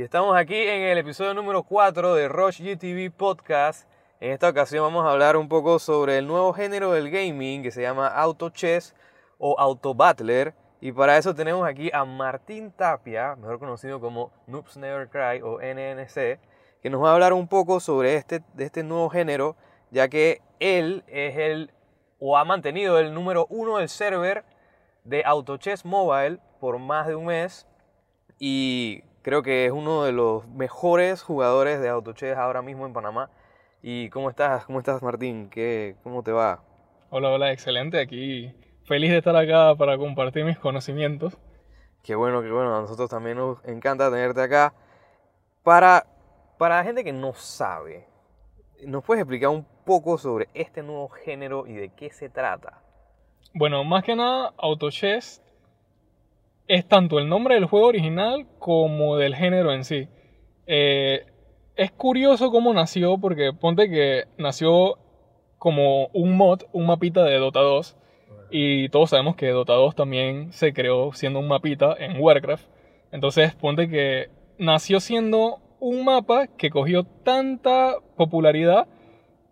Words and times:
Y 0.00 0.02
estamos 0.02 0.34
aquí 0.34 0.56
en 0.56 0.80
el 0.80 0.96
episodio 0.96 1.34
número 1.34 1.62
4 1.62 2.14
de 2.14 2.26
Rush 2.26 2.62
GTV 2.62 3.14
Podcast. 3.14 3.86
En 4.18 4.32
esta 4.32 4.48
ocasión 4.48 4.82
vamos 4.82 5.04
a 5.04 5.10
hablar 5.10 5.36
un 5.36 5.46
poco 5.46 5.78
sobre 5.78 6.16
el 6.16 6.26
nuevo 6.26 6.54
género 6.54 6.92
del 6.92 7.10
gaming 7.10 7.62
que 7.62 7.70
se 7.70 7.82
llama 7.82 8.06
Auto 8.06 8.48
Chess 8.48 8.94
o 9.36 9.60
Auto 9.60 9.94
Battler. 9.94 10.54
Y 10.80 10.92
para 10.92 11.18
eso 11.18 11.34
tenemos 11.34 11.68
aquí 11.68 11.90
a 11.92 12.06
Martín 12.06 12.72
Tapia, 12.72 13.36
mejor 13.36 13.58
conocido 13.58 14.00
como 14.00 14.32
Noobs 14.46 14.78
Never 14.78 15.10
Cry 15.10 15.42
o 15.42 15.58
NNC, 15.58 16.40
que 16.82 16.88
nos 16.88 17.04
va 17.04 17.10
a 17.10 17.12
hablar 17.12 17.34
un 17.34 17.46
poco 17.46 17.78
sobre 17.78 18.14
este, 18.14 18.40
de 18.54 18.64
este 18.64 18.82
nuevo 18.82 19.10
género, 19.10 19.54
ya 19.90 20.08
que 20.08 20.40
él 20.60 21.04
es 21.08 21.36
el, 21.36 21.74
o 22.18 22.38
ha 22.38 22.46
mantenido 22.46 22.98
el 22.98 23.12
número 23.12 23.46
uno 23.50 23.76
del 23.76 23.90
server 23.90 24.46
de 25.04 25.24
Auto 25.26 25.58
Chess 25.58 25.84
Mobile 25.84 26.38
por 26.58 26.78
más 26.78 27.06
de 27.06 27.16
un 27.16 27.26
mes. 27.26 27.66
Y 28.38 29.04
creo 29.22 29.42
que 29.42 29.66
es 29.66 29.72
uno 29.72 30.04
de 30.04 30.12
los 30.12 30.46
mejores 30.48 31.22
jugadores 31.22 31.80
de 31.80 31.88
Auto 31.88 32.12
Chess 32.12 32.36
ahora 32.36 32.62
mismo 32.62 32.86
en 32.86 32.92
Panamá. 32.92 33.30
¿Y 33.82 34.10
cómo 34.10 34.30
estás? 34.30 34.64
¿Cómo 34.66 34.78
estás, 34.78 35.02
Martín? 35.02 35.48
¿Qué, 35.50 35.96
¿Cómo 36.02 36.22
te 36.22 36.32
va? 36.32 36.62
Hola, 37.10 37.30
hola, 37.30 37.52
excelente. 37.52 38.00
Aquí 38.00 38.52
feliz 38.84 39.10
de 39.10 39.18
estar 39.18 39.36
acá 39.36 39.74
para 39.76 39.96
compartir 39.96 40.44
mis 40.44 40.58
conocimientos. 40.58 41.38
Qué 42.02 42.14
bueno, 42.14 42.42
qué 42.42 42.50
bueno. 42.50 42.76
A 42.76 42.80
nosotros 42.80 43.08
también 43.08 43.36
nos 43.36 43.64
encanta 43.64 44.10
tenerte 44.10 44.42
acá. 44.42 44.74
Para, 45.62 46.06
para 46.58 46.78
la 46.78 46.84
gente 46.84 47.04
que 47.04 47.12
no 47.12 47.34
sabe, 47.34 48.06
¿nos 48.84 49.04
puedes 49.04 49.22
explicar 49.22 49.50
un 49.50 49.66
poco 49.84 50.18
sobre 50.18 50.48
este 50.54 50.82
nuevo 50.82 51.08
género 51.08 51.66
y 51.66 51.74
de 51.74 51.90
qué 51.90 52.10
se 52.10 52.28
trata? 52.28 52.82
Bueno, 53.54 53.84
más 53.84 54.04
que 54.04 54.16
nada, 54.16 54.54
Auto 54.56 54.90
Chess 54.90 55.42
es 56.70 56.86
tanto 56.86 57.18
el 57.18 57.28
nombre 57.28 57.56
del 57.56 57.64
juego 57.64 57.88
original 57.88 58.46
como 58.60 59.16
del 59.16 59.34
género 59.34 59.72
en 59.72 59.82
sí. 59.82 60.06
Eh, 60.68 61.26
es 61.74 61.90
curioso 61.90 62.52
cómo 62.52 62.72
nació, 62.72 63.18
porque 63.18 63.52
ponte 63.52 63.90
que 63.90 64.26
nació 64.38 64.96
como 65.58 66.06
un 66.12 66.36
mod, 66.36 66.62
un 66.72 66.86
mapita 66.86 67.24
de 67.24 67.38
Dota 67.38 67.58
2, 67.58 67.96
y 68.52 68.88
todos 68.90 69.10
sabemos 69.10 69.34
que 69.34 69.48
Dota 69.48 69.72
2 69.72 69.96
también 69.96 70.52
se 70.52 70.72
creó 70.72 71.12
siendo 71.12 71.40
un 71.40 71.48
mapita 71.48 71.96
en 71.98 72.20
Warcraft. 72.20 72.68
Entonces, 73.10 73.52
ponte 73.56 73.88
que 73.88 74.28
nació 74.56 75.00
siendo 75.00 75.58
un 75.80 76.04
mapa 76.04 76.46
que 76.46 76.70
cogió 76.70 77.02
tanta 77.02 77.96
popularidad 78.16 78.86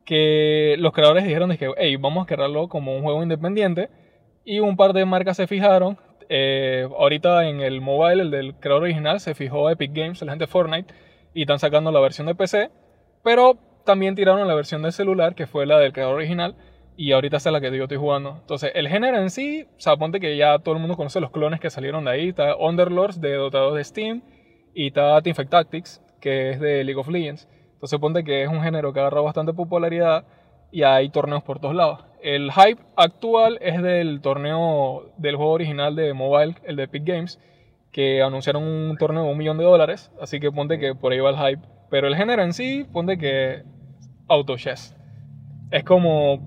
que 0.05 0.77
los 0.79 0.93
creadores 0.93 1.25
dijeron 1.25 1.57
que, 1.57 1.73
hey, 1.77 1.97
vamos 1.97 2.23
a 2.23 2.27
crearlo 2.27 2.69
como 2.69 2.95
un 2.95 3.03
juego 3.03 3.25
independiente. 3.25 3.89
Y 4.45 4.61
un 4.61 4.77
par 4.77 4.93
de 4.93 5.05
marcas 5.05 5.37
se 5.37 5.49
fijaron. 5.49 5.99
Eh, 6.29 6.89
ahorita 6.98 7.48
en 7.48 7.61
el 7.61 7.81
mobile, 7.81 8.23
el 8.23 8.31
del 8.31 8.55
creador 8.55 8.84
original, 8.84 9.21
se 9.21 9.34
fijó 9.34 9.71
Epic 9.71 9.93
Games, 9.95 10.23
la 10.23 10.33
gente 10.33 10.45
de 10.45 10.51
Fortnite, 10.51 10.95
y 11.34 11.43
están 11.43 11.59
sacando 11.59 11.91
la 11.91 12.01
versión 12.01 12.27
de 12.27 12.34
PC. 12.34 12.71
Pero 13.23 13.59
también 13.84 14.15
tiraron 14.15 14.47
la 14.47 14.55
versión 14.55 14.83
de 14.83 14.93
celular, 14.93 15.34
que 15.34 15.47
fue 15.47 15.67
la 15.67 15.79
del 15.79 15.93
creador 15.93 16.17
original 16.17 16.56
y 16.99 17.12
ahorita 17.12 17.37
es 17.37 17.45
la 17.47 17.61
que 17.61 17.75
yo 17.77 17.84
estoy 17.84 17.97
jugando. 17.97 18.39
Entonces, 18.41 18.73
el 18.75 18.89
género 18.89 19.19
en 19.19 19.31
sí, 19.31 19.69
o 19.87 19.99
ponte 19.99 20.19
que 20.19 20.37
ya 20.37 20.59
todo 20.59 20.75
el 20.75 20.81
mundo 20.81 20.97
conoce 20.97 21.21
los 21.21 21.31
clones 21.31 21.61
que 21.61 21.71
salieron 21.71 22.05
de 22.05 22.11
ahí. 22.11 22.29
Está 22.31 22.56
Underlords 22.56 23.21
de 23.21 23.34
Dota 23.34 23.71
de 23.71 23.84
Steam 23.84 24.23
y 24.75 24.89
está 24.89 25.23
Teamfight 25.23 25.49
Tactics, 25.49 26.03
que 26.21 26.51
es 26.51 26.61
de 26.61 26.83
League 26.83 26.99
of 27.01 27.06
Legends. 27.06 27.49
Entonces, 27.75 28.01
ponte 28.01 28.25
que 28.25 28.43
es 28.43 28.49
un 28.49 28.62
género 28.62 28.93
que 28.93 28.99
ha 28.99 29.03
agarrado 29.03 29.22
bastante 29.22 29.53
popularidad 29.53 30.25
y 30.72 30.83
hay 30.83 31.09
torneos 31.10 31.45
por 31.45 31.60
todos 31.60 31.77
lados. 31.77 32.05
El 32.23 32.51
hype 32.51 32.83
actual 32.97 33.59
es 33.61 33.81
del 33.81 34.21
torneo 34.21 35.12
del 35.19 35.37
juego 35.37 35.53
original 35.53 35.95
de 35.95 36.12
mobile, 36.15 36.56
el 36.65 36.77
de 36.77 36.84
Epic 36.84 37.05
Games, 37.05 37.39
que 37.93 38.23
anunciaron 38.23 38.65
un 38.65 38.97
torneo 38.97 39.25
de 39.25 39.31
un 39.31 39.39
millón 39.39 39.59
de 39.59 39.65
dólares. 39.65 40.11
Así 40.21 40.41
que 40.41 40.51
ponte 40.51 40.78
que 40.78 40.95
por 40.95 41.12
ahí 41.12 41.21
va 41.21 41.31
el 41.31 41.37
hype. 41.37 41.67
Pero 41.91 42.09
el 42.09 42.17
género 42.17 42.43
en 42.43 42.53
sí, 42.53 42.84
ponte 42.93 43.19
que 43.19 43.62
auto 44.27 44.57
chess. 44.57 44.97
Es 45.71 45.84
como 45.84 46.41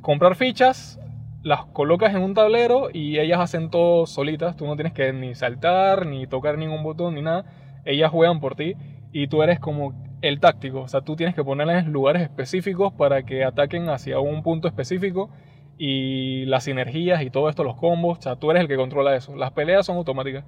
comprar 0.00 0.34
fichas, 0.34 0.98
las 1.42 1.66
colocas 1.66 2.14
en 2.14 2.22
un 2.22 2.34
tablero 2.34 2.88
y 2.92 3.18
ellas 3.18 3.40
hacen 3.40 3.70
todo 3.70 4.06
solitas. 4.06 4.56
Tú 4.56 4.66
no 4.66 4.76
tienes 4.76 4.92
que 4.92 5.12
ni 5.12 5.34
saltar, 5.34 6.06
ni 6.06 6.26
tocar 6.26 6.58
ningún 6.58 6.82
botón, 6.82 7.14
ni 7.14 7.22
nada. 7.22 7.44
Ellas 7.84 8.10
juegan 8.10 8.40
por 8.40 8.54
ti 8.54 8.74
y 9.12 9.28
tú 9.28 9.42
eres 9.42 9.60
como 9.60 9.94
el 10.22 10.40
táctico. 10.40 10.80
O 10.80 10.88
sea, 10.88 11.00
tú 11.00 11.16
tienes 11.16 11.34
que 11.34 11.44
ponerlas 11.44 11.84
en 11.84 11.92
lugares 11.92 12.22
específicos 12.22 12.92
para 12.92 13.22
que 13.24 13.44
ataquen 13.44 13.88
hacia 13.88 14.20
un 14.20 14.42
punto 14.42 14.68
específico 14.68 15.30
y 15.76 16.44
las 16.46 16.64
sinergias 16.64 17.22
y 17.22 17.30
todo 17.30 17.48
esto, 17.48 17.64
los 17.64 17.76
combos. 17.76 18.18
O 18.18 18.22
sea, 18.22 18.36
tú 18.36 18.50
eres 18.50 18.62
el 18.62 18.68
que 18.68 18.76
controla 18.76 19.14
eso. 19.16 19.36
Las 19.36 19.52
peleas 19.52 19.86
son 19.86 19.96
automáticas. 19.96 20.44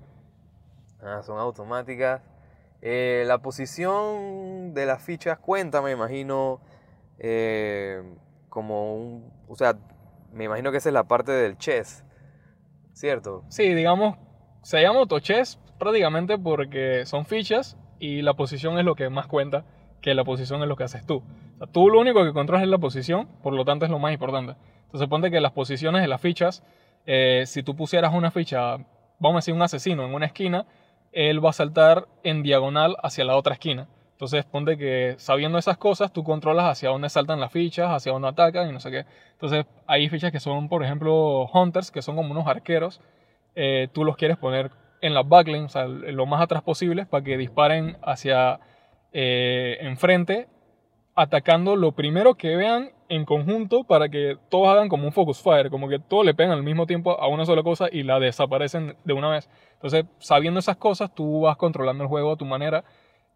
Ah, 1.03 1.23
son 1.23 1.39
automáticas. 1.39 2.23
Eh, 2.83 3.25
la 3.27 3.39
posición 3.39 4.75
de 4.75 4.87
las 4.87 5.03
fichas 5.03 5.39
cuenta, 5.39 5.83
me 5.83 5.93
imagino. 5.93 6.61
Eh, 7.19 8.03
como 8.51 8.97
un, 8.97 9.33
o 9.49 9.57
sea, 9.57 9.79
me 10.33 10.45
imagino 10.45 10.71
que 10.71 10.79
esa 10.79 10.91
es 10.91 10.93
la 10.93 11.05
parte 11.05 11.33
del 11.33 11.57
chess, 11.57 12.05
¿cierto? 12.93 13.45
Sí, 13.49 13.73
digamos, 13.75 14.19
se 14.63 14.83
llama 14.83 15.07
chess 15.21 15.59
prácticamente 15.79 16.37
porque 16.37 17.07
son 17.07 17.25
fichas 17.25 17.79
y 18.01 18.23
la 18.23 18.35
posición 18.35 18.79
es 18.79 18.85
lo 18.85 18.97
que 18.97 19.09
más 19.11 19.27
cuenta, 19.27 19.65
que 20.01 20.15
la 20.15 20.25
posición 20.25 20.63
es 20.63 20.69
lo 20.69 20.77
que 20.77 20.85
haces 20.85 21.07
tú. 21.07 21.17
O 21.55 21.59
sea, 21.59 21.67
tú 21.67 21.89
lo 21.89 22.01
único 22.01 22.25
que 22.25 22.33
controlas 22.33 22.65
es 22.65 22.71
la 22.71 22.79
posición, 22.79 23.29
por 23.43 23.53
lo 23.53 23.65
tanto 23.65 23.85
es 23.85 23.91
lo 23.91 23.99
más 23.99 24.13
importante. 24.13 24.57
Entonces 24.87 25.09
ponte 25.09 25.31
que 25.31 25.41
las 25.41 25.53
posiciones 25.53 26.03
de 26.03 26.09
las 26.09 26.21
fichas, 26.21 26.65
eh, 27.07 27.45
si 27.47 27.63
tú 27.63 27.77
pusieras 27.77 28.13
una 28.13 28.31
ficha, 28.31 28.79
vamos 29.19 29.37
a 29.37 29.39
decir 29.39 29.55
un 29.55 29.63
asesino 29.63 30.05
en 30.05 30.15
una 30.15 30.27
esquina, 30.27 30.67
él 31.13 31.45
va 31.45 31.51
a 31.51 31.53
saltar 31.53 32.09
en 32.25 32.43
diagonal 32.43 32.97
hacia 33.03 33.25
la 33.25 33.37
otra 33.37 33.55
esquina. 33.55 33.87
Entonces, 34.13 34.45
ponte 34.45 34.77
que 34.77 35.15
sabiendo 35.17 35.57
esas 35.59 35.79
cosas, 35.79 36.13
tú 36.13 36.25
controlas 36.25 36.67
hacia 36.67 36.91
dónde 36.91 37.09
saltan 37.09 37.41
las 37.41 37.51
fichas, 37.53 37.91
hacia 37.91 38.13
dónde 38.13 38.29
atacan 38.29 38.69
y 38.69 38.73
no 38.73 38.79
sé 38.79 38.91
qué. 38.91 39.07
Entonces, 39.33 39.65
hay 39.87 40.09
fichas 40.11 40.31
que 40.31 40.41
son, 40.41 40.69
por 40.69 40.85
ejemplo, 40.85 41.47
hunters, 41.47 41.91
que 41.91 42.03
son 42.03 42.17
como 42.17 42.31
unos 42.31 42.47
arqueros. 42.47 43.01
Eh, 43.55 43.89
tú 43.93 44.05
los 44.05 44.17
quieres 44.17 44.37
poner 44.37 44.71
en 45.01 45.15
las 45.15 45.29
backlines, 45.29 45.67
o 45.67 45.69
sea, 45.69 45.87
lo 45.87 46.27
más 46.27 46.43
atrás 46.43 46.63
posible, 46.63 47.07
para 47.07 47.25
que 47.25 47.37
disparen 47.37 47.97
hacia 48.03 48.61
eh, 49.13 49.79
enfrente, 49.81 50.49
atacando 51.15 51.77
lo 51.77 51.93
primero 51.93 52.35
que 52.35 52.57
vean 52.57 52.93
en 53.09 53.25
conjunto 53.25 53.83
para 53.83 54.09
que 54.09 54.39
todos 54.49 54.69
hagan 54.69 54.89
como 54.89 55.05
un 55.05 55.13
focus 55.13 55.43
fire, 55.43 55.69
como 55.69 55.89
que 55.89 55.99
todos 55.99 56.25
le 56.25 56.33
pegan 56.33 56.53
al 56.53 56.63
mismo 56.63 56.87
tiempo 56.87 57.21
a 57.21 57.27
una 57.27 57.45
sola 57.45 57.65
cosa 57.65 57.89
y 57.91 58.05
la 58.05 58.21
desaparecen 58.21 58.97
de 59.05 59.13
una 59.13 59.29
vez. 59.29 59.51
Entonces, 59.75 60.05
sabiendo 60.19 60.61
esas 60.61 60.77
cosas, 60.77 61.13
tú 61.13 61.43
vas 61.43 61.57
controlando 61.57 62.05
el 62.05 62.09
juego 62.09 62.33
a 62.33 62.37
tu 62.37 62.45
manera 62.45 62.85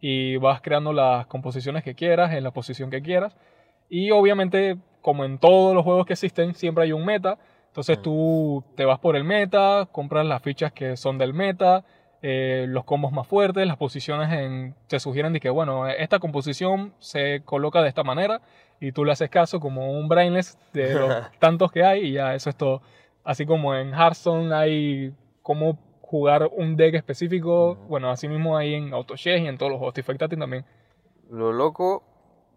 y 0.01 0.37
vas 0.37 0.61
creando 0.61 0.93
las 0.93 1.27
composiciones 1.27 1.83
que 1.83 1.95
quieras, 1.95 2.33
en 2.33 2.45
la 2.45 2.53
posición 2.53 2.89
que 2.91 3.03
quieras. 3.03 3.37
Y 3.89 4.13
obviamente, 4.13 4.77
como 5.03 5.25
en 5.25 5.39
todos 5.39 5.75
los 5.75 5.83
juegos 5.83 6.07
que 6.07 6.13
existen, 6.13 6.55
siempre 6.55 6.85
hay 6.85 6.93
un 6.93 7.05
meta. 7.05 7.39
Entonces 7.75 8.01
tú 8.01 8.63
te 8.77 8.85
vas 8.85 9.01
por 9.01 9.17
el 9.17 9.25
meta, 9.25 9.89
compras 9.91 10.25
las 10.25 10.41
fichas 10.41 10.71
que 10.71 10.97
son 10.97 11.19
del 11.19 11.35
meta, 11.35 11.85
eh, 12.23 12.67
los 12.69 12.85
combos 12.85 13.11
más 13.11 13.27
fuertes, 13.27 13.67
las 13.67 13.77
posiciones 13.77 14.33
en, 14.33 14.77
te 14.87 15.01
sugieren 15.01 15.33
de 15.33 15.41
que, 15.41 15.51
bueno, 15.51 15.89
esta 15.89 16.21
composición 16.21 16.95
se 17.01 17.43
coloca 17.45 17.83
de 17.83 17.89
esta 17.89 18.05
manera 18.05 18.41
y 18.79 18.93
tú 18.93 19.05
le 19.05 19.11
haces 19.11 19.29
caso 19.29 19.59
como 19.59 19.91
un 19.91 20.07
brainless 20.07 20.57
de 20.73 20.95
los 21.01 21.33
tantos 21.41 21.73
que 21.73 21.83
hay 21.83 22.03
y 22.03 22.13
ya 22.13 22.37
eso 22.37 22.49
es 22.49 22.55
todo. 22.55 22.81
Así 23.25 23.45
como 23.45 23.75
en 23.75 23.93
Hearthstone 23.93 24.55
hay 24.55 25.13
como 25.43 25.77
jugar 26.01 26.49
un 26.57 26.77
deck 26.77 26.95
específico. 26.95 27.75
Bueno, 27.89 28.09
así 28.09 28.29
mismo 28.29 28.57
hay 28.57 28.75
en 28.75 28.95
AutoChess 28.95 29.41
y 29.41 29.49
en 29.49 29.59
todos 29.59 29.73
los 29.73 29.79
juegos 29.81 29.95
Tifectati 29.95 30.37
también. 30.37 30.65
Lo 31.29 31.53
loco, 31.53 32.05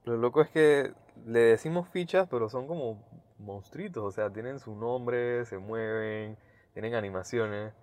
lo 0.04 0.16
loco 0.16 0.44
es 0.44 0.50
que 0.50 0.92
le 1.26 1.40
decimos 1.40 1.90
fichas, 1.90 2.28
pero 2.30 2.50
son 2.50 2.68
como 2.68 3.00
monstruitos, 3.40 4.04
o 4.04 4.12
sea, 4.12 4.30
tienen 4.30 4.60
su 4.60 4.76
nombre, 4.76 5.46
se 5.46 5.58
mueven, 5.58 6.38
tienen 6.74 6.96
animaciones. 6.96 7.74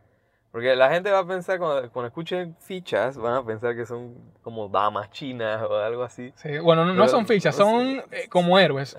Porque 0.55 0.77
la 0.77 0.89
gente 0.89 1.11
va 1.11 1.19
a 1.19 1.27
pensar, 1.27 1.59
cuando, 1.59 1.91
cuando 1.91 2.07
escuchen 2.07 2.55
fichas, 2.61 3.17
van 3.17 3.35
a 3.35 3.45
pensar 3.45 3.75
que 3.75 3.85
son 3.85 4.15
como 4.41 4.69
damas 4.69 5.11
chinas 5.11 5.61
o 5.63 5.75
algo 5.77 6.05
así. 6.05 6.33
Sí, 6.37 6.59
bueno, 6.61 6.85
no, 6.85 7.09
son 7.09 7.27
fichas, 7.27 7.57
son 7.57 8.03
eh, 8.13 8.29
como 8.29 8.57
héroes. 8.57 8.95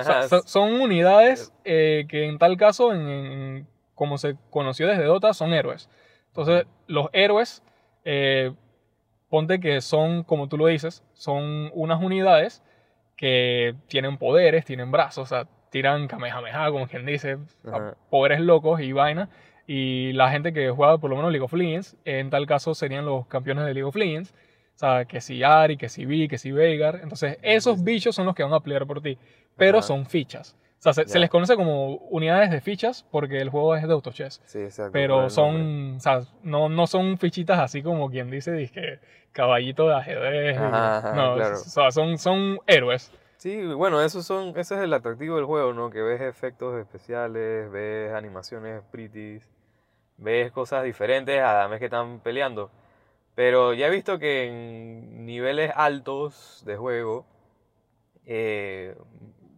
son 0.45 0.81
unidades 0.81 1.53
eh, 1.63 2.05
que 2.09 2.25
en 2.25 2.37
tal 2.37 2.57
caso, 2.57 2.93
en, 2.93 3.65
como 3.93 4.17
se 4.17 4.35
conoció 4.49 4.85
desde 4.85 5.05
Dota, 5.05 5.33
son 5.33 5.53
héroes. 5.53 5.89
Entonces, 6.27 6.65
los 6.87 7.07
héroes, 7.13 7.63
eh, 8.03 8.53
ponte 9.29 9.61
que 9.61 9.79
son, 9.79 10.23
como 10.23 10.49
tú 10.49 10.57
lo 10.57 10.67
dices, 10.67 11.05
son 11.13 11.71
unas 11.73 12.03
unidades 12.03 12.61
que 13.15 13.75
tienen 13.87 14.17
poderes, 14.17 14.65
tienen 14.65 14.91
brazos, 14.91 15.23
o 15.23 15.35
sea, 15.35 15.47
tiran 15.75 16.07
kamehameha, 16.07 16.71
como 16.71 16.87
quien 16.87 17.05
dice, 17.05 17.37
poderes 18.09 18.39
locos 18.39 18.79
y 18.79 18.93
vaina. 18.93 19.27
Y 19.67 20.13
la 20.13 20.31
gente 20.31 20.53
que 20.53 20.69
juega 20.69 20.97
por 20.99 21.09
lo 21.09 21.17
menos 21.17 21.33
League 21.33 21.43
of 21.43 21.51
Legends, 21.51 21.97
en 22.05 22.29
tal 22.29 22.47
caso 22.47 22.73
serían 22.73 23.03
los 23.03 23.27
campeones 23.27 23.65
de 23.65 23.73
League 23.73 23.83
of 23.83 23.97
Legends. 23.97 24.33
O 24.73 24.77
sea, 24.77 25.03
que 25.03 25.19
si 25.19 25.43
Ari, 25.43 25.75
que 25.75 25.89
si 25.89 26.05
Vi, 26.05 26.29
que 26.29 26.37
si 26.37 26.53
Veigar. 26.53 27.01
Entonces, 27.03 27.39
esos 27.41 27.83
bichos 27.83 28.15
son 28.15 28.25
los 28.25 28.35
que 28.35 28.43
van 28.43 28.53
a 28.53 28.61
pelear 28.61 28.87
por 28.87 29.01
ti. 29.01 29.17
Pero 29.57 29.81
son 29.81 30.05
fichas. 30.05 30.55
O 30.79 30.93
sea, 30.93 31.05
se, 31.05 31.19
les 31.19 31.29
conoce 31.29 31.57
como 31.57 31.95
unidades 32.09 32.51
de 32.51 32.61
fichas 32.61 33.05
porque 33.11 33.41
el 33.41 33.49
juego 33.49 33.75
es 33.75 33.85
de 33.85 33.91
autochess. 33.91 34.41
Sí, 34.45 34.59
exacto. 34.59 34.93
Pero 34.93 35.29
son, 35.29 35.95
o 35.97 35.99
sea, 35.99 36.21
no, 36.41 36.69
no 36.69 36.87
son 36.87 37.17
fichitas 37.17 37.59
así 37.59 37.83
como 37.83 38.09
quien 38.09 38.31
dice, 38.31 38.53
dizque 38.53 38.99
caballito 39.33 39.89
de 39.89 39.95
ajedrez. 39.95 40.57
Ajá, 40.57 40.97
ajá, 40.99 41.13
no, 41.15 41.35
claro. 41.35 41.55
o 41.55 41.57
sea, 41.57 41.91
son, 41.91 42.17
son 42.17 42.59
héroes. 42.65 43.11
Sí, 43.45 43.61
bueno, 43.75 44.01
esos 44.01 44.25
son, 44.25 44.57
ese 44.57 44.73
es 44.73 44.81
el 44.81 44.91
atractivo 44.91 45.35
del 45.35 45.45
juego, 45.45 45.71
¿no? 45.71 45.91
Que 45.91 46.01
ves 46.01 46.19
efectos 46.19 46.79
especiales, 46.79 47.69
ves 47.69 48.11
animaciones 48.11 48.81
pretty, 48.89 49.39
ves 50.17 50.51
cosas 50.51 50.83
diferentes 50.83 51.39
a 51.39 51.53
la 51.53 51.67
vez 51.67 51.77
que 51.77 51.85
están 51.85 52.21
peleando. 52.21 52.71
Pero 53.35 53.75
ya 53.75 53.85
he 53.85 53.91
visto 53.91 54.17
que 54.17 54.47
en 54.47 55.27
niveles 55.27 55.71
altos 55.75 56.63
de 56.65 56.75
juego, 56.75 57.27
eh, 58.25 58.95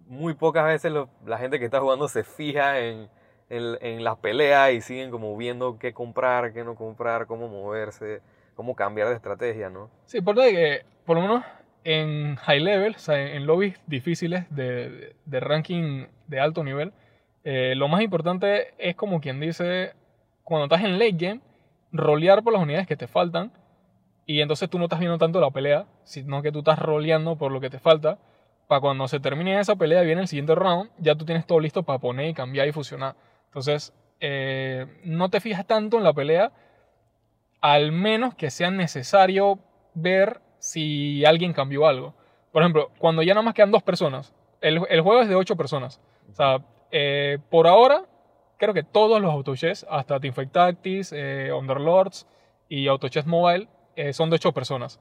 muy 0.07 0.33
pocas 0.33 0.65
veces 0.65 0.91
lo- 0.91 1.09
la 1.25 1.37
gente 1.37 1.57
que 1.57 1.63
está 1.65 1.79
jugando 1.79 2.09
se 2.09 2.25
fija 2.25 2.79
en, 2.79 3.09
en, 3.49 3.77
en 3.79 4.03
las 4.03 4.17
peleas 4.17 4.73
y 4.73 4.81
siguen 4.81 5.11
como 5.11 5.37
viendo 5.37 5.79
qué 5.79 5.93
comprar, 5.93 6.51
qué 6.51 6.65
no 6.65 6.75
comprar, 6.75 7.25
cómo 7.25 7.47
moverse, 7.47 8.21
cómo 8.53 8.75
cambiar 8.75 9.07
de 9.07 9.15
estrategia, 9.15 9.69
¿no? 9.69 9.89
Sí, 10.07 10.19
por 10.19 10.35
que, 10.35 10.85
por 11.05 11.15
lo 11.15 11.21
menos 11.21 11.43
en 11.87 12.35
high 12.35 12.59
level, 12.59 12.95
o 12.95 12.99
sea, 12.99 13.17
en 13.17 13.45
lobbies 13.45 13.79
difíciles 13.87 14.43
de, 14.49 15.15
de 15.23 15.39
ranking 15.39 16.07
de 16.27 16.39
alto 16.41 16.61
nivel, 16.61 16.91
eh, 17.45 17.75
lo 17.75 17.87
más 17.87 18.01
importante 18.01 18.73
es 18.77 18.93
como 18.97 19.21
quien 19.21 19.39
dice, 19.39 19.93
cuando 20.43 20.65
estás 20.65 20.83
en 20.83 20.99
late 20.99 21.13
game, 21.13 21.39
rolear 21.93 22.43
por 22.43 22.51
las 22.51 22.61
unidades 22.61 22.87
que 22.87 22.97
te 22.97 23.07
faltan 23.07 23.53
y 24.25 24.41
entonces 24.41 24.69
tú 24.69 24.79
no 24.79 24.85
estás 24.85 24.99
viendo 24.99 25.17
tanto 25.17 25.39
la 25.39 25.49
pelea, 25.49 25.85
sino 26.03 26.41
que 26.41 26.51
tú 26.51 26.59
estás 26.59 26.77
roleando 26.77 27.37
por 27.37 27.53
lo 27.53 27.61
que 27.61 27.69
te 27.69 27.79
falta. 27.79 28.17
Para 28.67 28.81
cuando 28.81 29.07
se 29.07 29.21
termine 29.21 29.57
esa 29.57 29.77
pelea 29.77 30.01
viene 30.01 30.19
el 30.19 30.27
siguiente 30.27 30.55
round, 30.55 30.89
ya 30.97 31.15
tú 31.15 31.23
tienes 31.23 31.47
todo 31.47 31.61
listo 31.61 31.83
para 31.83 31.99
poner 31.99 32.27
y 32.27 32.33
cambiar 32.33 32.67
y 32.67 32.73
fusionar. 32.73 33.15
Entonces, 33.45 33.93
eh, 34.19 34.87
no 35.05 35.29
te 35.29 35.39
fijas 35.39 35.65
tanto 35.65 35.97
en 35.97 36.03
la 36.03 36.11
pelea, 36.11 36.51
al 37.61 37.93
menos 37.93 38.35
que 38.35 38.51
sea 38.51 38.71
necesario 38.71 39.59
ver 39.93 40.41
si 40.59 41.25
alguien 41.25 41.53
cambió 41.53 41.87
algo. 41.87 42.13
Por 42.51 42.61
ejemplo, 42.61 42.91
cuando 42.97 43.21
ya 43.23 43.33
nada 43.33 43.43
más 43.43 43.53
quedan 43.53 43.71
dos 43.71 43.83
personas, 43.83 44.33
el, 44.61 44.81
el 44.89 45.01
juego 45.01 45.21
es 45.21 45.29
de 45.29 45.35
ocho 45.35 45.55
personas. 45.55 45.99
O 46.31 46.35
sea, 46.35 46.61
eh, 46.91 47.39
por 47.49 47.67
ahora, 47.67 48.05
creo 48.57 48.73
que 48.73 48.83
todos 48.83 49.21
los 49.21 49.31
autochess, 49.31 49.85
hasta 49.89 50.19
Teamfight 50.19 50.51
Tactics, 50.51 51.13
eh, 51.13 51.51
Underlords 51.51 52.27
y 52.69 52.87
Autochess 52.87 53.25
Mobile, 53.25 53.67
eh, 53.95 54.13
son 54.13 54.29
de 54.29 54.35
ocho 54.35 54.51
personas. 54.51 54.99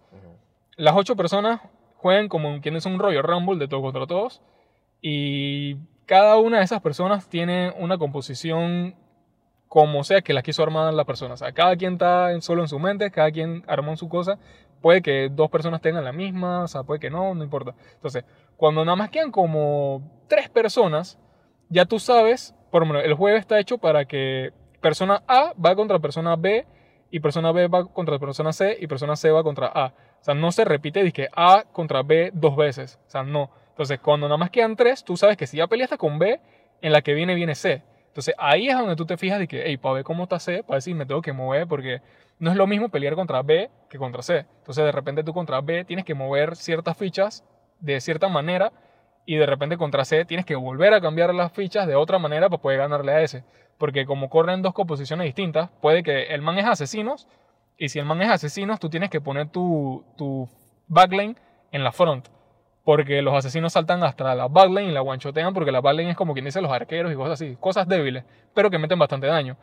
Las 0.76 0.96
ocho 0.96 1.16
personas 1.16 1.60
juegan 1.96 2.28
como 2.28 2.60
quien 2.60 2.76
es 2.76 2.86
un 2.86 2.98
Royal 2.98 3.22
Rumble 3.22 3.58
de 3.58 3.68
todos 3.68 3.82
contra 3.82 4.06
todos. 4.06 4.42
Y 5.00 5.76
cada 6.06 6.36
una 6.36 6.58
de 6.58 6.64
esas 6.64 6.80
personas 6.80 7.28
tiene 7.28 7.72
una 7.78 7.98
composición 7.98 8.94
como 9.68 10.04
sea 10.04 10.22
que 10.22 10.32
la 10.32 10.42
quiso 10.42 10.62
armar 10.62 10.92
la 10.94 11.04
persona. 11.04 11.34
O 11.34 11.36
sea, 11.36 11.52
cada 11.52 11.76
quien 11.76 11.94
está 11.94 12.40
solo 12.40 12.62
en 12.62 12.68
su 12.68 12.78
mente, 12.78 13.10
cada 13.10 13.30
quien 13.30 13.64
armó 13.66 13.96
su 13.96 14.08
cosa. 14.08 14.38
Puede 14.80 15.02
que 15.02 15.28
dos 15.30 15.50
personas 15.50 15.80
tengan 15.80 16.04
la 16.04 16.12
misma, 16.12 16.64
o 16.64 16.68
sea, 16.68 16.82
puede 16.82 17.00
que 17.00 17.10
no, 17.10 17.34
no 17.34 17.42
importa. 17.42 17.74
Entonces, 17.94 18.24
cuando 18.56 18.84
nada 18.84 18.96
más 18.96 19.10
quedan 19.10 19.30
como 19.30 20.02
tres 20.28 20.48
personas, 20.48 21.18
ya 21.68 21.84
tú 21.84 21.98
sabes, 21.98 22.54
por 22.70 22.82
lo 22.82 22.86
menos 22.86 23.04
el 23.04 23.14
juego 23.14 23.36
está 23.36 23.58
hecho 23.58 23.78
para 23.78 24.04
que 24.04 24.52
persona 24.80 25.22
A 25.26 25.52
va 25.54 25.74
contra 25.74 25.98
persona 25.98 26.36
B 26.36 26.66
y 27.10 27.20
persona 27.20 27.52
B 27.52 27.68
va 27.68 27.86
contra 27.86 28.18
persona 28.18 28.52
C 28.52 28.76
y 28.80 28.86
persona 28.86 29.16
C 29.16 29.30
va 29.30 29.42
contra 29.42 29.66
A. 29.68 29.94
O 30.20 30.24
sea, 30.24 30.34
no 30.34 30.52
se 30.52 30.64
repite 30.64 31.02
de 31.02 31.12
que 31.12 31.28
A 31.34 31.64
contra 31.72 32.02
B 32.02 32.30
dos 32.34 32.56
veces. 32.56 32.98
O 33.06 33.10
sea, 33.10 33.22
no. 33.22 33.50
Entonces, 33.70 34.00
cuando 34.00 34.26
nada 34.26 34.38
más 34.38 34.50
quedan 34.50 34.76
tres, 34.76 35.04
tú 35.04 35.16
sabes 35.16 35.36
que 35.36 35.46
si 35.46 35.58
ya 35.58 35.66
peleaste 35.66 35.98
con 35.98 36.18
B, 36.18 36.40
en 36.80 36.92
la 36.92 37.02
que 37.02 37.14
viene 37.14 37.34
viene 37.34 37.54
C. 37.54 37.82
Entonces, 38.16 38.34
ahí 38.38 38.66
es 38.66 38.78
donde 38.78 38.96
tú 38.96 39.04
te 39.04 39.18
fijas 39.18 39.38
de 39.38 39.46
que, 39.46 39.62
hey, 39.66 39.76
para 39.76 39.96
ver 39.96 40.04
cómo 40.04 40.22
está 40.22 40.38
C, 40.38 40.62
para 40.62 40.80
si 40.80 40.94
me 40.94 41.04
tengo 41.04 41.20
que 41.20 41.34
mover, 41.34 41.66
porque 41.66 42.00
no 42.38 42.50
es 42.50 42.56
lo 42.56 42.66
mismo 42.66 42.88
pelear 42.88 43.14
contra 43.14 43.42
B 43.42 43.68
que 43.90 43.98
contra 43.98 44.22
C. 44.22 44.46
Entonces, 44.60 44.86
de 44.86 44.90
repente 44.90 45.22
tú 45.22 45.34
contra 45.34 45.60
B 45.60 45.84
tienes 45.84 46.06
que 46.06 46.14
mover 46.14 46.56
ciertas 46.56 46.96
fichas 46.96 47.44
de 47.78 48.00
cierta 48.00 48.28
manera 48.28 48.72
y 49.26 49.36
de 49.36 49.44
repente 49.44 49.76
contra 49.76 50.06
C 50.06 50.24
tienes 50.24 50.46
que 50.46 50.56
volver 50.56 50.94
a 50.94 51.02
cambiar 51.02 51.34
las 51.34 51.52
fichas 51.52 51.86
de 51.86 51.94
otra 51.94 52.18
manera 52.18 52.48
para 52.48 52.62
poder 52.62 52.78
ganarle 52.78 53.12
a 53.12 53.20
ese. 53.20 53.44
Porque 53.76 54.06
como 54.06 54.30
corren 54.30 54.62
dos 54.62 54.72
composiciones 54.72 55.26
distintas, 55.26 55.68
puede 55.82 56.02
que 56.02 56.32
el 56.32 56.40
man 56.40 56.56
es 56.56 56.64
asesinos 56.64 57.28
y 57.76 57.90
si 57.90 57.98
el 57.98 58.06
man 58.06 58.22
es 58.22 58.30
asesinos, 58.30 58.80
tú 58.80 58.88
tienes 58.88 59.10
que 59.10 59.20
poner 59.20 59.50
tu, 59.50 60.06
tu 60.16 60.48
backlane 60.88 61.36
en 61.70 61.84
la 61.84 61.92
front. 61.92 62.28
Porque 62.86 63.20
los 63.20 63.34
asesinos 63.34 63.72
saltan 63.72 64.04
hasta 64.04 64.32
la 64.36 64.46
backlane 64.46 64.90
y 64.90 64.92
la 64.92 65.00
guanchotean 65.00 65.52
porque 65.52 65.72
la 65.72 65.80
backlane 65.80 66.10
es 66.10 66.16
como 66.16 66.34
quien 66.34 66.44
dice 66.44 66.60
los 66.60 66.70
arqueros 66.70 67.12
y 67.12 67.16
cosas 67.16 67.32
así. 67.32 67.56
Cosas 67.58 67.88
débiles, 67.88 68.22
pero 68.54 68.70
que 68.70 68.78
meten 68.78 68.96
bastante 68.96 69.26
daño. 69.26 69.56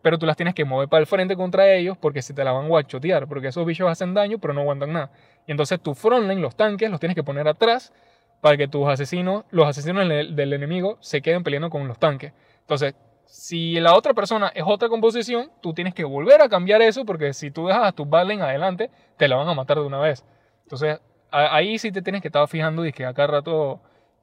Pero 0.00 0.18
tú 0.18 0.24
las 0.24 0.34
tienes 0.34 0.54
que 0.54 0.64
mover 0.64 0.88
para 0.88 1.02
el 1.02 1.06
frente 1.06 1.36
contra 1.36 1.70
ellos 1.74 1.98
porque 1.98 2.22
si 2.22 2.32
te 2.32 2.42
la 2.42 2.52
van 2.52 2.64
a 2.64 2.68
guanchotear. 2.68 3.28
Porque 3.28 3.48
esos 3.48 3.66
bichos 3.66 3.86
hacen 3.90 4.14
daño 4.14 4.38
pero 4.38 4.54
no 4.54 4.62
aguantan 4.62 4.94
nada. 4.94 5.10
Y 5.46 5.50
entonces 5.50 5.78
tu 5.78 5.94
frontline, 5.94 6.40
los 6.40 6.56
tanques, 6.56 6.90
los 6.90 6.98
tienes 6.98 7.14
que 7.14 7.22
poner 7.22 7.46
atrás 7.46 7.92
para 8.40 8.56
que 8.56 8.66
tus 8.66 8.88
asesinos, 8.88 9.44
los 9.50 9.68
asesinos 9.68 10.08
del 10.08 10.52
enemigo 10.54 10.96
se 11.00 11.20
queden 11.20 11.44
peleando 11.44 11.68
con 11.68 11.86
los 11.86 11.98
tanques. 11.98 12.32
Entonces, 12.60 12.94
si 13.26 13.78
la 13.78 13.94
otra 13.94 14.14
persona 14.14 14.50
es 14.54 14.64
otra 14.66 14.88
composición, 14.88 15.50
tú 15.60 15.74
tienes 15.74 15.92
que 15.92 16.04
volver 16.04 16.40
a 16.40 16.48
cambiar 16.48 16.80
eso 16.80 17.04
porque 17.04 17.34
si 17.34 17.50
tú 17.50 17.66
dejas 17.66 17.84
a 17.84 17.92
tu 17.92 18.06
battling 18.06 18.40
adelante, 18.40 18.90
te 19.18 19.28
la 19.28 19.36
van 19.36 19.48
a 19.48 19.54
matar 19.54 19.76
de 19.76 19.84
una 19.84 19.98
vez. 19.98 20.24
Entonces, 20.62 20.98
ahí 21.34 21.78
sí 21.78 21.90
te 21.92 22.02
tienes 22.02 22.22
que 22.22 22.28
estar 22.28 22.46
fijando 22.48 22.86
y 22.86 22.92
que 22.92 23.04
a 23.04 23.14
cada 23.14 23.28
rato 23.28 23.80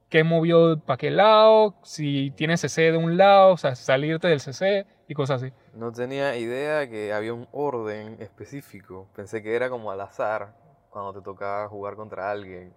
qué 0.10 0.24
movió 0.24 0.78
para 0.80 0.98
qué 0.98 1.10
lado, 1.10 1.76
si 1.84 2.32
tienes 2.32 2.62
CC 2.62 2.92
de 2.92 2.98
un 2.98 3.18
lado, 3.18 3.54
o 3.54 3.58
sea, 3.58 3.76
salirte 3.76 4.28
del 4.28 4.42
CC 4.42 4.86
y 5.08 5.14
cosas 5.14 5.42
así. 5.42 5.54
No 5.74 5.92
tenía 5.92 6.36
idea 6.36 6.90
que 6.90 7.14
había 7.14 7.34
un 7.34 7.48
orden 7.52 8.18
específico. 8.20 9.08
Pensé 9.16 9.42
que 9.42 9.56
era 9.56 9.70
como 9.70 9.90
al 9.90 10.02
azar 10.02 10.54
cuando 10.90 11.14
te 11.14 11.22
tocaba 11.22 11.68
jugar 11.70 11.96
contra 11.96 12.30
alguien. 12.30 12.74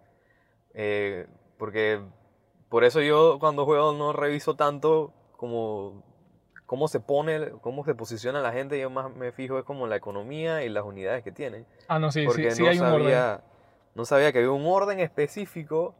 Eh, 0.74 1.26
porque 1.58 2.00
por 2.68 2.84
eso 2.84 3.00
yo 3.00 3.38
cuando 3.40 3.64
juego 3.64 3.92
no 3.92 4.12
reviso 4.12 4.54
tanto 4.54 5.12
como 5.36 6.04
cómo 6.66 6.88
se 6.88 7.00
pone, 7.00 7.50
cómo 7.60 7.84
se 7.84 7.96
posiciona 7.96 8.40
la 8.40 8.52
gente. 8.52 8.78
Yo 8.78 8.90
más 8.90 9.14
me 9.14 9.32
fijo 9.32 9.58
es 9.58 9.64
como 9.64 9.88
la 9.88 9.96
economía 9.96 10.64
y 10.64 10.68
las 10.68 10.84
unidades 10.84 11.24
que 11.24 11.32
tienen. 11.32 11.66
Ah, 11.88 11.98
no, 11.98 12.12
sí, 12.12 12.24
Porque 12.24 12.52
sí, 12.52 12.58
sí 12.58 12.62
no 12.62 12.68
hay 12.68 12.78
un 12.78 12.86
orden. 12.86 13.40
No 13.94 14.04
sabía 14.04 14.32
que 14.32 14.38
había 14.38 14.50
un 14.50 14.66
orden 14.66 15.00
específico 15.00 15.94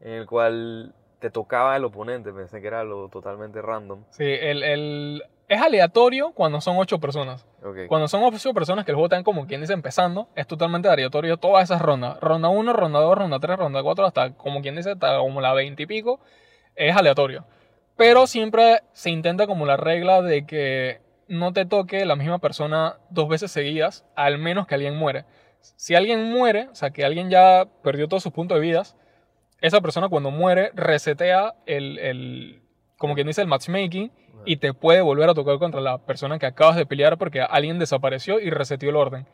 en 0.00 0.12
el 0.12 0.26
cual 0.26 0.94
te 1.18 1.30
tocaba 1.30 1.76
el 1.76 1.84
oponente. 1.84 2.32
Pensé 2.32 2.60
que 2.60 2.66
era 2.66 2.84
lo 2.84 3.08
totalmente 3.08 3.62
random. 3.62 4.04
Sí, 4.10 4.24
el, 4.24 4.62
el- 4.62 5.22
es 5.48 5.60
aleatorio 5.60 6.32
cuando 6.32 6.60
son 6.60 6.78
ocho 6.78 6.98
personas. 6.98 7.46
Cuando 7.86 8.08
son 8.08 8.22
ocho 8.24 8.54
personas 8.54 8.84
que 8.86 8.90
el 8.92 8.96
juego 8.96 9.06
está 9.06 9.22
como 9.22 9.46
quien 9.46 9.60
dice 9.60 9.74
empezando, 9.74 10.28
es 10.34 10.46
totalmente 10.46 10.88
aleatorio 10.88 11.36
todas 11.36 11.64
esas 11.64 11.82
rondas. 11.82 12.18
Ronda 12.20 12.48
1, 12.48 12.72
ronda 12.72 13.00
2, 13.00 13.18
ronda 13.18 13.38
3, 13.38 13.58
ronda 13.58 13.82
4, 13.82 14.06
hasta 14.06 14.32
como 14.34 14.62
quien 14.62 14.76
dice, 14.76 14.92
hasta 14.92 15.18
como 15.18 15.40
la 15.42 15.52
20 15.52 15.82
y 15.82 15.86
pico, 15.86 16.20
es 16.74 16.96
aleatorio. 16.96 17.44
Pero 17.96 18.26
siempre 18.26 18.80
se 18.92 19.10
intenta 19.10 19.46
como 19.46 19.66
la 19.66 19.76
regla 19.76 20.22
de 20.22 20.46
que 20.46 21.00
no 21.28 21.52
te 21.52 21.66
toque 21.66 22.04
la 22.06 22.16
misma 22.16 22.38
persona 22.38 22.96
dos 23.10 23.28
veces 23.28 23.50
seguidas, 23.52 24.06
al 24.16 24.38
menos 24.38 24.66
que 24.66 24.74
alguien 24.74 24.96
muere. 24.96 25.24
Si 25.76 25.94
alguien 25.94 26.30
muere, 26.30 26.68
o 26.70 26.74
sea, 26.74 26.90
que 26.90 27.04
alguien 27.04 27.30
ya 27.30 27.66
perdió 27.82 28.08
todos 28.08 28.22
sus 28.22 28.32
puntos 28.32 28.56
de 28.56 28.60
vidas, 28.60 28.96
esa 29.60 29.80
persona 29.80 30.08
cuando 30.08 30.30
muere 30.30 30.70
resetea 30.74 31.54
el, 31.66 31.98
el 31.98 32.62
como 32.98 33.14
quien 33.14 33.26
dice, 33.26 33.42
el 33.42 33.48
matchmaking 33.48 34.12
y 34.44 34.56
te 34.56 34.74
puede 34.74 35.00
volver 35.00 35.28
a 35.28 35.34
tocar 35.34 35.58
contra 35.58 35.80
la 35.80 35.98
persona 35.98 36.38
que 36.38 36.46
acabas 36.46 36.76
de 36.76 36.86
pelear 36.86 37.18
porque 37.18 37.40
alguien 37.40 37.78
desapareció 37.78 38.40
y 38.40 38.50
reseteó 38.50 38.90
el 38.90 38.96
orden. 38.96 39.26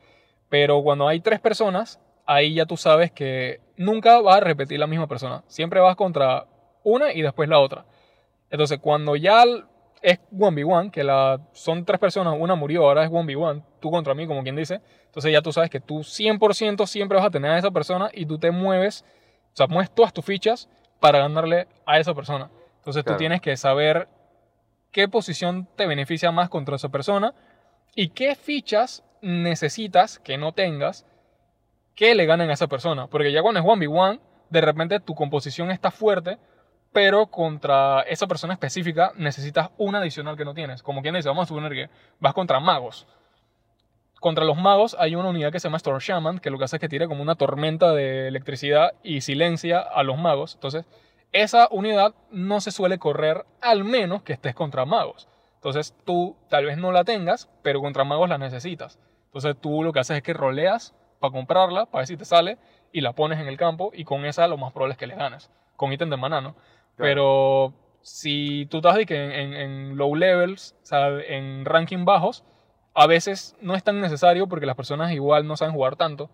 Pero 0.48 0.82
cuando 0.82 1.08
hay 1.08 1.20
tres 1.20 1.40
personas, 1.40 2.00
ahí 2.26 2.54
ya 2.54 2.66
tú 2.66 2.76
sabes 2.76 3.10
que 3.10 3.60
nunca 3.76 4.20
vas 4.20 4.36
a 4.36 4.40
repetir 4.40 4.78
la 4.78 4.86
misma 4.86 5.06
persona. 5.06 5.44
Siempre 5.48 5.80
vas 5.80 5.96
contra 5.96 6.46
una 6.82 7.12
y 7.12 7.22
después 7.22 7.48
la 7.48 7.58
otra. 7.58 7.86
Entonces, 8.50 8.78
cuando 8.80 9.16
ya 9.16 9.44
es 10.02 10.20
1v1, 10.32 10.90
que 10.90 11.04
la, 11.04 11.40
son 11.52 11.84
tres 11.84 11.98
personas, 11.98 12.34
una 12.38 12.54
murió, 12.54 12.84
ahora 12.84 13.04
es 13.04 13.10
1v1, 13.10 13.62
tú 13.80 13.90
contra 13.90 14.14
mí, 14.14 14.26
como 14.26 14.42
quien 14.42 14.56
dice, 14.56 14.80
entonces 15.06 15.32
ya 15.32 15.42
tú 15.42 15.52
sabes 15.52 15.70
que 15.70 15.80
tú 15.80 16.00
100% 16.00 16.86
siempre 16.86 17.16
vas 17.16 17.26
a 17.26 17.30
tener 17.30 17.50
a 17.50 17.58
esa 17.58 17.70
persona 17.70 18.10
y 18.12 18.26
tú 18.26 18.38
te 18.38 18.50
mueves, 18.50 19.04
o 19.52 19.56
sea, 19.56 19.66
mueves 19.66 19.90
todas 19.90 20.12
tus 20.12 20.24
fichas 20.24 20.68
para 21.00 21.18
ganarle 21.20 21.66
a 21.86 21.98
esa 21.98 22.14
persona. 22.14 22.50
Entonces 22.78 23.02
Claro. 23.04 23.16
tú 23.16 23.18
tienes 23.18 23.40
que 23.40 23.56
saber 23.56 24.08
qué 24.90 25.08
posición 25.08 25.68
te 25.76 25.86
beneficia 25.86 26.30
más 26.30 26.48
contra 26.48 26.76
esa 26.76 26.88
persona 26.88 27.34
y 27.94 28.08
qué 28.08 28.34
fichas 28.34 29.02
necesitas 29.20 30.18
que 30.18 30.38
no 30.38 30.52
tengas 30.52 31.04
que 31.94 32.14
le 32.14 32.26
ganen 32.26 32.50
a 32.50 32.52
esa 32.52 32.68
persona. 32.68 33.08
Porque 33.08 33.32
ya 33.32 33.42
cuando 33.42 33.60
es 33.60 33.66
1v1, 33.66 34.20
de 34.50 34.60
repente 34.60 35.00
tu 35.00 35.14
composición 35.14 35.70
está 35.70 35.90
fuerte, 35.90 36.38
pero 36.92 37.26
contra 37.26 38.02
esa 38.02 38.26
persona 38.26 38.54
específica 38.54 39.12
necesitas 39.16 39.70
una 39.78 39.98
adicional 39.98 40.36
que 40.36 40.44
no 40.44 40.54
tienes. 40.54 40.82
Como 40.82 41.02
quien 41.02 41.14
dice, 41.14 41.28
vamos 41.28 41.44
a 41.44 41.48
suponer 41.48 41.72
que 41.72 41.90
vas 42.18 42.34
contra 42.34 42.60
magos. 42.60 43.06
Contra 44.20 44.44
los 44.44 44.56
magos 44.56 44.96
hay 44.98 45.14
una 45.14 45.28
unidad 45.28 45.52
que 45.52 45.60
se 45.60 45.68
llama 45.68 45.76
Storm 45.76 46.00
Shaman, 46.00 46.38
que 46.40 46.50
lo 46.50 46.58
que 46.58 46.64
hace 46.64 46.76
es 46.76 46.80
que 46.80 46.88
tira 46.88 47.06
como 47.06 47.22
una 47.22 47.36
tormenta 47.36 47.92
de 47.92 48.26
electricidad 48.26 48.94
y 49.02 49.20
silencia 49.20 49.78
a 49.80 50.02
los 50.02 50.18
magos. 50.18 50.54
Entonces, 50.54 50.86
esa 51.32 51.68
unidad 51.70 52.14
no 52.30 52.60
se 52.60 52.70
suele 52.70 52.98
correr 52.98 53.44
al 53.60 53.84
menos 53.84 54.22
que 54.22 54.32
estés 54.32 54.54
contra 54.54 54.84
magos. 54.84 55.28
Entonces 55.56 55.94
tú 56.04 56.36
tal 56.48 56.66
vez 56.66 56.78
no 56.78 56.92
la 56.92 57.04
tengas, 57.04 57.48
pero 57.62 57.80
contra 57.80 58.04
magos 58.04 58.28
la 58.28 58.38
necesitas. 58.38 58.98
Entonces 59.26 59.56
tú 59.60 59.82
lo 59.82 59.92
que 59.92 60.00
haces 60.00 60.16
es 60.16 60.22
que 60.22 60.32
roleas 60.32 60.94
para 61.20 61.32
comprarla, 61.32 61.86
para 61.86 62.00
ver 62.00 62.06
si 62.06 62.16
te 62.16 62.24
sale, 62.24 62.58
y 62.92 63.00
la 63.00 63.12
pones 63.12 63.40
en 63.40 63.48
el 63.48 63.56
campo, 63.56 63.90
y 63.92 64.04
con 64.04 64.24
esa 64.24 64.46
lo 64.46 64.56
más 64.56 64.72
probable 64.72 64.92
es 64.92 64.98
que 64.98 65.06
le 65.06 65.16
ganes. 65.16 65.50
Con 65.76 65.92
ítem 65.92 66.10
de 66.10 66.16
maná, 66.16 66.40
¿no? 66.40 66.54
Pero 66.98 67.72
si 68.02 68.66
tú 68.66 68.78
estás 68.78 68.98
en, 68.98 69.10
en, 69.54 69.96
low 69.96 70.14
levels, 70.14 70.74
o 70.82 70.86
sea, 70.86 71.08
en 71.20 71.64
ranking 71.64 72.04
bajos, 72.04 72.44
a 72.94 73.06
veces 73.06 73.56
no 73.60 73.74
es 73.74 73.84
tan 73.84 74.00
necesario 74.00 74.48
porque 74.48 74.66
las 74.66 74.76
personas 74.76 75.12
igual 75.12 75.46
no 75.46 75.56
saben 75.56 75.74
jugar 75.74 75.96
tanto, 75.96 76.28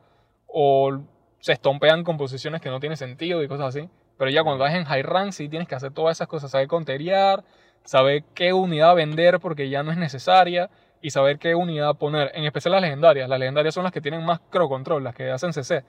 o 0.46 1.00
se 1.40 1.52
estompean 1.52 2.04
con 2.04 2.16
posiciones 2.16 2.60
que 2.60 2.70
no 2.70 2.80
tienen 2.80 2.96
sentido 2.96 3.42
y 3.42 3.48
cosas 3.48 3.76
así. 3.76 3.90
Pero 4.16 4.30
ya 4.30 4.42
cuando 4.42 4.64
vas 4.64 4.74
en 4.74 4.84
high 4.84 5.02
rank 5.02 5.32
sí 5.32 5.48
tienes 5.48 5.68
que 5.68 5.74
hacer 5.74 5.92
todas 5.92 6.16
esas 6.16 6.28
cosas, 6.28 6.50
saber 6.50 6.68
conteriar, 6.68 7.44
saber 7.84 8.24
qué 8.34 8.52
unidad 8.52 8.94
vender 8.94 9.40
porque 9.40 9.68
ya 9.68 9.82
no 9.82 9.90
es 9.90 9.98
necesaria 9.98 10.70
y 11.02 11.10
saber 11.10 11.38
qué 11.38 11.54
unidad 11.54 11.96
poner, 11.96 12.32
en 12.34 12.44
especial 12.44 12.72
las 12.72 12.82
legendarias. 12.82 13.28
Las 13.28 13.38
legendarias 13.38 13.74
son 13.74 13.84
las 13.84 13.92
que 13.92 14.00
tienen 14.00 14.24
más 14.24 14.40
crow 14.48 14.68
control, 14.68 15.04
las 15.04 15.14
que 15.14 15.30
hacen 15.30 15.52
CC, 15.52 15.84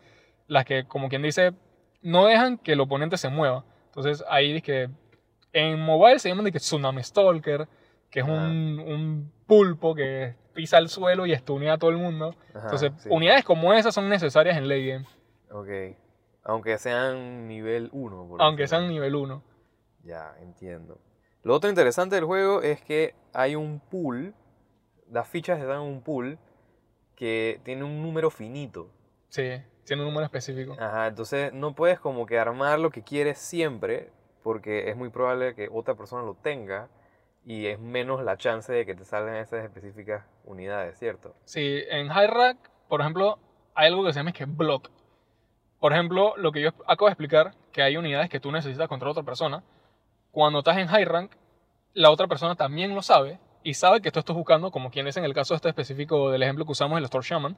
las 0.47 0.65
que 0.65 0.85
como 0.85 1.07
quien 1.07 1.21
dice 1.21 1.53
no 2.01 2.25
dejan 2.25 2.57
que 2.57 2.73
el 2.73 2.81
oponente 2.81 3.17
se 3.17 3.29
mueva. 3.29 3.63
Entonces 3.95 4.23
ahí 4.29 4.61
que 4.61 4.89
en 5.53 5.79
mobile 5.79 6.19
se 6.19 6.27
llaman 6.27 6.45
de 6.45 6.51
que 6.51 6.59
Tsunami 6.59 7.01
Stalker, 7.01 7.67
que 8.09 8.19
es 8.19 8.25
un, 8.25 8.79
un, 8.79 9.31
pulpo 9.47 9.95
que 9.95 10.35
pisa 10.53 10.77
el 10.79 10.89
suelo 10.89 11.25
y 11.25 11.31
estunea 11.31 11.73
a 11.73 11.77
todo 11.77 11.91
el 11.91 11.97
mundo. 11.97 12.35
Entonces, 12.53 12.91
unidades 13.09 13.45
como 13.45 13.73
esas 13.73 13.93
son 13.93 14.09
necesarias 14.09 14.57
en 14.57 14.67
late 14.67 14.85
game. 14.85 15.05
Ok. 15.51 15.97
Aunque 16.43 16.77
sean 16.77 17.47
nivel 17.47 17.89
1. 17.93 18.37
Aunque 18.39 18.67
sean 18.67 18.87
nivel 18.87 19.15
1. 19.15 19.43
Ya, 20.03 20.35
entiendo. 20.41 20.99
Lo 21.43 21.55
otro 21.55 21.69
interesante 21.69 22.15
del 22.15 22.25
juego 22.25 22.61
es 22.61 22.81
que 22.81 23.15
hay 23.33 23.55
un 23.55 23.79
pool, 23.79 24.33
las 25.09 25.27
fichas 25.27 25.59
están 25.59 25.81
en 25.81 25.87
un 25.87 26.01
pool 26.01 26.37
que 27.15 27.61
tiene 27.63 27.83
un 27.83 28.01
número 28.01 28.29
finito. 28.29 28.89
Sí, 29.29 29.61
tiene 29.85 30.01
un 30.01 30.09
número 30.09 30.25
específico. 30.25 30.75
Ajá, 30.79 31.07
entonces 31.07 31.53
no 31.53 31.75
puedes 31.75 31.99
como 31.99 32.25
que 32.25 32.39
armar 32.39 32.79
lo 32.79 32.89
que 32.89 33.03
quieres 33.03 33.37
siempre, 33.37 34.11
porque 34.43 34.89
es 34.89 34.95
muy 34.95 35.09
probable 35.09 35.55
que 35.55 35.69
otra 35.71 35.95
persona 35.95 36.23
lo 36.23 36.35
tenga 36.35 36.87
y 37.45 37.67
es 37.67 37.79
menos 37.79 38.23
la 38.23 38.37
chance 38.37 38.71
de 38.73 38.85
que 38.85 38.95
te 38.95 39.05
salgan 39.05 39.35
esas 39.35 39.63
específicas 39.63 40.25
unidades, 40.45 40.97
¿cierto? 40.97 41.35
Sí, 41.45 41.83
en 41.89 42.09
High 42.09 42.27
Rack, 42.27 42.57
por 42.87 43.01
ejemplo, 43.01 43.37
hay 43.75 43.87
algo 43.87 44.03
que 44.03 44.13
se 44.13 44.19
llama 44.19 44.31
que 44.31 44.45
block. 44.45 44.89
Por 45.79 45.93
ejemplo, 45.93 46.33
lo 46.37 46.51
que 46.51 46.61
yo 46.61 46.69
acabo 46.87 47.05
de 47.05 47.11
explicar, 47.11 47.53
que 47.71 47.83
hay 47.83 47.97
unidades 47.97 48.29
que 48.29 48.39
tú 48.39 48.51
necesitas 48.51 48.87
contra 48.87 49.09
otra 49.09 49.23
persona. 49.23 49.63
Cuando 50.31 50.59
estás 50.59 50.77
en 50.77 50.87
high 50.87 51.05
rank, 51.05 51.31
la 51.93 52.09
otra 52.09 52.27
persona 52.27 52.55
también 52.55 52.95
lo 52.95 53.01
sabe 53.01 53.39
y 53.63 53.75
sabe 53.75 54.01
que 54.01 54.11
tú 54.11 54.19
estás 54.19 54.35
buscando, 54.35 54.71
como 54.71 54.89
quien 54.89 55.07
es 55.07 55.17
en 55.17 55.25
el 55.25 55.33
caso 55.33 55.53
este 55.53 55.69
específico 55.69 56.31
del 56.31 56.43
ejemplo 56.43 56.65
que 56.65 56.71
usamos, 56.71 56.97
el 56.97 57.03
Store 57.05 57.25
Shaman. 57.27 57.55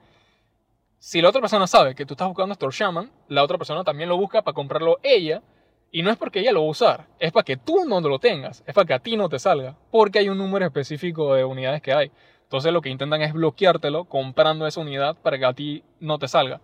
Si 1.00 1.22
la 1.22 1.30
otra 1.30 1.42
persona 1.42 1.68
sabe 1.68 1.94
que 1.94 2.06
tú 2.06 2.16
estás 2.16 2.28
buscando 2.28 2.54
Store 2.54 2.76
Shaman, 2.76 3.12
la 3.28 3.44
otra 3.44 3.58
persona 3.58 3.84
también 3.84 4.10
lo 4.10 4.18
busca 4.18 4.42
para 4.42 4.56
comprarlo 4.56 4.98
ella. 5.04 5.44
Y 5.92 6.02
no 6.02 6.12
es 6.12 6.18
porque 6.18 6.40
ella 6.40 6.52
lo 6.52 6.62
va 6.62 6.68
a 6.68 6.72
usar, 6.72 7.08
es 7.18 7.32
para 7.32 7.46
que 7.46 7.56
tú 7.56 7.86
no 7.86 8.02
lo 8.02 8.20
tengas, 8.20 8.62
es 8.68 8.74
para 8.74 8.86
que 8.86 8.94
a 8.94 9.00
ti 9.00 9.16
no 9.16 9.30
te 9.30 9.40
salga, 9.40 9.78
porque 9.90 10.20
hay 10.20 10.28
un 10.28 10.38
número 10.38 10.66
específico 10.66 11.34
de 11.34 11.46
unidades 11.46 11.82
que 11.82 11.94
hay. 11.94 12.12
Entonces 12.44 12.74
lo 12.74 12.82
que 12.82 12.90
intentan 12.90 13.22
es 13.22 13.32
bloqueártelo 13.32 14.04
comprando 14.04 14.68
esa 14.68 14.82
unidad 14.82 15.16
para 15.16 15.38
que 15.38 15.46
a 15.46 15.54
ti 15.54 15.84
no 16.02 16.20
te 16.20 16.28
salga. 16.28 16.60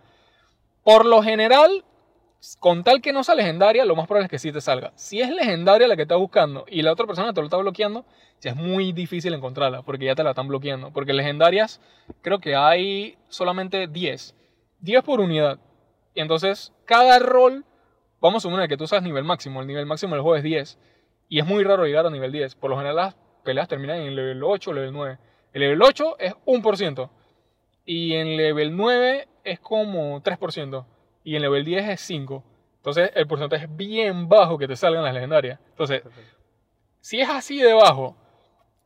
Por 0.84 1.06
lo 1.06 1.24
general, 1.24 1.86
con 2.60 2.84
tal 2.84 3.02
que 3.02 3.14
no 3.14 3.24
sea 3.24 3.36
legendaria, 3.36 3.86
lo 3.86 3.96
más 3.96 4.08
probable 4.08 4.26
es 4.26 4.32
que 4.32 4.40
sí 4.40 4.52
te 4.52 4.60
salga. 4.60 4.92
Si 4.96 5.22
es 5.22 5.30
legendaria 5.30 5.88
la 5.88 5.96
que 5.96 6.02
estás 6.02 6.18
buscando 6.18 6.66
y 6.68 6.82
la 6.82 6.92
otra 6.92 7.06
persona 7.06 7.34
te 7.34 7.40
lo 7.40 7.46
está 7.46 7.58
bloqueando, 7.58 8.06
ya 8.42 8.52
es 8.52 8.58
muy 8.58 8.92
difícil 8.92 9.34
encontrarla 9.34 9.82
porque 9.84 10.06
ya 10.06 10.16
te 10.16 10.24
la 10.24 10.32
están 10.32 10.48
bloqueando. 10.50 10.92
Porque 10.92 11.14
legendarias 11.14 11.80
creo 12.22 12.40
que 12.40 12.56
hay 12.56 13.18
solamente 13.30 13.88
10. 13.88 14.36
10 14.82 15.04
por 15.04 15.22
unidad. 15.22 15.60
Y 16.14 16.20
entonces 16.20 16.74
cada 16.86 17.18
rol, 17.20 17.64
vamos 18.20 18.44
a 18.44 18.48
suponer 18.48 18.68
que 18.68 18.78
tú 18.78 18.88
seas 18.88 19.04
nivel 19.04 19.24
máximo. 19.24 19.62
El 19.62 19.68
nivel 19.68 19.86
máximo 19.86 20.16
del 20.16 20.22
juego 20.22 20.36
es 20.36 20.44
10. 20.44 20.78
Y 21.30 21.40
es 21.40 21.46
muy 21.46 21.64
raro 21.64 21.86
llegar 21.86 22.06
a 22.06 22.10
nivel 22.10 22.34
10. 22.34 22.56
Por 22.56 22.70
lo 22.70 22.76
general 22.76 22.98
las 22.98 23.16
peleas 23.44 23.70
terminan 23.70 24.00
en 24.00 24.08
el 24.08 24.16
level 24.16 24.44
8 24.44 24.70
o 24.70 24.74
level 24.74 24.92
9. 24.92 25.18
El 25.54 25.62
level 25.62 25.82
8 25.82 26.18
es 26.20 26.34
1%. 26.46 27.10
Y 27.86 28.14
en 28.16 28.36
level 28.36 28.76
9 28.76 29.28
es 29.46 29.60
como 29.62 30.22
3%. 30.22 30.86
Y 31.24 31.36
en 31.36 31.42
level 31.42 31.64
10 31.64 31.90
es 31.90 32.10
5%. 32.10 32.44
Entonces 32.78 33.12
el 33.16 33.28
porcentaje 33.28 33.66
es 33.66 33.76
bien 33.76 34.28
bajo 34.28 34.58
que 34.58 34.68
te 34.68 34.76
salgan 34.76 35.04
las 35.04 35.14
legendarias. 35.14 35.60
Entonces, 35.70 36.04
si 37.00 37.22
es 37.22 37.30
así 37.30 37.62
de 37.62 37.74
bajo 37.74 38.18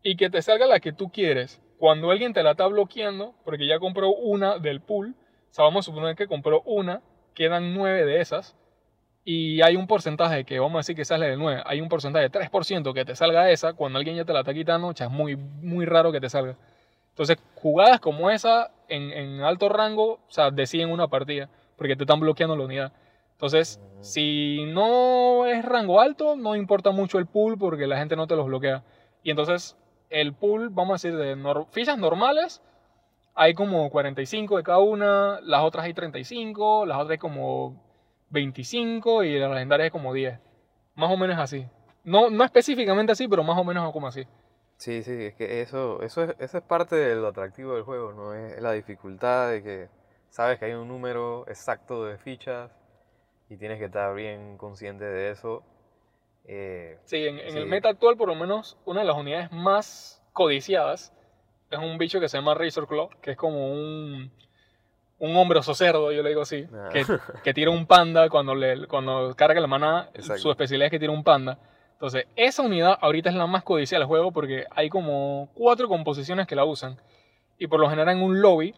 y 0.03 0.15
que 0.15 0.29
te 0.29 0.41
salga 0.41 0.67
la 0.67 0.79
que 0.79 0.93
tú 0.93 1.09
quieres, 1.09 1.61
cuando 1.77 2.11
alguien 2.11 2.33
te 2.33 2.43
la 2.43 2.51
está 2.51 2.67
bloqueando, 2.67 3.33
porque 3.43 3.67
ya 3.67 3.79
compró 3.79 4.09
una 4.09 4.59
del 4.59 4.81
pool, 4.81 5.15
o 5.49 5.53
sea, 5.53 5.65
vamos 5.65 5.85
a 5.85 5.91
suponer 5.91 6.15
que 6.15 6.27
compró 6.27 6.61
una, 6.61 7.01
quedan 7.33 7.73
9 7.73 8.05
de 8.05 8.21
esas, 8.21 8.55
y 9.23 9.61
hay 9.61 9.75
un 9.75 9.87
porcentaje 9.87 10.45
que 10.45 10.59
vamos 10.59 10.75
a 10.75 10.79
decir 10.79 10.95
que 10.95 11.05
sale 11.05 11.27
del 11.27 11.39
9, 11.39 11.63
hay 11.65 11.81
un 11.81 11.89
porcentaje 11.89 12.29
de 12.29 12.31
3% 12.31 12.93
que 12.93 13.05
te 13.05 13.15
salga 13.15 13.51
esa, 13.51 13.73
cuando 13.73 13.99
alguien 13.99 14.15
ya 14.15 14.25
te 14.25 14.33
la 14.33 14.39
está 14.39 14.53
quitando, 14.53 14.91
es 14.91 15.09
muy, 15.09 15.35
muy 15.35 15.85
raro 15.85 16.11
que 16.11 16.21
te 16.21 16.29
salga. 16.29 16.55
Entonces, 17.09 17.37
jugadas 17.55 17.99
como 17.99 18.29
esa 18.29 18.71
en, 18.87 19.41
alto 19.41 19.69
rango, 19.69 20.13
o 20.13 20.29
sea, 20.29 20.51
deciden 20.51 20.91
una 20.91 21.07
partida, 21.07 21.49
porque 21.77 21.95
te 21.95 22.03
están 22.03 22.19
bloqueando 22.19 22.55
la 22.55 22.65
unidad. 22.65 22.93
Entonces, 23.31 23.79
si 24.01 24.65
no 24.65 25.45
es 25.45 25.63
rango 25.63 26.01
alto, 26.01 26.35
no 26.35 26.55
importa 26.55 26.91
mucho 26.91 27.19
el 27.19 27.27
pool 27.27 27.57
porque 27.57 27.85
la 27.87 27.97
gente 27.97 28.15
no 28.15 28.27
te 28.27 28.35
los 28.35 28.47
bloquea. 28.47 28.83
Y 29.21 29.29
entonces, 29.29 29.77
el 30.09 30.33
pool, 30.33 30.69
vamos 30.69 30.91
a 30.91 31.07
decir, 31.07 31.17
de 31.17 31.65
fichas 31.71 31.97
normales, 31.97 32.61
hay 33.35 33.53
como 33.53 33.89
45 33.91 34.57
de 34.57 34.63
cada 34.63 34.79
una, 34.79 35.39
las 35.41 35.61
otras 35.61 35.85
hay 35.85 35.93
35, 35.93 36.87
las 36.87 36.97
otras 36.97 37.11
hay 37.11 37.17
como 37.19 37.79
25 38.31 39.23
y 39.23 39.37
las 39.37 39.51
legendarias 39.51 39.85
hay 39.85 39.91
como 39.91 40.13
10. 40.13 40.39
Más 40.95 41.11
o 41.11 41.17
menos 41.17 41.37
así. 41.37 41.67
No, 42.03 42.31
no 42.31 42.43
específicamente 42.43 43.11
así, 43.11 43.27
pero 43.27 43.43
más 43.43 43.57
o 43.57 43.63
menos 43.63 43.91
como 43.93 44.07
así. 44.07 44.25
Sí, 44.77 45.03
sí, 45.03 45.11
es 45.25 45.35
que 45.35 45.61
eso, 45.61 46.01
eso, 46.01 46.23
es, 46.23 46.35
eso 46.39 46.57
es 46.57 46.63
parte 46.63 46.95
de 46.95 47.15
lo 47.15 47.27
atractivo 47.27 47.75
del 47.75 47.83
juego, 47.83 48.13
¿no? 48.13 48.33
Es 48.33 48.61
la 48.61 48.71
dificultad 48.71 49.51
de 49.51 49.61
que 49.61 49.89
sabes 50.37 50.59
que 50.59 50.65
hay 50.65 50.73
un 50.73 50.87
número 50.87 51.45
exacto 51.47 52.05
de 52.05 52.19
fichas 52.19 52.69
y 53.49 53.57
tienes 53.57 53.79
que 53.79 53.85
estar 53.85 54.13
bien 54.13 54.55
consciente 54.59 55.03
de 55.03 55.31
eso. 55.31 55.63
Eh, 56.45 56.99
sí, 57.05 57.25
en, 57.25 57.39
el 57.39 57.65
meta 57.65 57.89
actual, 57.89 58.17
por 58.17 58.27
lo 58.27 58.35
menos, 58.35 58.77
una 58.85 58.99
de 58.99 59.07
las 59.07 59.17
unidades 59.17 59.51
más 59.51 60.23
codiciadas 60.33 61.11
es 61.71 61.79
un 61.79 61.97
bicho 61.97 62.19
que 62.19 62.29
se 62.29 62.37
llama 62.37 62.53
Razor 62.53 62.87
Claw, 62.87 63.09
que 63.19 63.31
es 63.31 63.37
como 63.37 63.73
un, 63.73 64.31
un 65.17 65.35
hombroso 65.35 65.73
cerdo, 65.73 66.11
yo 66.11 66.21
le 66.21 66.29
digo 66.29 66.43
así, 66.43 66.67
ah. 66.71 66.89
que, 66.93 67.03
que, 67.43 67.53
tira 67.55 67.71
un 67.71 67.87
panda 67.87 68.29
cuando, 68.29 68.53
le, 68.53 68.85
cuando 68.85 69.33
carga 69.35 69.59
la 69.59 69.65
maná, 69.65 70.11
su 70.19 70.51
especialidad 70.51 70.85
es 70.85 70.91
que 70.91 70.99
tira 70.99 71.11
un 71.11 71.23
panda. 71.23 71.57
Entonces, 71.93 72.27
esa 72.35 72.61
unidad 72.61 72.95
ahorita 73.01 73.31
es 73.31 73.35
la 73.35 73.47
más 73.47 73.63
codiciada 73.63 74.01
del 74.01 74.07
juego 74.07 74.31
porque 74.31 74.65
hay 74.69 74.87
como 74.87 75.49
cuatro 75.55 75.87
composiciones 75.87 76.45
que 76.45 76.55
la 76.55 76.63
usan. 76.63 76.95
Y 77.57 77.65
por 77.65 77.79
lo 77.79 77.89
general 77.89 78.15
en 78.15 78.21
un 78.21 78.39
lobby 78.39 78.75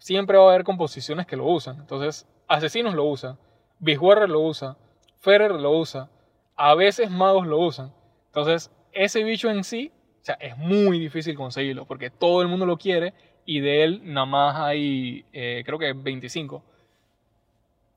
siempre 0.00 0.36
va 0.36 0.46
a 0.46 0.48
haber 0.48 0.64
composiciones 0.64 1.26
que 1.26 1.36
lo 1.36 1.46
usan. 1.46 1.76
Entonces, 1.76 2.26
Asesinos 2.48 2.94
lo 2.94 3.04
usa, 3.04 3.38
Big 3.78 4.00
lo 4.00 4.40
usa, 4.40 4.76
Ferrer 5.20 5.52
lo 5.52 5.70
usa, 5.78 6.10
a 6.56 6.74
veces 6.74 7.10
Magos 7.10 7.46
lo 7.46 7.58
usan. 7.58 7.92
Entonces, 8.26 8.70
ese 8.92 9.22
bicho 9.22 9.48
en 9.48 9.62
sí, 9.62 9.92
o 10.20 10.24
sea, 10.24 10.34
es 10.34 10.56
muy 10.56 10.98
difícil 10.98 11.36
conseguirlo 11.36 11.86
porque 11.86 12.10
todo 12.10 12.42
el 12.42 12.48
mundo 12.48 12.66
lo 12.66 12.76
quiere 12.76 13.14
y 13.44 13.60
de 13.60 13.84
él 13.84 14.00
nada 14.04 14.26
más 14.26 14.56
hay, 14.56 15.24
eh, 15.32 15.62
creo 15.64 15.78
que 15.78 15.92
25. 15.92 16.62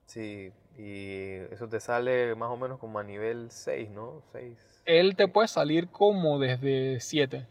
Sí, 0.06 0.52
y 0.78 1.36
eso 1.52 1.68
te 1.68 1.80
sale 1.80 2.36
más 2.36 2.50
o 2.50 2.58
menos 2.58 2.80
como 2.80 3.00
a 3.00 3.04
nivel 3.04 3.50
6, 3.50 3.90
¿no? 3.92 4.22
6. 4.32 4.82
Él 4.86 5.16
te 5.16 5.28
puede 5.28 5.48
salir 5.48 5.88
como 5.88 6.40
desde 6.40 7.00
7. 7.00 7.48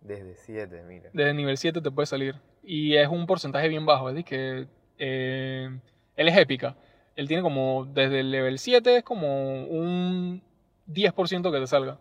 Desde 0.00 0.36
7, 0.36 0.82
mira. 0.86 1.10
Desde 1.12 1.34
nivel 1.34 1.56
7 1.56 1.80
te 1.80 1.90
puede 1.90 2.06
salir. 2.06 2.36
Y 2.66 2.96
es 2.96 3.08
un 3.08 3.26
porcentaje 3.26 3.68
bien 3.68 3.86
bajo, 3.86 4.08
es 4.08 4.16
decir, 4.16 4.28
que 4.28 4.68
eh, 4.98 5.80
él 6.16 6.28
es 6.28 6.36
épica. 6.36 6.76
Él 7.14 7.28
tiene 7.28 7.42
como, 7.42 7.86
desde 7.86 8.20
el 8.20 8.30
level 8.32 8.58
7 8.58 8.98
es 8.98 9.04
como 9.04 9.64
un 9.64 10.42
10% 10.88 11.52
que 11.52 11.60
te 11.60 11.66
salga. 11.68 11.98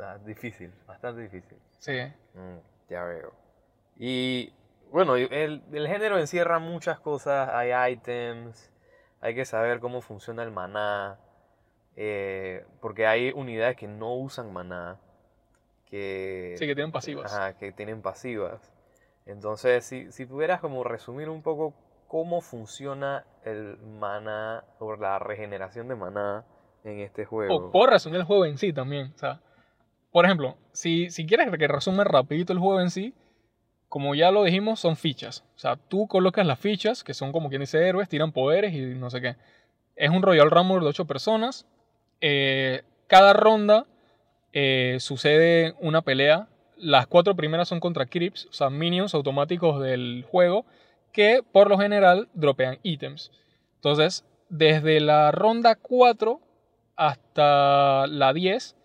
Ah, 0.00 0.18
difícil, 0.24 0.72
bastante 0.86 1.20
difícil. 1.20 1.58
Sí. 1.78 2.00
Mm, 2.32 2.58
ya 2.88 3.04
veo. 3.04 3.34
Y 3.98 4.52
bueno, 4.90 5.16
el, 5.16 5.62
el 5.70 5.86
género 5.86 6.18
encierra 6.18 6.58
muchas 6.58 6.98
cosas, 6.98 7.50
hay 7.52 7.92
items, 7.92 8.72
hay 9.20 9.34
que 9.34 9.44
saber 9.44 9.80
cómo 9.80 10.00
funciona 10.00 10.42
el 10.42 10.50
maná, 10.50 11.18
eh, 11.96 12.64
porque 12.80 13.06
hay 13.06 13.32
unidades 13.32 13.76
que 13.76 13.86
no 13.86 14.14
usan 14.14 14.52
maná. 14.52 14.98
Que, 15.86 16.54
sí, 16.58 16.66
que 16.66 16.74
tienen 16.74 16.90
pasivas. 16.90 17.32
Ajá, 17.32 17.56
que 17.58 17.70
tienen 17.70 18.02
pasivas. 18.02 18.72
Entonces, 19.26 19.84
si, 19.84 20.12
si 20.12 20.26
pudieras 20.26 20.60
como 20.60 20.84
resumir 20.84 21.28
un 21.28 21.42
poco 21.42 21.74
cómo 22.08 22.40
funciona 22.40 23.24
el 23.44 23.78
maná 23.78 24.64
o 24.78 24.96
la 24.96 25.18
regeneración 25.18 25.88
de 25.88 25.96
maná 25.96 26.44
en 26.84 27.00
este 27.00 27.24
juego. 27.24 27.54
O 27.56 27.70
por 27.72 27.90
resumir 27.90 28.20
el 28.20 28.26
juego 28.26 28.44
en 28.46 28.58
sí 28.58 28.72
también. 28.72 29.12
O 29.14 29.18
sea, 29.18 29.40
por 30.12 30.24
ejemplo, 30.24 30.56
si, 30.72 31.10
si 31.10 31.26
quieres 31.26 31.50
que 31.58 31.68
resume 31.68 32.04
rapidito 32.04 32.52
el 32.52 32.58
juego 32.58 32.80
en 32.80 32.90
sí, 32.90 33.14
como 33.88 34.14
ya 34.14 34.30
lo 34.30 34.44
dijimos, 34.44 34.80
son 34.80 34.96
fichas. 34.96 35.44
O 35.56 35.58
sea, 35.58 35.76
tú 35.76 36.06
colocas 36.08 36.46
las 36.46 36.58
fichas, 36.58 37.04
que 37.04 37.14
son 37.14 37.32
como 37.32 37.48
quien 37.48 37.60
dice 37.60 37.86
héroes, 37.86 38.08
tiran 38.08 38.32
poderes 38.32 38.74
y 38.74 38.80
no 38.94 39.10
sé 39.10 39.20
qué. 39.20 39.36
Es 39.96 40.10
un 40.10 40.22
Royal 40.22 40.50
Rumble 40.50 40.80
de 40.80 40.86
8 40.86 41.04
personas. 41.06 41.66
Eh, 42.20 42.82
cada 43.06 43.32
ronda 43.32 43.86
eh, 44.52 44.96
sucede 45.00 45.74
una 45.80 46.02
pelea. 46.02 46.48
Las 46.76 47.06
cuatro 47.06 47.34
primeras 47.36 47.68
son 47.68 47.80
contra 47.80 48.06
creeps, 48.06 48.46
o 48.46 48.52
sea, 48.52 48.70
minions 48.70 49.14
automáticos 49.14 49.80
del 49.80 50.24
juego, 50.28 50.64
que 51.12 51.42
por 51.52 51.68
lo 51.68 51.78
general 51.78 52.28
dropean 52.34 52.78
ítems. 52.82 53.30
Entonces, 53.76 54.24
desde 54.48 55.00
la 55.00 55.30
ronda 55.30 55.76
4 55.76 56.40
hasta 56.96 58.06
la 58.06 58.32
10 58.32 58.76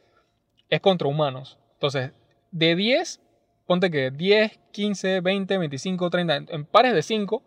es 0.70 0.82
contra 0.82 1.08
humanos. 1.08 1.58
Entonces, 1.74 2.12
de 2.52 2.76
10, 2.76 3.22
ponte 3.66 3.92
que 3.92 4.12
10, 4.12 4.60
15, 4.72 5.22
20, 5.22 5.58
25, 5.58 6.10
30, 6.10 6.36
en 6.50 6.66
pares 6.66 6.94
de 6.94 7.02
5, 7.02 7.44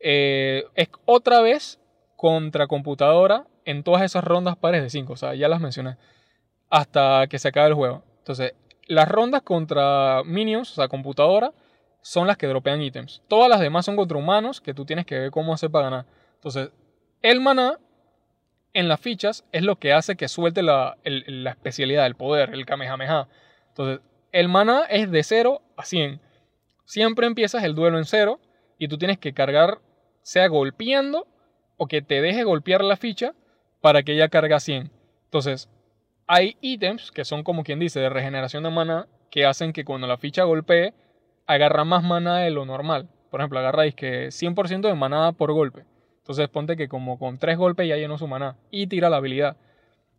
eh, 0.00 0.64
es 0.74 0.88
otra 1.04 1.40
vez 1.40 1.80
contra 2.16 2.66
computadora 2.66 3.46
en 3.64 3.82
todas 3.82 4.02
esas 4.02 4.24
rondas 4.24 4.56
pares 4.56 4.82
de 4.82 4.90
5. 4.90 5.12
O 5.12 5.16
sea, 5.16 5.34
ya 5.34 5.48
las 5.48 5.60
mencioné. 5.60 5.96
Hasta 6.70 7.26
que 7.28 7.38
se 7.38 7.48
acabe 7.48 7.68
el 7.68 7.74
juego. 7.74 8.02
Entonces, 8.18 8.54
las 8.86 9.08
rondas 9.08 9.42
contra 9.42 10.22
minions, 10.24 10.72
o 10.72 10.74
sea, 10.74 10.88
computadora, 10.88 11.52
son 12.02 12.26
las 12.26 12.36
que 12.36 12.46
dropean 12.46 12.82
ítems. 12.82 13.22
Todas 13.28 13.48
las 13.48 13.60
demás 13.60 13.86
son 13.86 13.96
contra 13.96 14.18
humanos 14.18 14.60
que 14.60 14.74
tú 14.74 14.84
tienes 14.84 15.06
que 15.06 15.18
ver 15.18 15.30
cómo 15.30 15.54
hacer 15.54 15.70
para 15.70 15.86
ganar. 15.86 16.06
Entonces, 16.34 16.70
el 17.22 17.40
maná 17.40 17.78
en 18.74 18.88
las 18.88 19.00
fichas 19.00 19.44
es 19.52 19.62
lo 19.62 19.76
que 19.76 19.92
hace 19.92 20.16
que 20.16 20.28
suelte 20.28 20.62
la, 20.62 20.98
la 21.04 21.50
especialidad, 21.50 22.06
el 22.06 22.16
poder, 22.16 22.50
el 22.52 22.66
Kamehameha. 22.66 23.28
Entonces, 23.68 24.00
el 24.32 24.48
maná 24.48 24.84
es 24.90 25.10
de 25.10 25.22
0 25.22 25.62
a 25.76 25.84
100. 25.84 26.20
Siempre 26.84 27.26
empiezas 27.26 27.64
el 27.64 27.74
duelo 27.74 27.98
en 27.98 28.04
0 28.04 28.40
y 28.78 28.88
tú 28.88 28.98
tienes 28.98 29.18
que 29.18 29.32
cargar, 29.32 29.78
sea 30.22 30.48
golpeando 30.48 31.26
o 31.76 31.86
que 31.86 32.02
te 32.02 32.20
deje 32.20 32.44
golpear 32.44 32.84
la 32.84 32.96
ficha 32.96 33.34
para 33.80 34.02
que 34.02 34.12
ella 34.12 34.28
cargue 34.28 34.54
a 34.54 34.60
100. 34.60 34.90
Entonces, 35.24 35.70
hay 36.26 36.56
ítems 36.60 37.10
que 37.12 37.24
son 37.24 37.42
como 37.42 37.64
quien 37.64 37.78
dice 37.78 38.00
de 38.00 38.08
regeneración 38.08 38.62
de 38.62 38.70
maná 38.70 39.06
que 39.30 39.46
hacen 39.46 39.72
que 39.72 39.84
cuando 39.84 40.06
la 40.06 40.16
ficha 40.16 40.44
golpee 40.44 40.94
agarra 41.46 41.84
más 41.84 42.02
maná 42.02 42.38
de 42.38 42.50
lo 42.50 42.64
normal. 42.64 43.08
Por 43.30 43.40
ejemplo, 43.40 43.58
agarráis 43.58 43.94
que 43.94 44.28
100% 44.28 44.88
de 44.88 44.94
maná 44.94 45.32
por 45.32 45.52
golpe. 45.52 45.84
Entonces 46.18 46.48
ponte 46.48 46.76
que 46.76 46.88
como 46.88 47.18
con 47.18 47.38
3 47.38 47.58
golpes 47.58 47.88
ya 47.88 47.96
llenó 47.96 48.16
su 48.16 48.26
maná 48.26 48.56
y 48.70 48.86
tira 48.86 49.10
la 49.10 49.16
habilidad. 49.16 49.56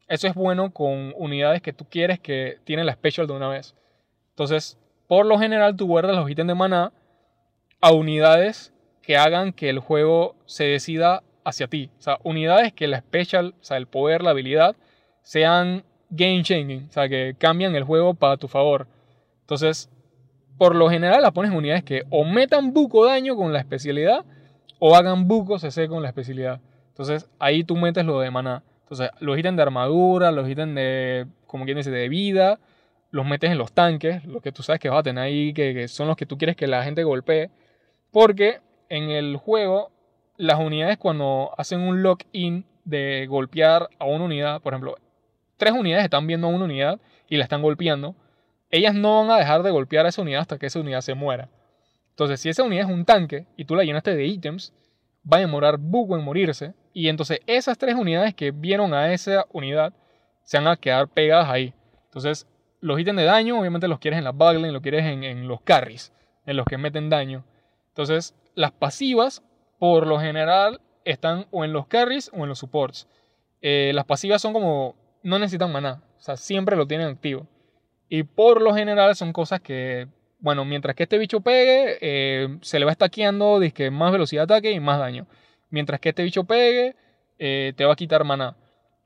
Eso 0.08 0.28
es 0.28 0.36
bueno 0.36 0.72
con 0.72 1.14
unidades 1.18 1.62
que 1.62 1.74
tú 1.74 1.86
quieres 1.90 2.20
que 2.20 2.60
tienen 2.64 2.86
la 2.86 2.94
special 2.94 3.26
de 3.26 3.34
una 3.34 3.48
vez. 3.48 3.76
Entonces, 4.30 4.78
por 5.08 5.26
lo 5.26 5.40
general 5.40 5.76
tú 5.76 5.88
guardas 5.88 6.16
los 6.16 6.30
ítems 6.30 6.50
de 6.50 6.56
maná 6.56 6.92
a 7.82 7.92
unidades 7.92 8.74
que 9.02 9.18
hagan 9.18 9.54
que 9.54 9.70
el 9.70 9.80
juego 9.80 10.36
se 10.46 10.66
decida 10.66 11.24
hacia 11.44 11.68
ti. 11.68 11.90
O 11.98 12.02
sea, 12.02 12.20
unidades 12.24 12.74
que 12.74 12.88
la 12.88 13.00
special, 13.00 13.56
o 13.60 13.64
sea, 13.64 13.78
el 13.78 13.88
poder, 13.88 14.24
la 14.24 14.32
habilidad, 14.32 14.76
sean 15.24 15.84
game 16.10 16.44
changing. 16.44 16.88
O 16.90 16.92
sea, 16.92 17.10
que 17.10 17.36
cambian 17.38 17.76
el 17.76 17.84
juego 17.84 18.14
para 18.14 18.38
tu 18.38 18.48
favor. 18.48 18.88
Entonces, 19.42 19.90
por 20.58 20.76
lo 20.76 20.90
general 20.90 21.22
la 21.22 21.32
pones 21.32 21.52
unidades 21.52 21.84
que 21.84 22.04
o 22.10 22.24
metan 22.24 22.74
buco 22.74 23.06
daño 23.06 23.36
con 23.36 23.52
la 23.52 23.60
especialidad 23.60 24.26
o 24.80 24.96
hagan 24.96 25.28
buco 25.28 25.60
CC 25.60 25.88
con 25.88 26.02
la 26.02 26.10
especialidad. 26.10 26.62
Entonces, 26.90 27.30
ahí 27.40 27.64
tú 27.64 27.76
metes 27.76 28.06
lo 28.06 28.20
de 28.20 28.32
maná. 28.32 28.64
Entonces, 28.84 29.10
los 29.20 29.38
ítems 29.38 29.58
de 29.58 29.64
armadura, 29.64 30.32
los 30.32 30.48
ítems 30.48 30.76
de, 30.76 31.26
como 31.48 31.66
quien 31.66 31.78
dice, 31.78 31.92
de 31.92 32.08
vida, 32.08 32.60
los 33.12 33.26
metes 33.26 33.52
en 33.52 33.58
los 33.58 33.72
tanques, 33.72 34.24
los 34.26 34.42
que 34.42 34.52
tú 34.52 34.64
sabes 34.64 34.80
que 34.80 34.90
vas 34.90 35.00
a 35.00 35.04
tener 35.04 35.24
ahí, 35.24 35.54
que, 35.54 35.88
son 35.88 36.08
los 36.08 36.16
que 36.16 36.26
tú 36.26 36.38
quieres 36.38 36.56
que 36.56 36.68
la 36.68 36.84
gente 36.84 37.04
golpee. 37.04 37.50
Porque 38.12 38.60
en 38.90 39.10
el 39.10 39.38
juego, 39.38 39.92
las 40.38 40.60
unidades 40.60 40.98
cuando 40.98 41.52
hacen 41.58 41.82
un 41.82 42.04
lock-in 42.04 42.66
de 42.84 43.26
golpear 43.28 43.90
a 44.00 44.06
una 44.06 44.26
unidad, 44.26 44.62
por 44.62 44.74
ejemplo, 44.74 44.96
tres 45.58 45.74
unidades 45.74 46.04
están 46.04 46.28
viendo 46.28 46.48
a 46.48 46.50
una 46.50 46.66
unidad 46.66 47.00
y 47.28 47.38
la 47.38 47.44
están 47.44 47.62
golpeando, 47.62 48.16
ellas 48.70 48.94
no 48.94 49.22
van 49.22 49.32
a 49.32 49.38
dejar 49.38 49.64
de 49.64 49.72
golpear 49.72 50.06
a 50.06 50.10
esa 50.10 50.22
unidad 50.22 50.42
hasta 50.42 50.58
que 50.58 50.66
esa 50.66 50.80
unidad 50.80 51.02
se 51.02 51.14
muera. 51.14 51.50
Entonces, 52.10 52.40
si 52.40 52.50
esa 52.50 52.64
unidad 52.64 52.86
es 52.86 52.92
un 52.92 53.06
tanque 53.06 53.48
y 53.58 53.66
tú 53.66 53.76
la 53.76 53.84
llenaste 53.84 54.16
de 54.16 54.26
ítems, 54.26 54.74
va 55.32 55.38
a 55.38 55.42
demorar 55.42 55.78
buco 55.78 56.18
en 56.18 56.24
morirse. 56.24 56.74
Y 56.94 57.10
entonces 57.10 57.40
esas 57.46 57.78
tres 57.78 57.96
unidades 57.96 58.34
que 58.34 58.52
vieron 58.52 58.94
a 58.94 59.12
esa 59.14 59.46
unidad 59.52 59.94
se 60.44 60.58
van 60.58 60.68
a 60.68 60.78
quedar 60.78 61.10
pegadas 61.10 61.50
ahí. 61.50 61.74
Entonces, 62.06 62.48
los 62.80 63.00
ítems 63.00 63.18
de 63.18 63.26
daño, 63.26 63.60
obviamente 63.60 63.88
los 63.88 64.00
quieres 64.00 64.18
en 64.18 64.24
la 64.24 64.32
backline, 64.32 64.72
los 64.72 64.82
quieres 64.82 65.04
en, 65.06 65.48
los 65.48 65.62
carries, 65.62 66.14
en 66.46 66.56
los 66.56 66.66
que 66.66 66.78
meten 66.78 67.10
daño. 67.10 67.44
Entonces, 67.90 68.36
las 68.54 68.72
pasivas, 68.72 69.44
por 69.80 70.08
lo 70.08 70.20
general, 70.20 70.80
están 71.04 71.48
o 71.52 71.66
en 71.66 71.74
los 71.74 71.88
carries 71.88 72.32
o 72.34 72.44
en 72.44 72.50
los 72.50 72.60
supports. 72.60 73.08
Eh, 73.62 73.92
las 73.94 74.06
pasivas 74.06 74.42
son 74.42 74.54
como, 74.54 74.96
no 75.26 75.40
necesitan 75.40 75.72
maná, 75.72 76.04
o 76.18 76.22
sea, 76.22 76.38
siempre 76.38 76.78
lo 76.78 76.88
tienen 76.88 77.08
activo. 77.08 77.48
Y 78.08 78.24
por 78.24 78.62
lo 78.62 78.74
general 78.74 79.16
son 79.16 79.34
cosas 79.34 79.60
que 79.60 80.08
bueno, 80.46 80.64
mientras 80.64 80.96
que 80.96 81.04
este 81.04 81.18
bicho 81.18 81.42
pegue, 81.42 81.98
eh, 82.02 82.60
se 82.62 82.78
le 82.78 82.86
va 82.86 82.92
estaqueando 82.92 83.60
disque 83.60 83.90
más 83.90 84.12
velocidad 84.12 84.48
de 84.48 84.54
ataque 84.54 84.72
y 84.72 84.80
más 84.80 85.00
daño. 85.00 85.26
Mientras 85.72 86.00
que 86.00 86.10
este 86.10 86.22
bicho 86.22 86.44
pegue, 86.44 86.96
eh, 87.40 87.74
te 87.76 87.84
va 87.84 87.94
a 87.94 87.96
quitar 87.96 88.24
maná. 88.24 88.56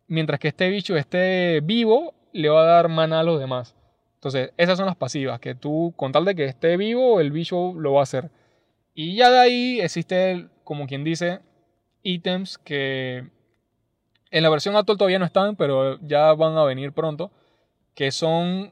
Mientras 0.08 0.38
que 0.38 0.50
este 0.50 0.68
bicho 0.70 0.98
esté 0.98 1.62
vivo, 1.62 2.14
le 2.34 2.50
va 2.50 2.64
a 2.64 2.66
dar 2.66 2.90
maná 2.90 3.22
a 3.22 3.24
los 3.24 3.40
demás. 3.40 3.74
Entonces, 4.16 4.52
esas 4.58 4.78
son 4.78 4.88
las 4.88 4.98
pasivas, 4.98 5.40
que 5.40 5.56
tú, 5.56 5.94
con 5.96 6.12
tal 6.12 6.26
de 6.26 6.36
que 6.36 6.44
esté 6.44 6.76
vivo, 6.76 7.22
el 7.22 7.32
bicho 7.32 7.74
lo 7.74 7.94
va 7.94 8.02
a 8.02 8.04
hacer. 8.04 8.32
Y 8.94 9.16
ya 9.16 9.32
de 9.32 9.40
ahí 9.40 9.80
existe, 9.80 10.50
como 10.66 10.88
quien 10.88 11.06
dice, 11.06 11.40
ítems 12.04 12.58
que 12.58 13.30
en 14.32 14.44
la 14.44 14.50
versión 14.50 14.76
actual 14.76 14.98
todavía 14.98 15.20
no 15.20 15.26
están, 15.26 15.56
pero 15.56 16.00
ya 16.02 16.34
van 16.34 16.58
a 16.58 16.64
venir 16.64 16.94
pronto, 16.94 17.32
que 17.96 18.12
son 18.12 18.72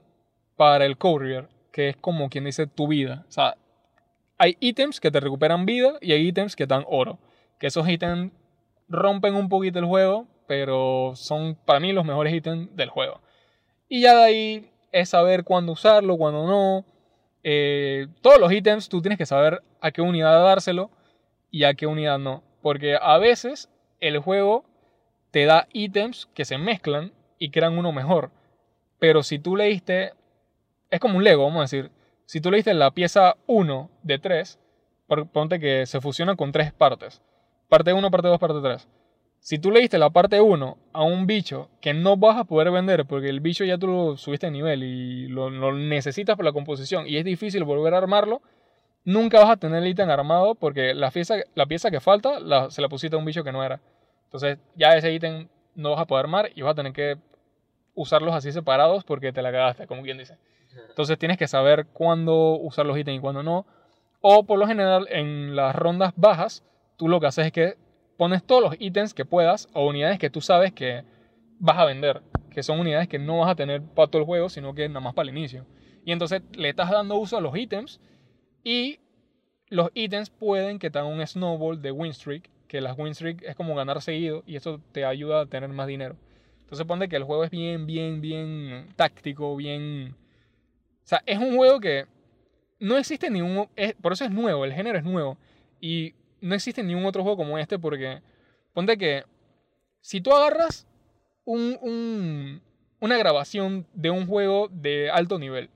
para 0.55 0.85
el 0.85 0.97
courier 0.97 1.49
que 1.77 1.89
es 1.89 1.95
como 1.95 2.27
quien 2.27 2.45
dice 2.45 2.65
tu 2.65 2.87
vida. 2.87 3.23
O 3.29 3.31
sea, 3.31 3.55
hay 4.39 4.57
ítems 4.59 4.99
que 4.99 5.11
te 5.11 5.19
recuperan 5.19 5.67
vida 5.67 5.99
y 6.01 6.11
hay 6.11 6.27
ítems 6.27 6.55
que 6.55 6.65
dan 6.65 6.83
oro. 6.87 7.19
Que 7.59 7.67
esos 7.67 7.87
ítems 7.87 8.31
rompen 8.89 9.35
un 9.35 9.47
poquito 9.47 9.77
el 9.77 9.85
juego, 9.85 10.25
pero 10.47 11.11
son 11.13 11.53
para 11.53 11.79
mí 11.79 11.93
los 11.93 12.03
mejores 12.03 12.33
ítems 12.33 12.75
del 12.75 12.89
juego. 12.89 13.21
Y 13.87 14.01
ya 14.01 14.15
de 14.17 14.23
ahí 14.23 14.71
es 14.91 15.09
saber 15.09 15.43
cuándo 15.43 15.73
usarlo, 15.73 16.17
cuándo 16.17 16.47
no. 16.47 16.83
Eh, 17.43 18.07
todos 18.21 18.39
los 18.39 18.51
ítems 18.51 18.89
tú 18.89 18.99
tienes 18.99 19.19
que 19.19 19.27
saber 19.27 19.61
a 19.79 19.91
qué 19.91 20.01
unidad 20.01 20.43
dárselo 20.43 20.89
y 21.51 21.65
a 21.65 21.75
qué 21.75 21.85
unidad 21.85 22.17
no. 22.17 22.41
Porque 22.63 22.97
a 22.99 23.19
veces 23.19 23.69
el 23.99 24.17
juego 24.17 24.65
te 25.31 25.45
da 25.45 25.67
ítems 25.73 26.27
que 26.33 26.45
se 26.45 26.57
mezclan 26.57 27.13
y 27.39 27.51
crean 27.51 27.77
uno 27.77 27.91
mejor. 27.91 28.31
Pero 28.99 29.23
si 29.23 29.39
tú 29.39 29.55
leíste 29.55 30.13
es 30.89 30.99
como 30.99 31.17
un 31.17 31.23
Lego, 31.23 31.43
vamos 31.43 31.59
a 31.59 31.61
decir. 31.63 31.91
Si 32.25 32.41
tú 32.41 32.51
le 32.51 32.57
diste 32.57 32.73
la 32.73 32.91
pieza 32.91 33.35
1 33.47 33.89
de 34.03 34.19
3, 34.19 34.59
ponte 35.31 35.59
que 35.59 35.85
se 35.85 36.01
fusiona 36.01 36.35
con 36.35 36.51
tres 36.51 36.73
partes. 36.73 37.21
Parte 37.69 37.93
1, 37.93 38.11
parte 38.11 38.27
2, 38.27 38.39
parte 38.39 38.59
3. 38.61 38.87
Si 39.39 39.59
tú 39.59 39.71
le 39.71 39.79
diste 39.79 39.97
la 39.97 40.09
parte 40.09 40.41
1 40.41 40.77
a 40.93 41.03
un 41.03 41.25
bicho 41.25 41.69
que 41.79 41.93
no 41.93 42.17
vas 42.17 42.37
a 42.37 42.43
poder 42.43 42.71
vender 42.71 43.05
porque 43.05 43.29
el 43.29 43.39
bicho 43.39 43.63
ya 43.63 43.77
tú 43.77 43.87
lo 43.87 44.17
subiste 44.17 44.47
de 44.47 44.51
nivel 44.51 44.83
y 44.83 45.27
lo, 45.27 45.49
necesitas 45.73 46.35
por 46.35 46.43
la 46.43 46.51
composición 46.51 47.07
y 47.07 47.17
es 47.17 47.23
difícil 47.23 47.63
volver 47.63 47.93
a 47.93 47.99
armarlo, 47.99 48.41
nunca 49.05 49.39
vas 49.39 49.51
a 49.51 49.57
tener 49.57 49.83
el 49.83 49.89
ítem 49.89 50.09
armado 50.09 50.55
porque 50.55 50.93
la 50.93 51.11
pieza, 51.11 51.35
la 51.55 51.65
pieza 51.65 51.91
que 51.91 52.01
falta 52.01 52.39
se 52.71 52.81
la 52.81 52.89
pusiste 52.89 53.15
a 53.15 53.19
un 53.19 53.25
bicho 53.25 53.43
que 53.43 53.51
no 53.51 53.63
era. 53.63 53.79
Entonces 54.27 54.59
ya 54.75 54.95
ese 54.95 55.11
ítem 55.13 55.47
no 55.75 55.91
vas 55.91 56.01
a 56.01 56.05
poder 56.05 56.25
armar 56.25 56.51
y 56.53 56.61
vas 56.61 56.73
a 56.73 56.75
tener 56.75 56.93
que 56.93 57.17
usarlos 57.95 58.35
así 58.35 58.51
separados 58.51 59.03
porque 59.03 59.31
te 59.31 59.41
la 59.41 59.51
cagaste, 59.51 59.87
como 59.87 60.03
quien 60.03 60.17
dice. 60.17 60.37
Entonces 60.89 61.17
tienes 61.17 61.37
que 61.37 61.47
saber 61.47 61.87
cuándo 61.87 62.57
usar 62.57 62.85
los 62.85 62.97
ítems 62.97 63.17
y 63.17 63.21
cuándo 63.21 63.41
no. 63.41 63.65
O 64.21 64.43
por 64.43 64.59
lo 64.59 64.67
general 64.67 65.07
en 65.09 65.55
las 65.55 65.75
rondas 65.75 66.13
bajas, 66.15 66.63
tú 66.97 67.07
lo 67.07 67.19
que 67.19 67.27
haces 67.27 67.47
es 67.47 67.51
que 67.51 67.77
pones 68.17 68.43
todos 68.43 68.61
los 68.61 68.75
ítems 68.79 69.13
que 69.13 69.25
puedas 69.25 69.69
o 69.73 69.87
unidades 69.87 70.19
que 70.19 70.29
tú 70.29 70.41
sabes 70.41 70.73
que 70.73 71.03
vas 71.59 71.77
a 71.77 71.85
vender. 71.85 72.21
Que 72.51 72.63
son 72.63 72.79
unidades 72.79 73.07
que 73.07 73.19
no 73.19 73.39
vas 73.39 73.51
a 73.51 73.55
tener 73.55 73.81
para 73.81 74.09
todo 74.09 74.21
el 74.21 74.25
juego, 74.25 74.49
sino 74.49 74.73
que 74.73 74.87
nada 74.87 74.99
más 74.99 75.13
para 75.13 75.29
el 75.29 75.37
inicio. 75.37 75.65
Y 76.03 76.11
entonces 76.11 76.41
le 76.53 76.69
estás 76.69 76.89
dando 76.91 77.15
uso 77.15 77.37
a 77.37 77.41
los 77.41 77.55
ítems 77.55 77.99
y 78.63 78.99
los 79.69 79.89
ítems 79.93 80.29
pueden 80.29 80.79
que 80.79 80.89
te 80.89 80.99
hagan 80.99 81.11
un 81.11 81.25
snowball 81.25 81.81
de 81.81 81.91
win 81.91 82.13
streak, 82.13 82.49
que 82.67 82.81
las 82.81 82.97
win 82.97 83.15
streak 83.15 83.43
es 83.43 83.55
como 83.55 83.75
ganar 83.75 84.01
seguido 84.01 84.43
y 84.45 84.55
eso 84.55 84.81
te 84.91 85.05
ayuda 85.05 85.41
a 85.41 85.45
tener 85.45 85.69
más 85.69 85.87
dinero. 85.87 86.15
Entonces 86.61 86.85
pone 86.85 87.07
que 87.07 87.15
el 87.15 87.23
juego 87.23 87.43
es 87.43 87.49
bien, 87.51 87.85
bien, 87.85 88.19
bien 88.21 88.89
táctico, 88.95 89.55
bien 89.55 90.15
o 91.07 91.07
sea, 91.09 91.23
es 91.25 91.37
un 91.37 91.55
juego 91.55 91.79
que 91.79 92.05
no 92.79 92.97
existe 92.97 93.29
ningún... 93.29 93.69
por 94.01 94.11
eso 94.11 94.25
es 94.25 94.31
nuevo, 94.31 94.65
el 94.65 94.73
género 94.73 94.97
es 94.97 95.05
nuevo. 95.05 95.37
Y 95.79 96.13
no 96.41 96.53
existe 96.53 96.83
ningún 96.83 97.05
otro 97.05 97.23
juego 97.23 97.37
como 97.37 97.57
este 97.57 97.79
porque... 97.79 98.21
Ponte 98.73 98.97
que 98.97 99.23
si 100.01 100.19
tú 100.19 100.33
agarras 100.33 100.85
un, 101.45 101.77
un- 101.81 102.61
una 102.99 103.17
grabación 103.17 103.87
de 103.93 104.09
un 104.09 104.27
juego 104.27 104.67
de 104.69 105.09
alto 105.09 105.39
nivel 105.39 105.69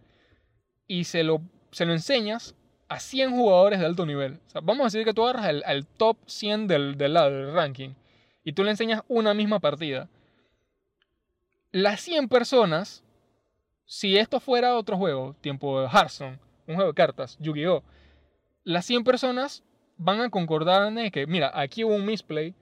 y 0.86 1.06
se 1.06 1.24
lo, 1.24 1.42
se 1.72 1.86
lo 1.86 1.94
enseñas 1.94 2.54
a 2.92 3.00
100 3.00 3.32
jugadores 3.32 3.80
de 3.80 3.86
alto 3.86 4.06
nivel. 4.06 4.38
Vamos 4.54 4.82
a 4.82 4.84
decir 4.84 5.06
que 5.06 5.14
tú 5.14 5.24
agarras 5.24 5.64
el, 5.66 5.86
top 5.88 6.18
100 6.26 6.68
del, 6.68 6.98
del 6.98 7.14
del 7.14 7.54
ranking 7.54 7.92
y 8.44 8.52
tú 8.52 8.66
le 8.66 8.72
enseñas 8.72 9.02
una 9.08 9.34
misma 9.34 9.62
partida. 9.62 10.10
Las 11.72 12.02
100 12.02 12.28
personas, 12.28 13.02
si 13.86 14.18
esto 14.18 14.42
fuera 14.42 14.76
otro 14.76 14.98
juego, 14.98 15.38
tiempo 15.40 15.80
de 15.80 15.88
Hearthstone, 15.88 16.38
un 16.68 16.76
juego 16.76 16.90
de 16.90 16.94
cartas, 16.94 17.38
Yu-Gi-Oh! 17.40 17.82
Las 18.66 18.86
100 18.88 19.06
personas 19.06 19.64
van 19.96 20.20
a 20.20 20.30
concordar 20.30 20.86
en 20.86 21.12
que, 21.12 21.26
mira, 21.28 21.50
aquí 21.54 21.86
hubo 21.86 21.96
un 21.96 22.06
misplay, 22.06 22.54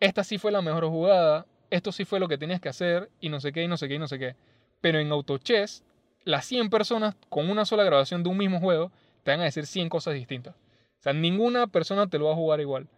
esta 0.00 0.22
sí 0.22 0.36
fue 0.36 0.52
la 0.52 0.60
mejor 0.60 0.84
jugada, 0.88 1.46
esto 1.70 1.92
sí 1.92 2.04
fue 2.04 2.20
lo 2.20 2.28
que 2.28 2.36
tenías 2.36 2.60
que 2.60 2.68
hacer, 2.68 3.08
y 3.22 3.30
no 3.30 3.40
sé 3.40 3.52
qué, 3.52 3.62
y 3.62 3.68
no 3.68 3.78
sé 3.78 3.88
qué, 3.88 3.94
y 3.94 3.98
no 3.98 4.06
sé 4.06 4.18
qué. 4.18 4.36
Pero 4.82 4.98
en 4.98 5.10
AutoChess, 5.10 5.82
las 6.24 6.44
100 6.44 6.68
personas 6.68 7.16
con 7.30 7.48
una 7.48 7.64
sola 7.64 7.84
grabación 7.84 8.22
de 8.22 8.28
un 8.28 8.36
mismo 8.36 8.60
juego 8.60 8.92
te 9.30 9.34
van 9.34 9.40
a 9.42 9.44
decir 9.44 9.64
100 9.66 9.88
cosas 9.88 10.14
distintas. 10.14 10.54
O 10.56 11.02
sea, 11.02 11.12
ninguna 11.12 11.68
persona 11.68 12.08
te 12.08 12.18
lo 12.18 12.26
va 12.26 12.32
a 12.32 12.36
jugar 12.36 12.60
igual. 12.60 12.88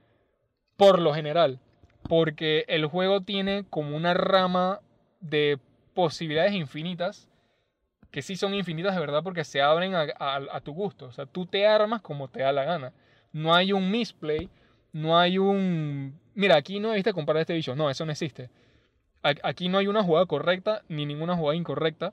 Por 0.78 0.98
lo 0.98 1.12
general. 1.12 1.60
Porque 2.08 2.64
el 2.68 2.86
juego 2.86 3.20
tiene 3.20 3.64
como 3.68 3.94
una 3.96 4.14
rama 4.14 4.80
de 5.20 5.58
posibilidades 5.94 6.54
infinitas. 6.54 7.28
Que 8.10 8.22
sí 8.22 8.36
son 8.36 8.54
infinitas 8.54 8.94
de 8.94 9.00
verdad 9.00 9.22
porque 9.22 9.44
se 9.44 9.60
abren 9.60 9.94
a, 9.94 10.06
a- 10.18 10.60
tu 10.62 10.72
gusto. 10.72 11.06
O 11.06 11.12
sea, 11.12 11.26
tú 11.26 11.44
te 11.46 11.66
armas 11.66 12.00
como 12.00 12.28
te 12.28 12.40
da 12.40 12.50
la 12.52 12.64
gana. 12.64 12.92
No 13.32 13.54
hay 13.54 13.72
un 13.72 13.90
misplay. 13.90 14.48
No 14.92 15.18
hay 15.18 15.36
un... 15.38 16.18
Mira, 16.34 16.56
aquí 16.56 16.80
no 16.80 16.88
debiste 16.88 17.12
comprar 17.12 17.36
este 17.38 17.52
bicho. 17.54 17.76
No, 17.76 17.90
eso 17.90 18.04
no 18.06 18.12
existe. 18.12 18.48
Aquí 19.22 19.68
no 19.68 19.76
hay 19.78 19.86
una 19.86 20.02
jugada 20.02 20.24
correcta 20.26 20.82
ni 20.88 21.04
ninguna 21.06 21.36
jugada 21.36 21.56
incorrecta 21.56 22.12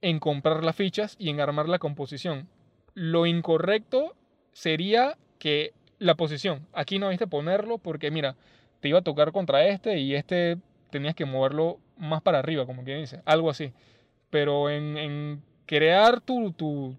en 0.00 0.18
comprar 0.20 0.64
las 0.64 0.76
fichas 0.76 1.16
y 1.18 1.30
en 1.30 1.40
armar 1.40 1.68
la 1.68 1.78
composición. 1.78 2.48
Lo 2.96 3.26
incorrecto 3.26 4.16
sería 4.54 5.18
que 5.38 5.74
la 5.98 6.14
posición. 6.14 6.66
Aquí 6.72 6.98
no 6.98 7.06
debiste 7.06 7.26
ponerlo 7.26 7.76
porque, 7.76 8.10
mira, 8.10 8.36
te 8.80 8.88
iba 8.88 9.00
a 9.00 9.02
tocar 9.02 9.32
contra 9.32 9.66
este 9.66 9.98
y 9.98 10.14
este 10.14 10.56
tenías 10.90 11.14
que 11.14 11.26
moverlo 11.26 11.78
más 11.98 12.22
para 12.22 12.38
arriba, 12.38 12.64
como 12.64 12.84
quien 12.84 13.00
dice. 13.00 13.20
Algo 13.26 13.50
así. 13.50 13.74
Pero 14.30 14.70
en, 14.70 14.96
en 14.96 15.42
crear 15.66 16.22
tu, 16.22 16.52
tu, 16.52 16.96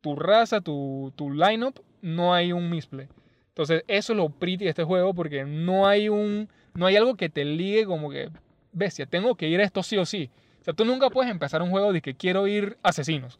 tu 0.00 0.16
raza, 0.16 0.62
tu, 0.62 1.12
tu 1.14 1.30
lineup, 1.30 1.78
no 2.00 2.32
hay 2.32 2.52
un 2.52 2.70
misplay. 2.70 3.06
Entonces, 3.48 3.84
eso 3.86 4.14
es 4.14 4.16
lo 4.16 4.30
pretty 4.30 4.64
de 4.64 4.70
este 4.70 4.84
juego 4.84 5.12
porque 5.12 5.44
no 5.44 5.86
hay 5.86 6.08
un. 6.08 6.48
No 6.72 6.86
hay 6.86 6.96
algo 6.96 7.16
que 7.16 7.28
te 7.28 7.44
ligue 7.44 7.84
como 7.84 8.08
que. 8.08 8.30
Bestia, 8.72 9.04
tengo 9.04 9.34
que 9.34 9.48
ir 9.48 9.60
a 9.60 9.64
esto 9.64 9.82
sí 9.82 9.98
o 9.98 10.06
sí. 10.06 10.30
O 10.62 10.64
sea, 10.64 10.72
tú 10.72 10.86
nunca 10.86 11.10
puedes 11.10 11.30
empezar 11.30 11.60
un 11.60 11.70
juego 11.70 11.92
de 11.92 12.00
que 12.00 12.14
quiero 12.14 12.46
ir 12.46 12.78
asesinos. 12.82 13.38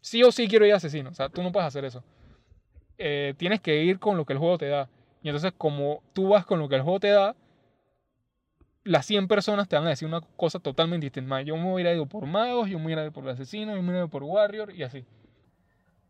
Sí 0.00 0.22
o 0.22 0.32
sí 0.32 0.48
quiero 0.48 0.66
ir 0.66 0.74
asesinos. 0.74 1.12
O 1.12 1.14
sea, 1.14 1.28
tú 1.28 1.42
no 1.42 1.52
puedes 1.52 1.66
hacer 1.66 1.84
eso. 1.84 2.02
Eh, 2.96 3.34
tienes 3.36 3.60
que 3.60 3.82
ir 3.82 3.98
con 3.98 4.16
lo 4.16 4.24
que 4.24 4.32
el 4.32 4.38
juego 4.38 4.58
te 4.58 4.68
da. 4.68 4.88
Y 5.22 5.28
entonces, 5.28 5.52
como 5.56 6.02
tú 6.12 6.28
vas 6.28 6.46
con 6.46 6.58
lo 6.58 6.68
que 6.68 6.76
el 6.76 6.82
juego 6.82 7.00
te 7.00 7.08
da, 7.08 7.34
las 8.84 9.04
100 9.06 9.28
personas 9.28 9.68
te 9.68 9.76
van 9.76 9.86
a 9.86 9.90
decir 9.90 10.08
una 10.08 10.20
cosa 10.36 10.58
totalmente 10.58 11.06
distinta. 11.06 11.42
Yo 11.42 11.56
me 11.56 11.70
voy 11.70 11.86
a 11.86 11.94
ir 11.94 12.06
por 12.08 12.26
magos, 12.26 12.68
yo 12.68 12.78
me 12.78 12.84
voy 12.84 12.94
a 12.94 13.04
ir 13.04 13.12
por 13.12 13.28
asesinos, 13.28 13.76
yo 13.76 13.82
me 13.82 13.92
voy 13.92 14.00
a 14.00 14.04
ir 14.04 14.10
por 14.10 14.22
warrior 14.22 14.72
y 14.74 14.82
así. 14.82 15.04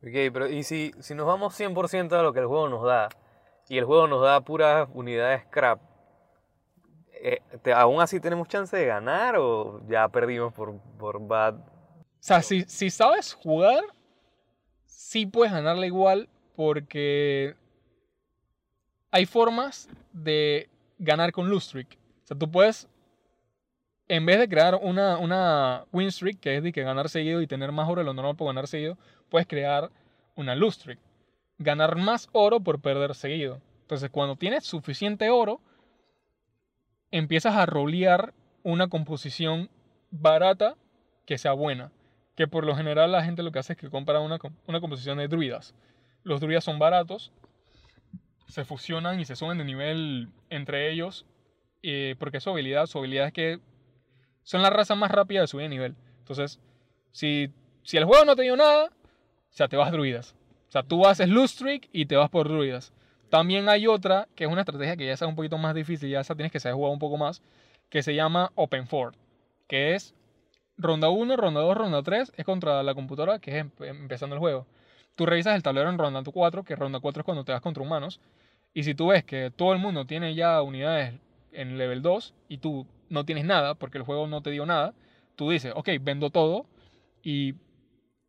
Ok, 0.01 0.33
pero 0.33 0.49
y 0.49 0.63
si, 0.63 0.93
si 1.01 1.15
nos 1.15 1.27
vamos 1.27 1.59
100% 1.59 2.13
a 2.13 2.23
lo 2.23 2.33
que 2.33 2.39
el 2.41 2.47
juego 2.47 2.69
nos 2.69 2.85
da, 2.85 3.09
y 3.69 3.79
el 3.79 3.85
juego 3.85 4.07
nos 4.07 4.23
da 4.23 4.41
puras 4.41 4.89
unidades 4.95 5.43
scrap, 5.43 5.81
eh, 7.21 7.41
¿aún 7.75 8.01
así 8.01 8.21
tenemos 8.21 8.47
chance 8.49 8.77
de 8.77 8.87
ganar 8.87 9.37
o 9.37 9.81
ya 9.89 10.09
perdimos 10.09 10.53
por, 10.53 10.79
por 10.99 11.27
bad? 11.27 11.57
Sea, 12.21 12.43
si, 12.43 12.63
si 12.65 12.91
sabes 12.91 13.33
jugar, 13.33 13.83
sí 14.85 15.27
puedes 15.27 15.53
ganarle 15.53 15.87
igual 15.87 16.29
porque 16.57 17.55
hay 19.11 19.27
formas 19.27 19.89
de 20.13 20.69
ganar 20.99 21.33
con 21.33 21.49
lose. 21.49 21.81
O 21.81 22.27
sea, 22.27 22.37
tú 22.37 22.51
puedes, 22.51 22.89
en 24.09 24.27
vez 24.27 24.39
de 24.39 24.49
crear 24.49 24.75
una, 24.75 25.19
una 25.19 25.85
win 25.93 26.11
streak, 26.11 26.41
que 26.41 26.57
es 26.57 26.63
de 26.63 26.73
que 26.73 26.83
ganar 26.83 27.09
seguido 27.09 27.41
y 27.41 27.47
tener 27.47 27.73
más 27.73 27.89
oro 27.89 28.01
de 28.01 28.05
lo 28.05 28.15
normal 28.15 28.37
por 28.37 28.49
ganar 28.49 28.67
seguido, 28.67 28.99
puedes 29.29 29.47
crear 29.47 29.91
una 30.35 30.55
lose. 30.55 30.99
Ganar 31.59 31.97
más 31.97 32.29
oro 32.33 32.61
por 32.61 32.81
perder 32.81 33.15
seguido. 33.15 33.61
Entonces, 33.83 34.11
cuando 34.11 34.37
tienes 34.37 34.65
suficiente 34.65 35.31
oro, 35.31 35.61
empiezas 37.11 37.57
a 37.57 37.67
rolear 37.67 38.35
una 38.63 38.89
composición 38.89 39.71
barata 40.11 40.77
que 41.25 41.39
sea 41.39 41.53
buena. 41.53 41.91
Que 42.39 42.47
por 42.47 42.65
lo 42.65 42.77
general 42.77 43.11
la 43.11 43.25
gente 43.25 43.43
lo 43.43 43.51
que 43.51 43.59
hace 43.59 43.73
es 43.73 43.79
que 43.81 43.91
compra 43.91 44.21
una, 44.21 44.39
una 44.69 44.81
composición 44.81 45.19
de 45.19 45.27
druidas. 45.27 45.75
Los 46.23 46.41
druidas 46.41 46.63
son 46.63 46.79
baratos, 46.79 47.33
se 48.47 48.65
fusionan 48.65 49.19
y 49.19 49.25
se 49.25 49.35
suben 49.35 49.59
de 49.59 49.65
nivel 49.65 50.29
entre 50.49 50.93
ellos. 50.93 51.27
porque 52.21 52.39
su 52.39 52.51
habilidad, 52.51 52.87
su 52.87 52.99
habilidad 52.99 53.27
es 53.27 53.33
que 53.33 53.59
son 54.45 54.63
la 54.63 54.71
raza 54.71 54.95
más 54.95 55.11
rápida 55.11 55.41
de 55.41 55.49
subir 55.49 55.65
de 55.65 55.71
nivel. 55.71 55.97
Entonces, 56.21 56.61
si, 57.11 57.51
si 57.83 57.97
el 57.97 58.05
juego 58.05 58.25
no 58.25 58.37
te 58.37 58.43
dio 58.43 58.57
nada, 58.57 58.85
o 58.87 59.53
sea, 59.57 59.67
te 59.67 59.77
vas 59.77 59.91
druidas. 59.91 60.37
O 60.69 60.71
sea, 60.71 60.85
tú 60.85 61.09
haces 61.09 61.29
loose 61.29 61.81
y 61.91 62.07
te 62.07 62.15
vas 62.15 62.31
por 62.31 62.49
druidas. 62.49 62.93
También 63.31 63.69
hay 63.69 63.89
otra, 63.89 64.29
que 64.37 64.45
es 64.45 64.51
una 64.51 64.61
estrategia 64.61 64.97
que 64.97 65.07
ya 65.07 65.15
es 65.15 65.23
un 65.23 65.35
poquito 65.35 65.59
más 65.59 65.75
difícil, 65.75 66.09
ya 66.09 66.21
esa 66.21 66.37
tienes 66.37 66.53
que 66.53 66.61
saber 66.61 66.77
jugar 66.77 66.93
un 66.93 67.01
poco 67.01 67.17
más, 67.17 67.43
que 67.91 68.05
se 68.05 68.15
llama 68.15 68.53
Open 68.55 68.87
Fort, 68.87 69.17
que 69.67 69.97
es 69.97 70.15
ronda 70.79 71.11
1, 71.11 71.37
ronda 71.37 71.61
2, 71.61 71.77
ronda 71.77 72.03
3, 72.03 72.33
es 72.37 72.45
contra 72.45 72.83
la 72.83 72.95
computadora, 72.95 73.39
que 73.41 73.51
es 73.51 73.57
em- 73.59 73.71
empezando 73.81 74.35
el 74.35 74.41
juego. 74.41 74.67
Tú 75.17 75.27
revisas 75.27 75.57
el 75.57 75.63
tablero 75.63 75.91
en 75.91 75.99
ronda 75.99 76.23
4, 76.23 76.65
que 76.65 76.77
ronda 76.77 77.01
4 77.01 77.21
es 77.23 77.25
cuando 77.25 77.45
te 77.45 77.53
vas 77.53 77.61
contra 77.61 77.83
humanos, 77.83 78.21
y 78.75 78.85
si 78.85 78.95
tú 78.95 79.09
ves 79.09 79.25
que 79.25 79.51
todo 79.55 79.73
el 79.73 79.79
mundo 79.79 80.07
tiene 80.07 80.35
ya 80.35 80.63
unidades 80.63 81.15
en 81.53 81.79
level 81.79 82.03
2 82.03 82.35
y 82.49 82.59
tú 82.59 82.87
no 83.09 83.25
tienes 83.25 83.45
nada, 83.45 83.75
porque 83.75 83.99
el 83.99 84.05
juego 84.05 84.27
no 84.27 84.43
te 84.43 84.51
dio 84.51 84.67
nada, 84.67 84.95
tú 85.37 85.51
dices, 85.51 85.73
ok, 85.75 85.89
vendo 86.01 86.31
todo 86.31 86.67
y 87.23 87.55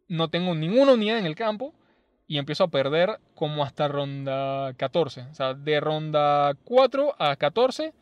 no 0.08 0.30
tengo 0.30 0.56
ninguna 0.56 0.94
unidad 0.94 1.20
en 1.20 1.26
el 1.26 1.36
campo 1.36 1.74
y 2.28 2.38
empiezo 2.38 2.64
a 2.64 2.70
perder 2.70 3.20
como 3.36 3.64
hasta 3.64 3.88
ronda 3.88 4.74
14. 4.76 5.22
O 5.24 5.34
sea, 5.36 5.54
de 5.54 5.80
ronda 5.80 6.54
4 6.64 7.16
a 7.20 7.36
14 7.36 7.94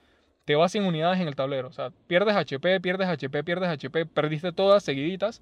te 0.47 0.55
vas 0.55 0.71
sin 0.71 0.85
unidades 0.85 1.19
en 1.19 1.27
el 1.27 1.35
tablero. 1.35 1.67
O 1.67 1.73
sea, 1.73 1.91
pierdes 2.07 2.37
HP, 2.37 2.79
pierdes 2.79 3.09
HP, 3.09 3.43
pierdes 3.43 3.67
HP, 3.67 4.05
perdiste 4.05 4.53
todas 4.53 4.81
seguiditas, 4.81 5.41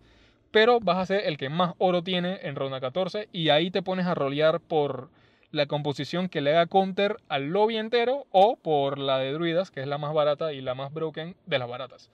pero 0.49 0.79
vas 0.79 0.97
a 0.97 1.05
ser 1.05 1.27
el 1.27 1.37
que 1.37 1.47
más 1.47 1.75
oro 1.77 2.01
tiene 2.01 2.39
en 2.41 2.55
ronda 2.55 2.81
14 2.81 3.29
y 3.31 3.49
ahí 3.49 3.69
te 3.69 3.83
pones 3.83 4.07
a 4.07 4.15
rolear 4.15 4.59
por 4.59 5.11
la 5.51 5.67
composición 5.67 6.27
que 6.27 6.41
le 6.41 6.55
haga 6.55 6.65
counter 6.65 7.17
al 7.29 7.49
lobby 7.49 7.77
entero 7.77 8.25
o 8.31 8.55
por 8.55 8.97
la 8.97 9.19
de 9.19 9.31
druidas, 9.31 9.69
que 9.69 9.79
es 9.81 9.85
la 9.85 9.99
más 9.99 10.11
barata 10.11 10.53
y 10.53 10.61
la 10.61 10.73
más 10.73 10.91
broken 10.91 11.35
de 11.45 11.59
las 11.59 11.69
baratas. 11.69 12.09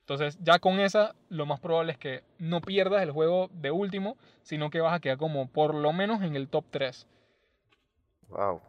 Entonces, 0.00 0.38
ya 0.42 0.58
con 0.58 0.80
esa, 0.80 1.14
lo 1.30 1.46
más 1.46 1.60
probable 1.60 1.92
es 1.92 1.98
que 1.98 2.24
no 2.38 2.60
pierdas 2.60 3.02
el 3.02 3.10
juego 3.10 3.48
de 3.54 3.70
último, 3.70 4.18
sino 4.42 4.68
que 4.68 4.82
vas 4.82 4.92
a 4.92 5.00
quedar 5.00 5.16
como 5.16 5.48
por 5.48 5.74
lo 5.74 5.94
menos 5.94 6.20
en 6.20 6.36
el 6.36 6.48
top 6.48 6.66
3. 6.70 7.06
Wow. 8.28 8.60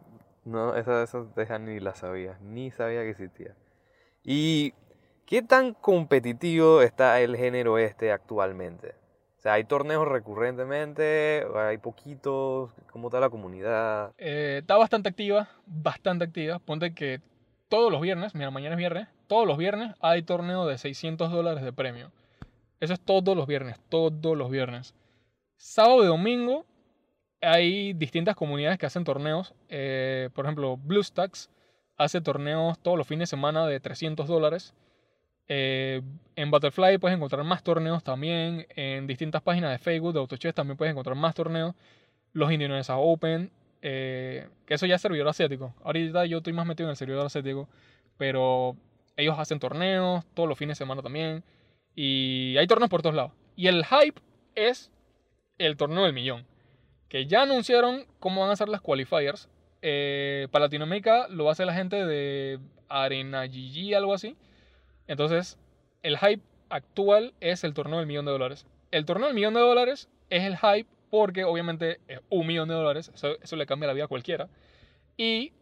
No, 0.46 0.78
esa, 0.78 1.04
esa 1.04 1.26
deja 1.36 1.60
ni 1.60 1.82
la 1.82 1.94
sabía, 1.94 2.38
ni 2.42 2.72
sabía 2.72 3.02
que 3.02 3.10
existía. 3.10 3.54
¿Y 4.26 4.74
qué 5.28 5.44
tan 5.44 5.76
competitivo 5.76 6.82
está 6.82 7.22
el 7.22 7.38
género 7.38 7.78
este 7.78 8.12
actualmente? 8.12 8.96
O 9.38 9.42
sea, 9.42 9.54
¿hay 9.54 9.66
torneos 9.66 10.08
recurrentemente? 10.08 11.46
¿O 11.46 11.60
¿Hay 11.60 11.78
poquitos? 11.78 12.72
¿Cómo 12.92 13.10
está 13.10 13.20
la 13.20 13.30
comunidad? 13.30 14.14
Eh, 14.18 14.58
está 14.62 14.78
bastante 14.78 15.10
activa, 15.10 15.48
bastante 15.68 16.26
activa. 16.26 16.58
Ponte 16.58 16.96
que 16.96 17.22
todos 17.70 17.92
los 17.92 18.02
viernes, 18.02 18.34
mira, 18.34 18.50
mañana 18.50 18.74
es 18.74 18.80
viernes, 18.80 19.08
todos 19.28 19.46
los 19.46 19.60
viernes 19.60 19.94
hay 20.00 20.24
torneo 20.24 20.66
de 20.66 20.80
600 20.80 21.32
dólares 21.32 21.64
de 21.64 21.72
premio. 21.72 22.12
Eso 22.80 22.94
es 22.94 23.00
todos 23.00 23.38
los 23.38 23.46
viernes, 23.46 23.80
todos 23.90 24.36
los 24.36 24.50
viernes. 24.50 24.96
Sábado 25.56 26.04
y 26.04 26.08
domingo 26.08 26.66
hay 27.42 27.94
distintas 27.94 28.36
comunidades 28.36 28.80
que 28.80 28.88
hacen 28.88 29.04
torneos. 29.04 29.54
Eh, 29.70 30.30
por 30.34 30.46
ejemplo, 30.46 30.78
BlueStacks 30.78 31.52
hace 31.98 32.22
torneos 32.22 32.80
todos 32.80 32.98
los 32.98 33.08
fines 33.08 33.30
de 33.30 33.32
semana 33.32 33.66
de 33.68 33.80
300 33.80 34.28
dólares. 34.28 34.74
Eh, 35.48 36.02
en 36.36 36.52
Butterfly 36.52 36.98
puedes 36.98 37.16
encontrar 37.16 37.44
más 37.44 37.64
torneos 37.64 38.04
también. 38.04 38.66
En 38.76 39.08
distintas 39.08 39.42
páginas 39.42 39.72
de 39.72 39.78
Facebook 39.78 40.14
de 40.14 40.20
AutoChess 40.20 40.56
también 40.56 40.78
puedes 40.78 40.92
encontrar 40.92 41.16
más 41.16 41.36
torneos. 41.36 41.76
Los 42.34 42.52
Indonesian 42.52 42.98
Open, 43.00 43.52
eh, 43.82 44.48
que 44.66 44.74
eso 44.74 44.86
ya 44.86 44.96
es 44.96 45.02
servidor 45.02 45.28
asiático. 45.28 45.74
Ahorita 45.84 46.26
yo 46.26 46.38
estoy 46.40 46.54
más 46.54 46.66
metido 46.66 46.90
en 46.90 46.92
el 46.92 46.98
servidor 46.98 47.26
asiático, 47.26 47.70
pero 48.18 48.76
ellos 49.18 49.38
hacen 49.40 49.60
torneos 49.60 50.26
todos 50.34 50.50
los 50.50 50.58
fines 50.58 50.78
de 50.78 50.84
semana 50.84 51.02
también. 51.02 51.44
Y 51.96 52.58
hay 52.58 52.68
torneos 52.68 52.90
por 52.90 53.02
todos 53.02 53.16
lados. 53.16 53.32
Y 53.56 53.68
el 53.68 53.86
hype 53.86 54.20
es 54.56 54.92
el 55.58 55.78
torneo 55.78 56.04
del 56.04 56.14
millón. 56.14 56.46
Que 57.08 57.26
ya 57.28 57.44
anunciaron 57.44 58.06
cómo 58.20 58.42
van 58.42 58.52
a 58.52 58.56
ser 58.56 58.68
las 58.68 58.82
qualifiers. 58.82 59.48
Eh, 59.82 60.48
para 60.52 60.66
Latinoamérica 60.66 61.28
lo 61.28 61.50
hacer 61.50 61.66
la 61.66 61.74
gente 61.74 62.06
de 62.06 62.60
Arena 62.90 63.46
GG, 63.46 63.96
algo 63.96 64.14
así. 64.14 64.36
Entonces, 65.08 65.58
el 66.04 66.18
hype 66.18 66.42
actual 66.70 67.34
es 67.40 67.64
el 67.64 67.74
torneo 67.74 68.00
del 68.00 68.08
millón 68.08 68.26
de 68.26 68.32
dólares. 68.32 68.66
El 68.92 69.06
torneo 69.06 69.28
del 69.28 69.36
millón 69.36 69.54
de 69.54 69.60
dólares 69.60 70.10
es 70.30 70.44
el 70.44 70.58
hype 70.58 70.90
porque 71.10 71.44
obviamente 71.44 72.00
es 72.08 72.20
un 72.30 72.48
millón 72.48 72.68
de 72.68 72.76
dólares, 72.76 73.12
eso, 73.14 73.38
eso 73.42 73.56
le 73.56 73.66
cambia 73.66 73.88
la 73.88 73.94
vida 73.94 74.06
a 74.06 74.10
cualquiera. 74.10 74.50
Y 75.18 75.54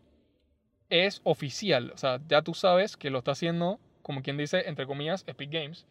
es 0.90 1.22
oficial, 1.24 1.92
o 1.94 1.98
sea, 1.98 2.20
ya 2.28 2.42
tú 2.42 2.54
sabes 2.54 2.98
que 2.98 3.10
lo 3.10 3.20
está 3.20 3.32
haciendo, 3.32 3.80
como 4.02 4.22
quien 4.22 4.38
dice, 4.38 4.68
entre 4.68 4.86
comillas, 4.86 5.24
Epic 5.28 5.52
Games. 5.52 5.86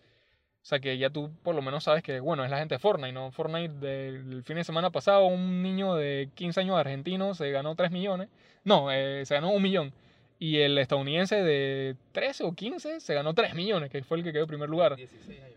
O 0.62 0.64
sea, 0.64 0.78
que 0.78 0.96
ya 0.96 1.10
tú 1.10 1.30
por 1.42 1.56
lo 1.56 1.62
menos 1.62 1.84
sabes 1.84 2.04
que, 2.04 2.20
bueno, 2.20 2.44
es 2.44 2.50
la 2.50 2.58
gente 2.58 2.76
de 2.76 2.78
Fortnite, 2.78 3.12
¿no? 3.12 3.32
Fortnite 3.32 3.74
del 3.84 4.44
fin 4.44 4.56
de 4.56 4.64
semana 4.64 4.90
pasado, 4.90 5.26
un 5.26 5.60
niño 5.60 5.96
de 5.96 6.30
15 6.34 6.60
años 6.60 6.76
argentino 6.76 7.34
se 7.34 7.50
ganó 7.50 7.74
3 7.74 7.90
millones. 7.90 8.28
No, 8.62 8.92
eh, 8.92 9.24
se 9.26 9.34
ganó 9.34 9.50
un 9.50 9.62
millón. 9.62 9.92
Y 10.38 10.58
el 10.58 10.78
estadounidense 10.78 11.42
de 11.42 11.96
13 12.12 12.44
o 12.44 12.52
15 12.52 13.00
se 13.00 13.14
ganó 13.14 13.34
3 13.34 13.54
millones, 13.54 13.90
que 13.90 14.04
fue 14.04 14.18
el 14.18 14.24
que 14.24 14.32
quedó 14.32 14.42
en 14.42 14.48
primer 14.48 14.68
lugar. 14.68 14.94
16 14.94 15.40
años. 15.40 15.56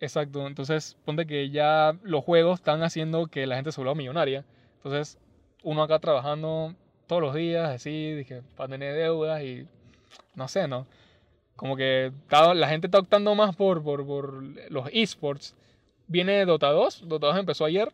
Exacto, 0.00 0.46
entonces 0.46 0.96
ponte 1.04 1.26
que 1.26 1.50
ya 1.50 1.96
los 2.02 2.24
juegos 2.24 2.60
están 2.60 2.82
haciendo 2.82 3.26
que 3.28 3.46
la 3.46 3.56
gente 3.56 3.72
se 3.72 3.80
vuelva 3.80 3.94
millonaria. 3.94 4.44
Entonces, 4.76 5.18
uno 5.62 5.82
acá 5.82 5.98
trabajando 5.98 6.74
todos 7.06 7.22
los 7.22 7.34
días, 7.34 7.68
así, 7.70 8.12
dije, 8.12 8.42
para 8.56 8.68
tener 8.68 8.94
deudas 8.94 9.42
y 9.42 9.66
no 10.34 10.48
sé, 10.48 10.68
¿no? 10.68 10.86
Como 11.56 11.76
que 11.76 12.12
la 12.30 12.68
gente 12.68 12.86
está 12.86 12.98
optando 12.98 13.34
más 13.34 13.56
por, 13.56 13.82
por, 13.82 14.06
por 14.06 14.42
los 14.70 14.88
esports. 14.92 15.54
Viene 16.06 16.44
Dota 16.44 16.70
2, 16.70 17.08
Dota 17.08 17.28
2 17.28 17.38
empezó 17.38 17.64
ayer. 17.64 17.92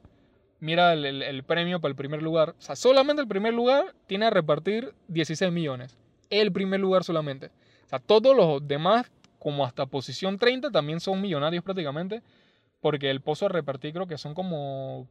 Mira 0.60 0.92
el, 0.92 1.04
el- 1.22 1.42
premio 1.44 1.80
para 1.80 1.90
el 1.90 1.96
primer 1.96 2.22
lugar. 2.22 2.50
O 2.58 2.62
sea, 2.62 2.76
solamente 2.76 3.22
el 3.22 3.28
primer 3.28 3.54
lugar 3.54 3.94
tiene 4.06 4.26
a 4.26 4.30
repartir 4.30 4.92
16 5.08 5.50
millones. 5.52 5.96
El 6.30 6.52
primer 6.52 6.80
lugar 6.80 7.04
solamente. 7.04 7.46
O 7.86 7.88
sea, 7.88 7.98
todos 7.98 8.36
los 8.36 8.66
demás, 8.66 9.10
como 9.38 9.64
hasta 9.64 9.86
posición 9.86 10.38
30, 10.38 10.70
también 10.70 11.00
son 11.00 11.20
millonarios 11.20 11.64
prácticamente. 11.64 12.22
Porque 12.80 13.10
el 13.10 13.20
pozo 13.20 13.46
a 13.46 13.48
repartir 13.48 13.92
creo 13.92 14.06
que 14.08 14.18
son 14.18 14.34
como 14.34 15.06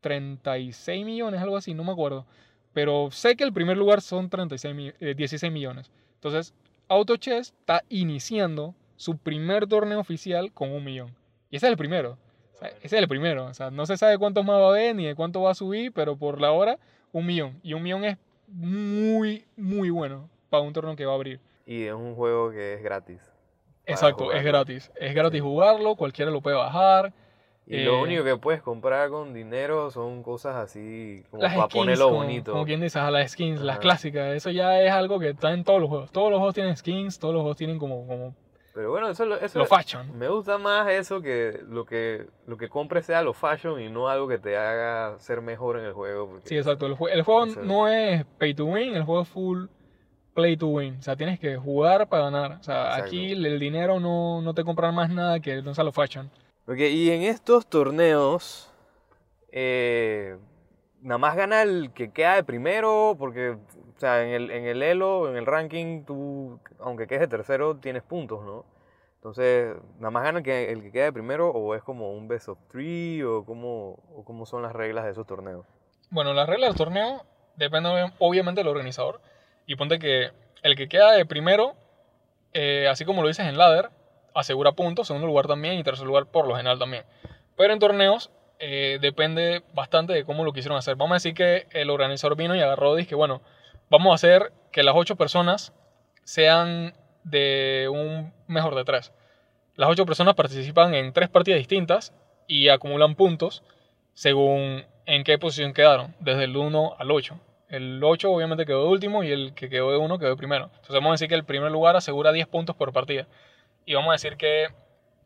36 0.00 1.04
millones, 1.04 1.40
algo 1.40 1.56
así, 1.56 1.74
no 1.74 1.84
me 1.84 1.92
acuerdo. 1.92 2.24
Pero 2.72 3.10
sé 3.10 3.36
que 3.36 3.44
el 3.44 3.52
primer 3.52 3.76
lugar 3.76 4.00
son 4.00 4.28
36 4.30 4.74
mi- 4.74 4.92
eh, 5.00 5.14
16 5.16 5.52
millones. 5.52 5.90
Entonces, 6.14 6.54
Auto 6.88 7.16
Chess 7.16 7.54
está 7.60 7.82
iniciando 7.88 8.74
su 8.96 9.18
primer 9.18 9.66
torneo 9.66 10.00
oficial 10.00 10.52
con 10.52 10.70
un 10.70 10.84
millón. 10.84 11.14
Y 11.50 11.56
ese 11.56 11.66
es 11.66 11.70
el 11.70 11.76
primero. 11.76 12.18
O 12.54 12.58
sea, 12.58 12.68
ese 12.68 12.96
es 12.96 13.02
el 13.02 13.08
primero. 13.08 13.46
O 13.46 13.54
sea, 13.54 13.70
no 13.70 13.86
se 13.86 13.96
sabe 13.96 14.18
cuántos 14.18 14.44
más 14.44 14.60
va 14.60 14.66
a 14.66 14.70
haber 14.70 14.94
ni 14.94 15.06
de 15.06 15.14
cuánto 15.14 15.42
va 15.42 15.50
a 15.50 15.54
subir, 15.54 15.92
pero 15.92 16.16
por 16.16 16.40
la 16.40 16.52
hora, 16.52 16.78
un 17.12 17.26
millón. 17.26 17.58
Y 17.62 17.74
un 17.74 17.82
millón 17.82 18.04
es 18.04 18.18
muy, 18.46 19.44
muy 19.56 19.90
bueno 19.90 20.28
para 20.48 20.62
un 20.62 20.72
torneo 20.72 20.96
que 20.96 21.04
va 21.04 21.12
a 21.12 21.16
abrir. 21.16 21.40
Y 21.66 21.82
es 21.82 21.92
un 21.92 22.14
juego 22.14 22.50
que 22.50 22.74
es 22.74 22.82
gratis. 22.82 23.20
Exacto, 23.84 24.32
es 24.32 24.44
gratis. 24.44 24.90
Es 24.96 25.14
gratis 25.14 25.42
jugarlo, 25.42 25.96
cualquiera 25.96 26.30
lo 26.30 26.40
puede 26.40 26.56
bajar. 26.56 27.12
Y 27.68 27.82
lo 27.82 27.98
Eh, 27.98 28.02
único 28.02 28.22
que 28.22 28.36
puedes 28.36 28.62
comprar 28.62 29.08
con 29.10 29.34
dinero 29.34 29.90
son 29.90 30.22
cosas 30.22 30.54
así 30.54 31.24
como 31.30 31.42
Las 31.42 31.52
para 31.54 31.66
skins, 31.66 31.82
ponerlo 31.82 32.04
como, 32.10 32.16
bonito. 32.18 32.52
como 32.52 32.64
quien 32.64 32.80
dice, 32.80 32.98
a 33.00 33.10
las 33.10 33.32
skins, 33.32 33.60
las 33.60 33.78
clásicas. 33.80 34.34
Eso 34.36 34.50
ya 34.50 34.80
es 34.82 34.92
algo 34.92 35.18
que 35.18 35.30
está 35.30 35.52
en 35.52 35.64
todos 35.64 35.80
los 35.80 35.88
juegos. 35.88 36.12
Todos 36.12 36.30
los 36.30 36.38
juegos 36.38 36.54
tienen 36.54 36.76
skins, 36.76 37.18
todos 37.18 37.34
los 37.34 37.40
juegos 37.42 37.56
tienen 37.56 37.78
como, 37.80 38.06
como 38.06 38.34
Pero 38.72 38.90
bueno, 38.90 39.08
eso, 39.08 39.24
eso 39.40 39.58
lo 39.58 39.66
fashion. 39.66 40.16
me 40.16 40.28
gusta 40.28 40.58
más 40.58 40.88
eso 40.90 41.20
que 41.22 41.60
lo 41.68 41.84
que 41.86 42.26
lo 42.46 42.56
que 42.56 42.68
compres 42.68 43.06
sea 43.06 43.22
lo 43.22 43.32
fashion 43.32 43.80
y 43.80 43.88
no 43.88 44.08
algo 44.08 44.28
que 44.28 44.38
te 44.38 44.56
haga 44.56 45.18
ser 45.18 45.40
mejor 45.40 45.78
en 45.78 45.86
el 45.86 45.92
juego. 45.92 46.28
porque- 46.28 46.48
Sí, 46.48 46.56
exacto. 46.56 46.86
El, 46.86 46.96
el 47.10 47.22
juego 47.22 47.46
no 47.64 47.88
es 47.88 48.24
pay 48.38 48.54
to 48.54 48.66
win, 48.66 48.94
el 48.94 49.02
juego 49.02 49.22
es 49.22 49.28
full 49.28 49.64
play 50.34 50.56
to 50.56 50.68
win. 50.68 50.98
O 50.98 51.02
sea, 51.02 51.16
tienes 51.16 51.40
que 51.40 51.56
jugar 51.56 52.06
para 52.08 52.24
ganar. 52.30 52.58
O 52.60 52.62
sea, 52.62 52.90
Exacto. 52.90 53.06
aquí 53.06 53.32
el 53.32 53.58
dinero 53.58 53.98
no, 53.98 54.40
no 54.42 54.54
te 54.54 54.62
compran 54.62 54.94
más 54.94 55.10
nada 55.10 55.40
que 55.40 55.62
no 55.62 55.74
sea 55.74 55.82
lo 55.82 55.90
fashion. 55.90 56.30
Ok, 56.68 56.78
y 56.78 57.10
en 57.12 57.22
estos 57.22 57.66
torneos, 57.68 58.72
eh, 59.52 60.36
nada 61.00 61.18
más 61.18 61.36
gana 61.36 61.62
el 61.62 61.92
que 61.92 62.10
queda 62.10 62.34
de 62.34 62.44
primero, 62.44 63.14
porque, 63.18 63.50
o 63.50 64.00
sea, 64.00 64.24
en 64.24 64.30
el, 64.30 64.50
en 64.50 64.64
el 64.66 64.82
Elo, 64.82 65.28
en 65.28 65.36
el 65.36 65.46
ranking, 65.46 66.02
tú, 66.04 66.58
aunque 66.80 67.06
quedes 67.06 67.20
de 67.20 67.28
tercero, 67.28 67.76
tienes 67.76 68.02
puntos, 68.02 68.44
¿no? 68.44 68.64
Entonces, 69.14 69.76
nada 69.98 70.10
más 70.10 70.24
gana 70.24 70.38
el 70.38 70.44
que, 70.44 70.72
el 70.72 70.82
que 70.82 70.90
queda 70.92 71.04
de 71.04 71.12
primero, 71.12 71.50
o 71.50 71.74
es 71.76 71.82
como 71.82 72.12
un 72.12 72.26
best 72.26 72.48
of 72.48 72.58
three, 72.68 73.22
o 73.22 73.44
cómo, 73.44 74.00
o 74.14 74.24
cómo 74.24 74.44
son 74.44 74.62
las 74.62 74.72
reglas 74.72 75.04
de 75.04 75.12
esos 75.12 75.26
torneos. 75.26 75.64
Bueno, 76.10 76.34
las 76.34 76.48
reglas 76.48 76.70
del 76.70 76.76
torneo 76.78 77.24
dependen 77.56 77.92
obvi- 77.92 78.12
obviamente 78.18 78.60
del 78.60 78.68
organizador. 78.68 79.20
Y 79.66 79.76
ponte 79.76 79.98
que 79.98 80.30
el 80.62 80.76
que 80.76 80.88
queda 80.88 81.12
de 81.12 81.26
primero, 81.26 81.74
eh, 82.52 82.86
así 82.88 83.04
como 83.04 83.22
lo 83.22 83.28
dices 83.28 83.46
en 83.46 83.56
ladder, 83.58 83.90
asegura 84.36 84.72
puntos, 84.72 85.06
segundo 85.06 85.26
lugar 85.26 85.46
también 85.46 85.78
y 85.78 85.82
tercer 85.82 86.06
lugar 86.06 86.26
por 86.26 86.46
lo 86.46 86.56
general 86.56 86.78
también. 86.78 87.04
Pero 87.56 87.72
en 87.72 87.78
torneos 87.78 88.30
eh, 88.58 88.98
depende 89.00 89.62
bastante 89.74 90.12
de 90.12 90.24
cómo 90.24 90.44
lo 90.44 90.52
quisieron 90.52 90.78
hacer. 90.78 90.96
Vamos 90.96 91.12
a 91.12 91.16
decir 91.16 91.34
que 91.34 91.66
el 91.72 91.90
organizador 91.90 92.36
vino 92.36 92.54
y 92.54 92.60
agarró 92.60 92.94
y 92.94 93.02
dije, 93.02 93.14
bueno, 93.14 93.42
vamos 93.90 94.12
a 94.12 94.14
hacer 94.14 94.52
que 94.72 94.82
las 94.82 94.94
ocho 94.96 95.16
personas 95.16 95.72
sean 96.24 96.94
de 97.24 97.88
un 97.90 98.32
mejor 98.46 98.74
de 98.74 98.84
tres. 98.84 99.12
Las 99.74 99.90
ocho 99.90 100.06
personas 100.06 100.34
participan 100.34 100.94
en 100.94 101.12
tres 101.12 101.28
partidas 101.28 101.58
distintas 101.58 102.14
y 102.46 102.68
acumulan 102.68 103.14
puntos 103.14 103.62
según 104.14 104.84
en 105.04 105.24
qué 105.24 105.38
posición 105.38 105.72
quedaron, 105.72 106.14
desde 106.20 106.44
el 106.44 106.56
1 106.56 106.96
al 106.98 107.10
8. 107.10 107.38
El 107.68 108.02
8 108.02 108.30
obviamente 108.30 108.64
quedó 108.64 108.84
de 108.84 108.90
último 108.90 109.22
y 109.22 109.32
el 109.32 109.54
que 109.54 109.68
quedó 109.68 109.90
de 109.90 109.98
1 109.98 110.18
quedó 110.18 110.30
de 110.30 110.36
primero. 110.36 110.66
Entonces 110.66 110.94
vamos 110.94 111.10
a 111.10 111.14
decir 111.14 111.28
que 111.28 111.34
el 111.34 111.44
primer 111.44 111.70
lugar 111.70 111.96
asegura 111.96 112.32
10 112.32 112.46
puntos 112.46 112.76
por 112.76 112.92
partida. 112.92 113.26
Y 113.86 113.94
vamos 113.94 114.10
a 114.10 114.12
decir 114.12 114.36
que 114.36 114.66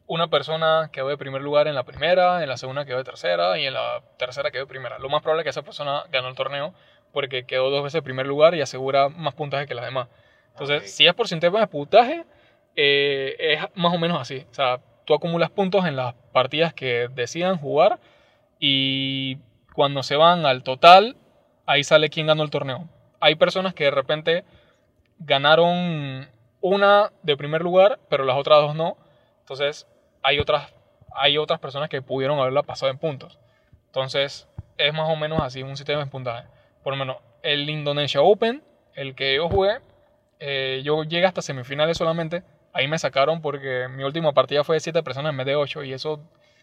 una 0.07 0.29
persona 0.29 0.91
quedó 0.93 1.09
de 1.09 1.17
primer 1.17 1.41
lugar 1.41 1.67
en 1.67 1.75
la 1.75 1.85
primera, 1.85 2.43
en 2.43 2.49
la 2.49 2.57
segunda 2.59 2.85
quedó 2.85 2.99
de 2.99 3.05
tercera 3.05 3.59
y 3.59 3.67
en 3.67 3.75
la 3.75 4.03
tercera 4.19 4.51
quedó 4.51 4.63
de 4.63 4.69
primera. 4.69 4.99
Lo 4.99 5.09
más 5.09 5.23
probable 5.23 5.41
es 5.41 5.45
que 5.45 5.51
esa 5.51 5.63
persona 5.63 6.05
ganó 6.13 6.29
el 6.29 6.35
torneo 6.35 6.75
porque 7.13 7.47
quedó 7.47 7.71
dos 7.71 7.83
veces 7.83 7.99
en 7.99 8.05
primer 8.05 8.27
lugar 8.27 8.55
y 8.55 8.61
asegura 8.61 9.09
más 9.09 9.35
puntaje 9.35 9.67
que 9.67 9.75
las 9.75 9.87
demás. 9.87 10.09
Entonces, 10.51 10.83
Ok. 10.83 10.89
si 10.89 11.07
es 11.07 11.15
por 11.15 11.27
sistema 11.27 11.61
de 11.61 11.67
puntaje, 11.69 12.25
eh, 12.77 13.35
es 13.39 13.61
más 13.75 13.95
o 13.95 13.99
menos 13.99 14.21
así. 14.21 14.47
O 14.51 14.55
sea, 14.55 14.81
tú 15.07 15.15
acumulas 15.15 15.51
puntos 15.51 15.87
en 15.87 15.97
las 15.97 16.15
partidas 16.33 16.75
que 16.75 17.09
decidan 17.15 17.57
jugar 17.57 17.99
y 18.59 19.39
cuando 19.75 20.03
se 20.03 20.17
van 20.17 20.45
al 20.45 20.63
total, 20.65 21.17
ahí 21.67 21.83
sale 21.83 22.11
quién 22.11 22.27
ganó 22.27 22.43
el 22.43 22.51
torneo. 22.51 22.89
Hay 23.21 23.37
personas 23.37 23.73
que 23.75 23.85
de 23.85 23.91
repente 23.91 24.45
ganaron 25.19 26.29
una 26.61 27.13
de 27.23 27.37
primer 27.37 27.63
lugar, 27.63 27.99
pero 28.09 28.25
las 28.25 28.37
otras 28.37 28.61
dos 28.61 28.75
no. 28.75 28.97
Entonces, 29.41 29.87
hay 30.23 30.39
otras, 30.39 30.73
hay 31.15 31.39
otras 31.39 31.61
personas 31.61 31.89
que 31.89 32.03
pudieron 32.03 32.39
haberla 32.39 32.63
pasado 32.63 32.91
en 32.91 32.99
puntos. 32.99 33.39
Entonces, 33.87 34.49
es 34.79 34.95
más 34.95 35.09
o 35.09 35.17
menos 35.17 35.41
así 35.41 35.63
un 35.63 35.77
sistema 35.77 36.05
de 36.05 36.11
puntaje. 36.11 36.49
Por 36.83 36.93
lo 36.93 36.99
menos, 36.99 37.19
el 37.43 37.69
Indonesia 37.69 38.21
Open, 38.23 38.63
el 38.95 39.15
que 39.15 39.37
yo 39.37 39.49
jugué, 39.49 39.81
eh, 40.39 40.81
yo 40.85 41.05
llegué 41.05 41.27
hasta 41.27 41.43
semifinales 41.43 41.97
solamente. 41.97 42.43
Ahí 42.73 42.89
me 42.89 42.99
sacaron 42.99 43.43
porque 43.43 43.89
mi 43.89 44.05
última 44.05 44.33
partida 44.33 44.65
fue 44.65 44.77
de 44.77 44.81
7 44.81 45.03
personas 45.03 45.31
en 45.31 45.37
vez 45.37 45.47
de 45.47 45.57
8 45.57 45.85
y 45.85 45.93
eso 45.93 46.21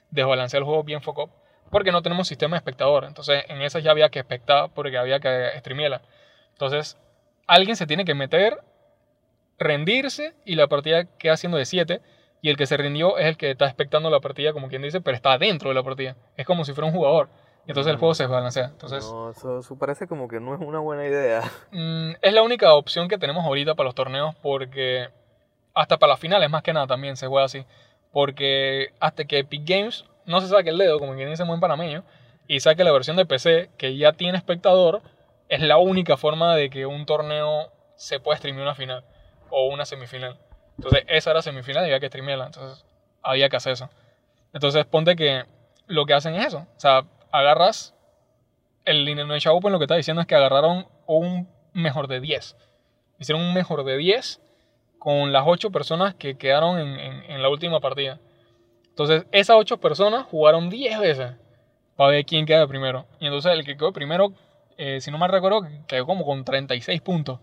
desbalanceó 0.10 0.60
el 0.60 0.64
juego 0.66 0.84
bien 0.84 1.02
foco 1.02 1.30
porque 1.70 1.92
no 1.92 2.02
tenemos 2.02 2.28
sistema 2.28 2.56
de 2.56 2.60
espectador. 2.60 3.06
Entonces, 3.06 3.44
en 3.50 3.62
esas 3.62 3.84
ya 3.84 3.92
había 3.92 4.10
que 4.10 4.20
espectar 4.20 4.70
porque 4.74 4.98
había 4.98 5.20
que 5.20 5.52
streamearla. 5.58 6.02
Entonces, 6.52 6.98
alguien 7.46 7.76
se 7.76 7.88
tiene 7.88 8.06
que 8.06 8.16
meter, 8.16 8.62
rendirse 9.58 10.34
y 10.46 10.56
la 10.56 10.68
partida 10.68 11.06
queda 11.18 11.38
siendo 11.38 11.58
de 11.58 11.66
7 11.66 12.02
y 12.42 12.50
el 12.50 12.58
que 12.58 12.68
se 12.68 12.78
rindió 12.78 13.18
es 13.18 13.26
el 13.26 13.38
que 13.38 13.52
está 13.52 13.66
expectando 13.66 14.10
la 14.10 14.20
partida, 14.20 14.54
como 14.54 14.70
quien 14.70 14.82
dice, 14.82 15.02
pero 15.02 15.16
está 15.16 15.38
dentro 15.38 15.70
de 15.70 15.76
la 15.76 15.84
partida. 15.84 16.16
Es 16.36 16.46
como 16.46 16.66
si 16.66 16.74
fuera 16.74 16.88
un 16.88 16.94
jugador. 16.94 17.30
Y 17.66 17.72
entonces 17.72 17.92
el 17.92 17.98
juego 17.98 18.14
se 18.14 18.24
desbalancea. 18.24 18.66
Entonces, 18.66 19.04
no, 19.12 19.32
eso, 19.32 19.60
eso 19.60 19.78
parece 19.78 20.08
como 20.08 20.28
que 20.28 20.40
no 20.40 20.54
es 20.54 20.62
una 20.62 20.80
buena 20.80 21.06
idea. 21.06 21.42
Mm, 21.72 22.12
es 22.22 22.34
la 22.34 22.44
única 22.44 22.74
opción 22.74 23.10
que 23.10 23.18
tenemos 23.18 23.44
ahorita 23.44 23.76
para 23.76 23.88
los 23.88 23.96
torneos 23.96 24.36
porque 24.42 25.10
hasta 25.74 25.98
para 25.98 26.14
las 26.14 26.20
finales 26.20 26.50
más 26.50 26.64
que 26.64 26.74
nada 26.74 26.88
también 26.88 27.18
se 27.18 27.28
juega 27.28 27.46
así. 27.46 27.66
Porque 28.14 28.94
hasta 29.00 29.26
que 29.26 29.40
Epic 29.40 29.64
Games 29.68 30.06
no 30.26 30.40
se 30.40 30.48
saque 30.48 30.70
el 30.70 30.78
dedo, 30.78 31.00
como 31.00 31.16
quien 31.16 31.30
dice 31.30 31.42
en 31.42 31.50
buen 31.50 31.60
panameño, 31.60 32.04
y 32.48 32.62
saque 32.62 32.84
la 32.84 32.92
versión 32.92 33.18
de 33.18 33.26
PC 33.26 33.70
que 33.78 33.98
ya 33.98 34.14
tiene 34.14 34.38
espectador, 34.38 35.02
es 35.50 35.62
la 35.62 35.78
única 35.78 36.16
forma 36.16 36.56
de 36.56 36.70
que 36.70 36.86
un 36.86 37.06
torneo 37.06 37.72
se 37.96 38.20
pueda 38.20 38.38
streamear 38.38 38.64
una 38.64 38.76
final 38.76 39.04
o 39.50 39.68
una 39.68 39.86
semifinal. 39.86 40.38
Entonces 40.78 41.04
esa 41.08 41.32
era 41.32 41.42
semifinal 41.42 41.84
y 41.84 41.88
había 41.88 42.00
que 42.00 42.08
streamearla, 42.08 42.48
entonces 42.48 42.86
había 43.24 43.50
que 43.50 43.58
hacer 43.58 43.74
eso. 43.74 43.90
Entonces 44.54 44.86
ponte 44.86 45.16
que 45.16 45.44
lo 45.88 46.06
que 46.06 46.14
hacen 46.14 46.36
es 46.36 46.48
eso, 46.48 46.60
o 46.60 46.80
sea, 46.80 47.04
agarras 47.32 47.96
el 48.88 49.08
Indonesia 49.08 49.52
Open 49.52 49.72
lo 49.72 49.80
que 49.80 49.86
está 49.86 49.96
diciendo 49.96 50.22
es 50.22 50.28
que 50.28 50.36
agarraron 50.36 50.88
un 51.06 51.50
mejor 51.74 52.08
de 52.08 52.22
10. 52.22 52.56
Hicieron 53.20 53.44
un 53.44 53.54
mejor 53.54 53.84
de 53.84 53.98
10 53.98 54.42
con 54.98 55.34
las 55.34 55.44
8 55.46 55.72
personas 55.72 56.16
que 56.16 56.38
quedaron 56.38 56.80
en, 56.80 57.42
la 57.42 57.50
última 57.50 57.82
partida. 57.82 58.20
Entonces, 58.88 59.26
esas 59.32 59.58
8 59.58 59.80
personas 59.80 60.26
jugaron 60.26 60.70
10 60.70 61.00
veces 61.00 61.34
para 61.98 62.12
ver 62.12 62.26
quién 62.26 62.46
queda 62.46 62.66
primero. 62.66 63.06
Y 63.20 63.26
entonces 63.26 63.52
el 63.52 63.66
que 63.66 63.76
quedó 63.76 63.92
primero, 63.92 64.34
eh, 64.78 65.02
si 65.02 65.12
no 65.12 65.18
mal 65.18 65.32
recuerdo, 65.32 65.68
quedó 65.86 66.06
como 66.06 66.26
con 66.26 66.46
36 66.46 67.02
puntos. 67.02 67.40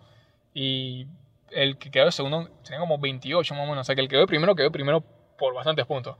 Y 0.54 1.06
el 1.54 1.78
que 1.78 1.90
quedó 1.90 2.06
de 2.06 2.12
segundo 2.12 2.48
tenía 2.62 2.80
como 2.80 2.98
28 2.98 3.54
más 3.54 3.64
o 3.64 3.66
menos. 3.66 3.82
O 3.82 3.84
sea, 3.84 3.94
que 3.94 4.00
el 4.00 4.08
que 4.08 4.16
quedó 4.16 4.26
primero 4.26 4.54
quedó 4.54 4.70
primero 4.70 5.02
por 5.38 5.54
bastantes 5.54 5.86
puntos. 5.86 6.16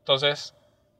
Entonces, 0.00 0.54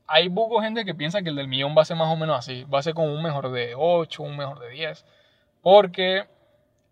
hay 0.07 0.29
buco 0.29 0.61
gente 0.61 0.85
que 0.85 0.95
piensa 0.95 1.23
que 1.23 1.29
el 1.31 1.37
del 1.37 1.49
millón 1.49 1.75
va 1.77 1.83
a 1.83 1.85
ser 1.85 1.97
más 1.97 2.09
o 2.09 2.17
menos 2.17 2.39
así. 2.39 2.65
Va 2.65 2.79
a 2.79 2.83
ser 2.83 2.95
como 2.95 3.13
un 3.13 3.23
mejor 3.23 3.51
de 3.51 3.75
8, 3.77 4.23
un 4.23 4.37
mejor 4.37 4.59
de 4.61 4.71
10. 4.71 5.05
Porque 5.63 6.27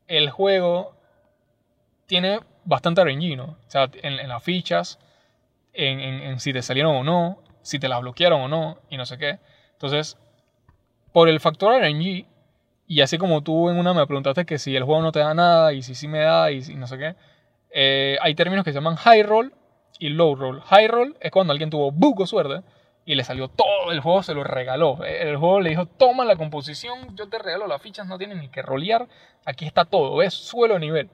el 0.09 0.31
juego 0.31 0.96
tiene 2.07 2.40
bastante 2.64 3.02
RNG, 3.05 3.37
¿no? 3.37 3.44
O 3.44 3.70
sea, 3.70 3.90
en, 4.02 4.29
las 4.29 4.42
fichas, 4.42 4.98
en, 5.72 6.00
en, 6.00 6.40
si 6.40 6.52
te 6.52 6.62
salieron 6.62 6.94
o 6.96 7.05
no, 7.05 7.42
si 7.62 7.79
te 7.79 7.88
las 7.88 8.00
bloquearon 8.00 8.42
o 8.42 8.48
no, 8.48 8.79
y 8.88 8.96
no 8.96 9.07
sé 9.07 9.18
qué. 9.18 9.38
Entonces, 9.72 10.18
por 11.12 11.29
el 11.29 11.40
factor 11.40 11.81
RNG, 11.81 12.26
y 12.87 13.01
así 13.01 13.18
como 13.18 13.42
tú 13.42 13.68
en 13.68 13.79
una 13.79 13.94
me 13.94 14.07
preguntaste 14.07 14.46
que 14.46 14.59
si 14.59 14.77
el 14.77 14.85
juego 14.85 15.03
no 15.03 15.12
te 15.12 15.18
da 15.18 15.35
nada 15.35 15.72
y 15.72 15.83
si 15.83 15.94
sí 15.94 16.09
me 16.09 16.20
da 16.20 16.51
y, 16.53 16.61
no 16.77 16.87
sé 16.87 16.99
qué, 16.99 17.16
eh, 17.70 18.16
hay 18.20 18.35
términos 18.35 18.64
que 18.64 18.72
se 18.72 18.77
llaman 18.77 18.96
high 18.96 19.22
roll 19.22 19.53
y 19.99 20.11
low 20.11 20.35
roll. 20.35 20.61
High 20.62 20.88
roll 20.88 21.16
es 21.20 21.31
cuando 21.31 21.53
alguien 21.53 21.70
tuvo 21.70 21.90
buco 21.90 22.27
suerte 22.27 22.62
y 23.05 23.14
le 23.14 23.25
salió 23.25 23.49
todo, 23.49 23.92
el 23.92 24.01
juego 24.01 24.22
se 24.22 24.35
lo 24.35 24.44
regaló. 24.44 24.99
El 25.05 25.37
juego 25.37 25.61
le 25.61 25.70
dijo, 25.70 25.87
toma 25.87 26.25
la 26.25 26.37
composición, 26.37 27.16
yo 27.16 27.29
te 27.29 27.38
regalo 27.38 27.66
las 27.66 27.83
fichas, 27.83 28.07
no 28.07 28.18
tienes 28.18 28.38
ni 28.38 28.49
que 28.49 28.62
rolear, 28.62 29.09
aquí 29.44 29.64
está 29.64 29.85
todo, 29.85 30.22
es 30.22 30.35
suelo 30.35 30.79
nivel. 30.79 31.09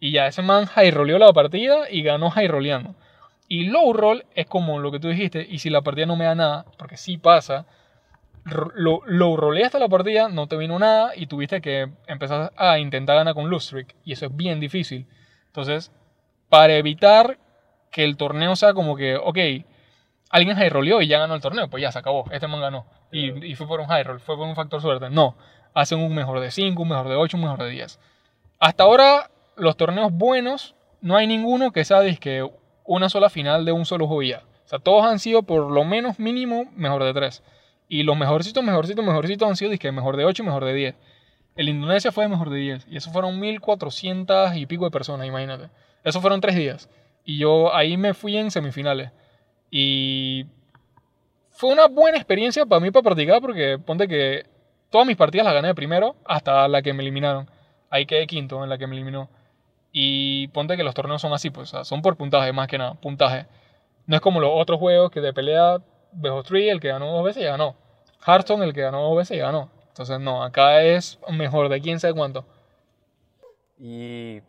Y 0.00 0.12
ya 0.12 0.26
ese 0.26 0.42
man 0.42 0.66
high 0.66 0.90
roleó 0.90 1.18
la 1.18 1.32
partida 1.32 1.90
y 1.90 2.02
ganó 2.02 2.30
high 2.30 2.48
roleando. 2.48 2.94
Y 3.48 3.66
low 3.66 3.92
roll 3.92 4.24
es 4.34 4.46
como 4.46 4.80
lo 4.80 4.90
que 4.90 4.98
tú 4.98 5.08
dijiste, 5.08 5.46
y 5.48 5.58
si 5.60 5.70
la 5.70 5.82
partida 5.82 6.06
no 6.06 6.16
me 6.16 6.24
da 6.24 6.34
nada, 6.34 6.66
porque 6.78 6.96
sí 6.96 7.16
pasa, 7.16 7.66
lo, 8.74 9.02
lo 9.06 9.36
roleaste 9.36 9.78
la 9.78 9.88
partida, 9.88 10.28
no 10.28 10.46
te 10.46 10.56
vino 10.56 10.78
nada 10.78 11.12
y 11.16 11.26
tuviste 11.26 11.60
que 11.60 11.90
empezar 12.06 12.52
a 12.56 12.78
intentar 12.78 13.16
ganar 13.16 13.34
con 13.34 13.50
loose 13.50 13.66
streak. 13.66 13.96
Y 14.04 14.12
eso 14.12 14.26
es 14.26 14.36
bien 14.36 14.60
difícil. 14.60 15.06
Entonces, 15.46 15.92
para 16.48 16.74
evitar 16.74 17.38
que 17.90 18.04
el 18.04 18.16
torneo 18.16 18.54
sea 18.56 18.72
como 18.72 18.96
que, 18.96 19.16
ok, 19.16 19.38
alguien 20.30 20.56
high 20.56 20.68
roleó 20.68 21.02
y 21.02 21.08
ya 21.08 21.18
ganó 21.18 21.34
el 21.34 21.40
torneo, 21.40 21.68
pues 21.68 21.82
ya 21.82 21.90
se 21.90 21.98
acabó, 21.98 22.24
este 22.30 22.46
man 22.46 22.60
ganó. 22.60 22.86
Y, 23.10 23.46
y 23.46 23.54
fue 23.54 23.66
por 23.66 23.80
un 23.80 23.86
high 23.86 24.04
roll, 24.04 24.20
fue 24.20 24.36
por 24.36 24.46
un 24.46 24.54
factor 24.54 24.80
suerte. 24.80 25.10
No, 25.10 25.36
hacen 25.74 25.98
un 25.98 26.14
mejor 26.14 26.40
de 26.40 26.50
5, 26.50 26.80
un 26.80 26.88
mejor 26.88 27.08
de 27.08 27.16
8, 27.16 27.36
un 27.36 27.42
mejor 27.42 27.62
de 27.62 27.70
10. 27.70 27.98
Hasta 28.58 28.84
ahora, 28.84 29.30
los 29.56 29.76
torneos 29.76 30.12
buenos, 30.12 30.74
no 31.00 31.16
hay 31.16 31.26
ninguno 31.26 31.72
que 31.72 31.84
sea 31.84 32.00
que 32.16 32.48
una 32.84 33.08
sola 33.08 33.28
final 33.28 33.64
de 33.64 33.72
un 33.72 33.84
solo 33.84 34.06
juego 34.06 34.22
ya. 34.22 34.42
O 34.64 34.68
sea, 34.68 34.78
todos 34.78 35.04
han 35.04 35.18
sido 35.18 35.42
por 35.42 35.70
lo 35.70 35.84
menos 35.84 36.18
mínimo 36.18 36.64
mejor 36.74 37.04
de 37.04 37.12
3. 37.12 37.42
Y 37.88 38.02
los 38.02 38.16
mejorcitos, 38.16 38.62
mejorcitos, 38.64 39.04
mejorcitos 39.04 39.48
han 39.48 39.56
sido 39.56 39.76
que 39.78 39.92
mejor 39.92 40.16
de 40.16 40.24
8 40.24 40.42
y 40.42 40.46
mejor 40.46 40.64
de 40.64 40.74
10. 40.74 40.94
El 41.56 41.68
Indonesia 41.68 42.12
fue 42.12 42.28
mejor 42.28 42.50
de 42.50 42.58
10. 42.58 42.86
Y 42.90 42.96
eso 42.96 43.10
fueron 43.10 43.38
1400 43.38 44.56
y 44.56 44.66
pico 44.66 44.84
de 44.84 44.90
personas, 44.90 45.26
imagínate. 45.26 45.70
Eso 46.04 46.20
fueron 46.20 46.40
3 46.40 46.56
días. 46.56 46.90
Y 47.24 47.38
yo 47.38 47.74
ahí 47.74 47.96
me 47.96 48.14
fui 48.14 48.36
en 48.36 48.50
semifinales. 48.50 49.10
Y 49.70 50.46
fue 51.50 51.72
una 51.72 51.86
buena 51.86 52.18
experiencia 52.18 52.66
para 52.66 52.80
mí 52.80 52.90
para 52.90 53.02
practicar 53.02 53.40
porque 53.40 53.78
ponte 53.78 54.06
que 54.06 54.46
todas 54.90 55.06
mis 55.06 55.16
partidas 55.16 55.46
las 55.46 55.54
gané 55.54 55.68
de 55.68 55.74
primero 55.74 56.16
hasta 56.24 56.68
la 56.68 56.82
que 56.82 56.92
me 56.92 57.02
eliminaron. 57.02 57.48
Ahí 57.90 58.06
quedé 58.06 58.26
quinto 58.26 58.62
en 58.62 58.70
la 58.70 58.78
que 58.78 58.86
me 58.86 58.94
eliminó. 58.94 59.30
Y 59.92 60.48
ponte 60.48 60.76
que 60.76 60.84
los 60.84 60.94
torneos 60.94 61.22
son 61.22 61.32
así, 61.32 61.50
pues, 61.50 61.72
son 61.84 62.02
por 62.02 62.16
puntaje 62.16 62.52
más 62.52 62.68
que 62.68 62.76
nada, 62.76 62.94
puntaje. 62.94 63.46
No 64.06 64.16
es 64.16 64.20
como 64.20 64.40
los 64.40 64.50
otros 64.52 64.78
juegos 64.78 65.10
que 65.10 65.20
de 65.20 65.32
pelea 65.32 65.78
3, 66.20 66.72
el 66.72 66.80
que 66.80 66.88
ganó 66.88 67.12
dos 67.12 67.24
veces 67.24 67.42
ya 67.42 67.50
ganó. 67.50 67.76
Hearthstone, 68.26 68.64
el 68.64 68.72
que 68.72 68.82
ganó 68.82 69.02
dos 69.02 69.16
veces 69.16 69.38
ya 69.38 69.46
ganó. 69.46 69.70
Entonces, 69.88 70.20
no, 70.20 70.42
acá 70.42 70.82
es 70.82 71.18
mejor 71.30 71.68
de 71.68 71.80
quién 71.80 72.00
sabe 72.00 72.14
cuánto. 72.14 72.44
Y 73.78 74.42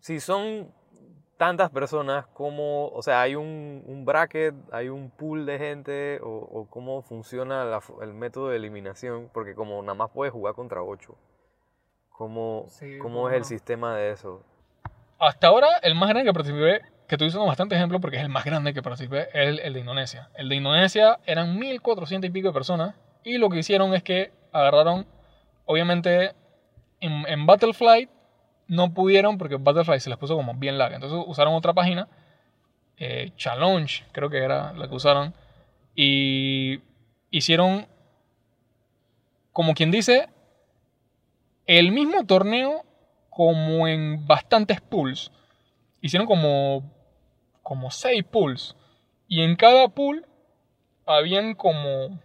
si 0.00 0.20
son 0.20 0.72
tantas 1.36 1.70
personas, 1.70 2.26
como, 2.28 2.88
o 2.88 3.02
sea, 3.02 3.22
hay 3.22 3.36
un, 3.36 3.82
un 3.86 4.04
bracket, 4.04 4.54
hay 4.72 4.88
un 4.88 5.10
pool 5.10 5.46
de 5.46 5.58
gente, 5.58 6.20
o, 6.22 6.66
cómo 6.68 7.02
funciona 7.02 7.80
el 8.02 8.12
método 8.12 8.48
de 8.48 8.56
eliminación, 8.56 9.30
porque 9.32 9.54
como 9.54 9.80
nada 9.82 9.94
más 9.94 10.10
puedes 10.10 10.32
jugar 10.32 10.54
contra 10.54 10.82
8, 10.82 11.16
¿cómo, 12.10 12.66
cómo 13.00 13.30
es 13.30 13.36
el 13.36 13.44
sistema 13.44 13.96
de 13.96 14.10
eso? 14.10 14.42
Hasta 15.18 15.46
ahora, 15.46 15.68
el 15.82 15.94
más 15.94 16.08
grande 16.08 16.28
que 16.28 16.34
participé 16.34 16.82
que 17.08 17.14
estoy 17.14 17.28
usando 17.28 17.46
bastante 17.46 17.74
ejemplo 17.74 18.00
porque 18.00 18.18
es 18.18 18.22
el 18.22 18.28
más 18.28 18.44
grande 18.44 18.74
que 18.74 18.82
participé, 18.82 19.28
es 19.32 19.60
el, 19.64 19.72
de 19.72 19.80
Indonesia. 19.80 20.28
El 20.34 20.48
de 20.48 20.56
Indonesia 20.56 21.18
eran 21.24 21.58
1400 21.58 22.28
y 22.28 22.32
pico 22.32 22.48
de 22.48 22.54
personas 22.54 22.94
y 23.24 23.38
lo 23.38 23.48
que 23.48 23.58
hicieron 23.58 23.94
es 23.94 24.02
que 24.02 24.30
agarraron, 24.52 25.06
obviamente, 25.64 26.34
en, 27.00 27.26
en 27.26 27.46
Battleflight 27.46 28.10
no 28.68 28.92
pudieron 28.92 29.38
porque 29.38 29.56
Battleflight 29.56 30.02
se 30.02 30.10
les 30.10 30.18
puso 30.18 30.36
como 30.36 30.54
bien 30.54 30.76
larga. 30.76 30.96
Entonces 30.96 31.18
usaron 31.26 31.54
otra 31.54 31.72
página, 31.72 32.08
eh, 32.98 33.32
Challenge, 33.36 34.04
creo 34.12 34.28
que 34.28 34.38
era 34.38 34.74
la 34.74 34.88
que 34.88 34.94
usaron, 34.94 35.34
y 35.94 36.80
hicieron, 37.30 37.86
como 39.52 39.74
quien 39.74 39.90
dice, 39.90 40.28
el 41.66 41.90
mismo 41.90 42.26
torneo 42.26 42.84
como 43.30 43.88
en 43.88 44.26
bastantes 44.26 44.80
pools. 44.80 45.32
Hicieron 46.00 46.26
como 46.26 46.97
como 47.68 47.90
6 47.90 48.24
pools. 48.24 48.74
Y 49.28 49.42
en 49.42 49.54
cada 49.54 49.88
pool 49.88 50.24
habían 51.04 51.54
como 51.54 52.18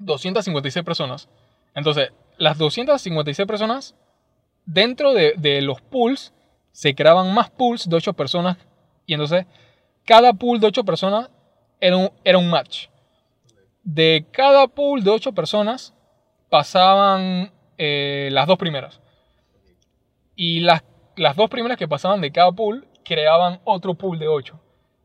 256 0.00 0.84
personas. 0.84 1.28
Entonces, 1.76 2.10
las 2.38 2.58
256 2.58 3.46
personas, 3.46 3.94
dentro 4.66 5.14
de, 5.14 5.62
los 5.62 5.80
pools, 5.80 6.34
se 6.72 6.96
creaban 6.96 7.32
más 7.32 7.50
pools 7.50 7.88
de 7.88 7.94
8 7.94 8.14
personas. 8.14 8.56
Y 9.06 9.14
entonces, 9.14 9.46
cada 10.04 10.32
pool 10.32 10.58
de 10.58 10.66
8 10.66 10.82
personas 10.82 11.30
era 11.80 11.96
un, 11.96 12.10
era 12.24 12.38
un 12.38 12.50
match. 12.50 12.88
De 13.84 14.26
cada 14.32 14.66
pool 14.66 15.04
de 15.04 15.10
8 15.10 15.34
personas, 15.34 15.94
pasaban 16.48 17.52
eh, 17.76 18.28
las 18.32 18.48
dos 18.48 18.58
primeras. 18.58 19.00
Y 20.34 20.60
las, 20.60 20.82
las 21.14 21.36
dos 21.36 21.48
primeras 21.48 21.78
que 21.78 21.86
pasaban 21.86 22.20
de 22.20 22.32
cada 22.32 22.50
pool 22.50 22.88
creaban 23.08 23.60
otro 23.64 23.94
pool 23.94 24.18
de 24.18 24.28
8. 24.28 24.60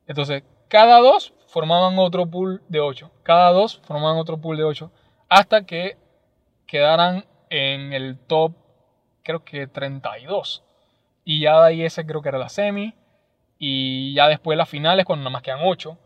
Entonces, 0.07 0.43
cada 0.67 0.99
dos 0.99 1.33
formaban 1.47 1.97
otro 1.97 2.25
pool 2.25 2.61
de 2.67 2.81
8. 2.81 3.09
Cada 3.23 3.51
dos 3.51 3.79
formaban 3.85 4.17
otro 4.17 4.37
pool 4.41 4.57
de 4.57 4.65
8. 4.65 4.91
Hasta 5.29 5.65
que 5.65 5.95
quedaran 6.67 7.25
en 7.49 7.93
el 7.93 8.17
top, 8.19 8.55
creo 9.23 9.45
que 9.45 9.67
32. 9.67 10.65
Y 11.23 11.39
ya 11.43 11.61
de 11.61 11.67
ahí 11.67 11.85
ese 11.85 12.05
creo 12.05 12.21
que 12.21 12.27
era 12.27 12.37
la 12.37 12.49
semi. 12.49 12.93
Y 13.57 14.13
ya 14.13 14.27
después 14.27 14.57
las 14.57 14.67
finales, 14.67 15.05
cuando 15.05 15.23
nada 15.23 15.31
más 15.31 15.41
quedan 15.41 15.61
8. 15.63 15.97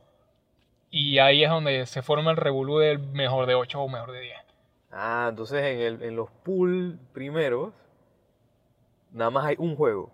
Y 0.91 1.17
ahí 1.17 1.43
es 1.43 1.49
donde 1.49 1.87
se 1.87 2.03
forma 2.03 2.29
el 2.29 2.37
revolú 2.37 2.77
del 2.77 2.99
mejor 2.99 3.47
de 3.47 3.55
8 3.55 3.81
o 3.81 3.89
mejor 3.89 4.11
de 4.11 4.21
10. 4.21 4.37
Ah, 4.91 5.27
entonces 5.31 5.63
en, 5.63 5.79
el, 5.79 6.03
en 6.03 6.15
los 6.15 6.29
pool 6.29 6.99
primeros, 7.11 7.73
nada 9.11 9.31
más 9.31 9.45
hay 9.45 9.55
un 9.57 9.75
juego. 9.75 10.11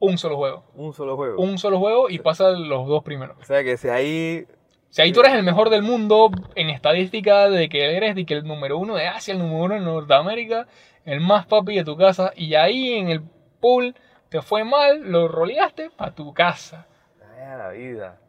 Un 0.00 0.16
solo 0.16 0.36
juego. 0.36 0.64
Un 0.74 0.94
solo 0.94 1.14
juego. 1.14 1.40
Un 1.40 1.58
solo 1.58 1.78
juego 1.78 2.08
y 2.08 2.18
pasa 2.18 2.50
los 2.52 2.88
dos 2.88 3.04
primeros. 3.04 3.36
O 3.38 3.44
sea 3.44 3.62
que 3.62 3.76
si 3.76 3.88
ahí. 3.88 4.46
Si 4.88 5.02
ahí 5.02 5.12
tú 5.12 5.20
eres 5.20 5.34
el 5.34 5.44
mejor 5.44 5.68
del 5.68 5.82
mundo 5.82 6.30
en 6.56 6.70
estadística 6.70 7.48
de 7.48 7.68
que 7.68 7.96
eres 7.96 8.16
de 8.16 8.24
que 8.24 8.34
el 8.34 8.44
número 8.44 8.78
uno 8.78 8.96
de 8.96 9.06
Asia, 9.06 9.32
el 9.32 9.38
número 9.38 9.64
uno 9.64 9.74
de 9.74 9.80
Norteamérica, 9.80 10.66
el 11.04 11.20
más 11.20 11.46
papi 11.46 11.76
de 11.76 11.84
tu 11.84 11.96
casa, 11.96 12.32
y 12.34 12.54
ahí 12.54 12.94
en 12.94 13.08
el 13.08 13.22
pool 13.60 13.94
te 14.30 14.42
fue 14.42 14.64
mal, 14.64 15.02
lo 15.02 15.28
roleaste 15.28 15.90
para 15.90 16.14
tu 16.14 16.32
casa. 16.34 16.88
Ay, 17.36 17.42
a 17.44 17.56
la 17.56 17.68
vida. 17.68 18.20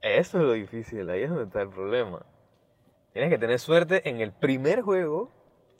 Eso 0.00 0.38
es 0.38 0.44
lo 0.44 0.52
difícil, 0.52 1.08
ahí 1.10 1.22
es 1.22 1.28
donde 1.28 1.44
está 1.44 1.62
el 1.62 1.68
problema. 1.68 2.24
Tienes 3.12 3.30
que 3.30 3.38
tener 3.38 3.60
suerte 3.60 4.08
en 4.08 4.20
el 4.20 4.32
primer 4.32 4.80
juego. 4.80 5.30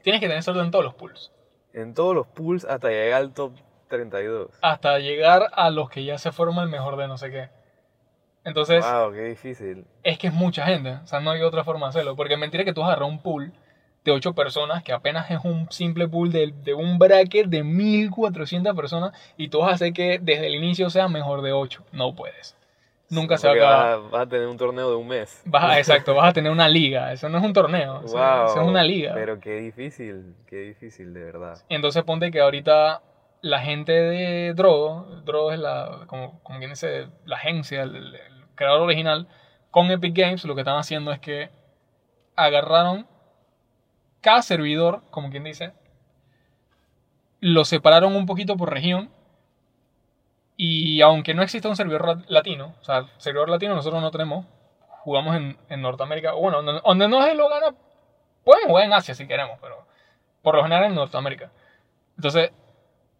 Tienes 0.03 0.21
que 0.21 0.29
tener 0.29 0.43
suerte 0.43 0.63
en 0.63 0.71
todos 0.71 0.85
los 0.85 0.95
pools. 0.95 1.33
En 1.73 1.95
todos 1.95 2.15
los 2.15 2.27
pools 2.29 2.65
hasta 2.65 2.91
llegar 2.91 3.23
al 3.23 3.33
top 3.33 3.53
32. 3.89 4.51
Hasta 4.63 4.99
llegar 4.99 5.51
a 5.53 5.71
los 5.71 5.91
que 5.91 6.05
ya 6.05 6.19
se 6.19 6.33
forma 6.33 6.63
el 6.63 6.69
mejor 6.69 6.97
de 6.97 7.09
no 7.09 7.19
sé 7.19 7.31
qué. 7.31 7.49
Entonces. 8.45 8.85
Wow, 8.85 9.13
qué 9.13 9.25
difícil. 9.25 9.87
Es 10.03 10.19
que 10.19 10.29
es 10.29 10.33
mucha 10.33 10.67
gente. 10.67 10.99
O 11.03 11.07
sea, 11.07 11.21
no 11.21 11.31
hay 11.31 11.43
otra 11.43 11.65
forma 11.65 11.87
de 11.87 11.91
hacerlo. 11.91 12.17
Porque 12.17 12.37
mentira 12.37 12.65
que 12.65 12.73
tú 12.73 12.83
agarras 12.85 13.09
un 13.09 13.23
pool 13.23 13.53
de 14.05 14.13
8 14.13 14.35
personas, 14.35 14.83
que 14.83 14.93
apenas 14.93 15.31
es 15.31 15.41
un 15.45 15.71
simple 15.71 16.07
pool 16.07 16.31
de, 16.31 16.53
de, 16.63 16.75
un 16.75 16.99
bracket 16.99 17.47
de 17.47 17.65
1400 17.65 18.77
personas, 18.77 19.13
y 19.39 19.49
tú 19.49 19.61
vas 19.61 19.71
a 19.71 19.75
hacer 19.75 19.95
que 19.95 20.19
desde 20.21 20.47
el 20.47 20.55
inicio 20.55 20.91
sea 20.91 21.09
mejor 21.09 21.41
de 21.41 21.53
8. 21.53 21.83
No 21.93 22.15
puedes. 22.15 22.55
Nunca 23.11 23.39
se 23.39 23.47
va 23.47 23.53
a 23.53 23.57
acabar. 23.57 24.11
Vas, 24.11 24.23
a 24.23 24.29
tener 24.29 24.47
un 24.47 24.57
torneo 24.57 24.91
de 24.91 24.97
un 24.97 25.07
mes. 25.07 25.43
Vas 25.47 25.79
exacto, 25.79 26.15
vas 26.15 26.31
a 26.31 26.33
tener 26.33 26.51
una 26.51 26.69
liga. 26.69 27.13
Eso 27.13 27.29
no 27.29 27.39
es 27.39 27.45
un 27.45 27.53
torneo. 27.53 28.01
Wow, 28.01 28.47
eso 28.47 28.61
es 28.61 28.67
una 28.67 28.83
liga. 28.83 29.13
Pero 29.15 29.39
qué 29.41 29.57
difícil, 29.57 30.35
qué 30.47 30.57
difícil, 30.61 31.15
de 31.15 31.25
verdad. 31.25 31.59
Entonces 31.69 32.03
ponte 32.03 32.31
que 32.31 32.41
ahorita 32.41 33.03
la 33.45 33.61
gente 33.61 33.93
de 33.93 34.55
Drogo, 34.55 35.07
Drogo 35.27 35.53
es 35.53 35.59
la, 35.59 36.05
como, 36.07 36.41
como 36.43 36.59
quien 36.61 36.71
dice, 36.71 37.09
la 37.27 37.37
agencia, 37.37 37.83
el, 37.83 38.19
creador 38.55 38.81
original, 38.81 39.29
con 39.71 39.91
Epic 39.91 40.17
Games 40.17 40.47
lo 40.47 40.55
que 40.55 40.63
están 40.63 40.79
haciendo 40.79 41.13
es 41.13 41.19
que 41.19 41.51
agarraron 42.37 43.07
cada 44.23 44.41
servidor, 44.41 45.03
como 45.11 45.29
quien 45.29 45.45
dice, 45.45 45.75
lo 47.41 47.67
separaron 47.67 48.17
un 48.17 48.25
poquito 48.25 48.57
por 48.57 48.73
región 48.73 49.11
Y 50.57 51.03
aunque 51.03 51.35
no 51.35 51.43
exista 51.43 51.69
un 51.69 51.77
servidor 51.77 52.25
latino, 52.29 52.75
o 52.81 52.85
sea, 52.85 53.11
servidor 53.19 53.51
latino 53.51 53.75
nosotros 53.75 54.01
no 54.01 54.11
tenemos, 54.11 54.47
jugamos 55.03 55.37
en, 55.37 55.59
en 55.69 55.83
Norteamérica, 55.83 56.33
bueno, 56.33 56.63
donde, 56.63 57.09
no 57.09 57.27
es 57.27 57.37
lo 57.37 57.51
gana, 57.51 57.77
podemos 58.43 58.69
jugar 58.69 58.87
en 58.87 58.95
Asia 58.95 59.15
si 59.15 59.27
queremos, 59.27 59.59
pero 59.61 59.87
por 60.41 60.55
lo 60.55 60.63
general 60.63 60.85
en 60.85 60.95
Norteamérica. 60.95 61.51
Entonces, 62.17 62.53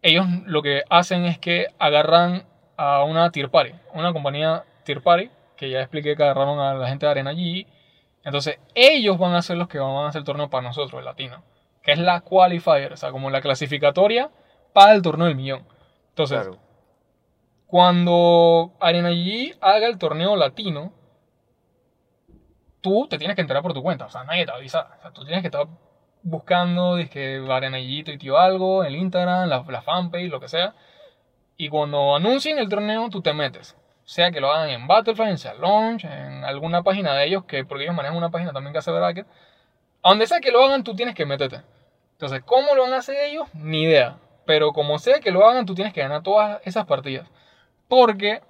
ellos 0.05 0.27
lo 0.45 0.61
que 0.61 0.83
hacen 0.89 1.25
es 1.25 1.39
que 1.39 1.67
agarran 1.79 2.45
a 2.77 3.03
una 3.03 3.31
tier 3.31 3.49
party, 3.49 3.73
una 3.93 4.13
compañía 4.13 4.63
tier 4.83 5.01
party, 5.01 5.31
que 5.57 5.71
ya 5.71 5.79
expliqué 5.79 6.15
que 6.15 6.21
agarraron 6.21 6.59
a 6.59 6.75
la 6.75 6.87
gente 6.87 7.07
de 7.07 7.11
Arena 7.11 7.31
allí. 7.31 7.65
Entonces, 8.23 8.59
ellos 8.75 9.17
van 9.17 9.33
a 9.33 9.41
ser 9.41 9.57
los 9.57 9.67
que 9.67 9.79
van 9.79 10.05
a 10.05 10.09
hacer 10.09 10.19
el 10.19 10.25
torneo 10.25 10.47
para 10.49 10.61
nosotros, 10.67 10.99
el 10.99 11.05
latino, 11.05 11.43
que 11.81 11.91
es 11.93 11.97
la 11.97 12.21
qualifier, 12.21 12.93
o 12.93 12.97
sea, 12.97 13.11
como 13.11 13.31
la 13.31 13.41
clasificatoria 13.41 14.29
para 14.73 14.93
el 14.93 15.01
torneo 15.01 15.25
del 15.25 15.35
millón. 15.35 15.65
Entonces, 16.09 16.39
Claro. 16.39 16.59
cuando 17.65 18.73
Arena 18.79 19.09
G 19.09 19.57
haga 19.59 19.87
el 19.87 19.97
torneo 19.97 20.35
latino, 20.35 20.93
tú 22.81 23.07
te 23.09 23.17
tienes 23.17 23.35
que 23.35 23.41
enterar 23.41 23.63
por 23.63 23.73
tu 23.73 23.81
cuenta. 23.81 24.05
O 24.05 24.09
sea, 24.09 24.23
nadie 24.23 24.45
te 24.45 24.51
avisa. 24.51 24.87
O 24.99 25.01
sea, 25.01 25.11
tú 25.11 25.23
tienes 25.25 25.41
que 25.41 25.47
estar 25.47 25.65
buscando, 26.25 26.97
que 27.11 27.45
Arena 27.49 27.77
G 27.77 28.03
tuiteó 28.03 28.37
algo, 28.37 28.83
el 28.83 28.95
Instagram, 28.95 29.47
la, 29.47 29.63
la 29.67 29.81
fanpage, 29.81 30.29
lo 30.29 30.39
que 30.39 30.49
sea. 30.49 30.73
Y 31.55 31.69
cuando 31.69 32.15
anuncien 32.15 32.57
el 32.59 32.67
torneo, 32.67 33.09
tú 33.09 33.21
te 33.21 33.33
metes. 33.33 33.77
Sea 34.03 34.31
que 34.31 34.41
lo 34.41 34.51
hagan 34.51 34.69
en 34.69 34.87
Battlefront, 34.87 35.31
en 35.31 35.37
Sea 35.37 35.53
Launch, 35.53 36.03
en 36.03 36.43
alguna 36.43 36.83
página 36.83 37.13
de 37.13 37.25
ellos, 37.27 37.45
que 37.45 37.63
porque 37.63 37.85
ellos 37.85 37.95
manejan 37.95 38.17
una 38.17 38.29
página 38.31 38.51
también 38.53 38.73
que 38.73 38.79
hace 38.79 38.91
bracket. 38.91 39.27
A 40.03 40.09
donde 40.09 40.27
sea 40.27 40.39
que 40.41 40.51
lo 40.51 40.63
hagan, 40.63 40.83
tú 40.83 40.95
tienes 40.95 41.15
que 41.15 41.25
meterte. 41.25 41.61
Entonces, 42.13 42.41
¿cómo 42.43 42.75
lo 42.75 42.83
van 42.83 42.93
a 42.93 42.97
hacer 42.97 43.17
ellos? 43.23 43.47
Ni 43.53 43.83
idea. 43.83 44.17
Pero 44.45 44.73
como 44.73 44.99
sea 44.99 45.19
que 45.19 45.31
lo 45.31 45.45
hagan, 45.47 45.65
tú 45.65 45.75
tienes 45.75 45.93
que 45.93 46.01
ganar 46.01 46.23
todas 46.23 46.59
esas 46.65 46.85
partidas. 46.85 47.27
Porque 47.87 48.41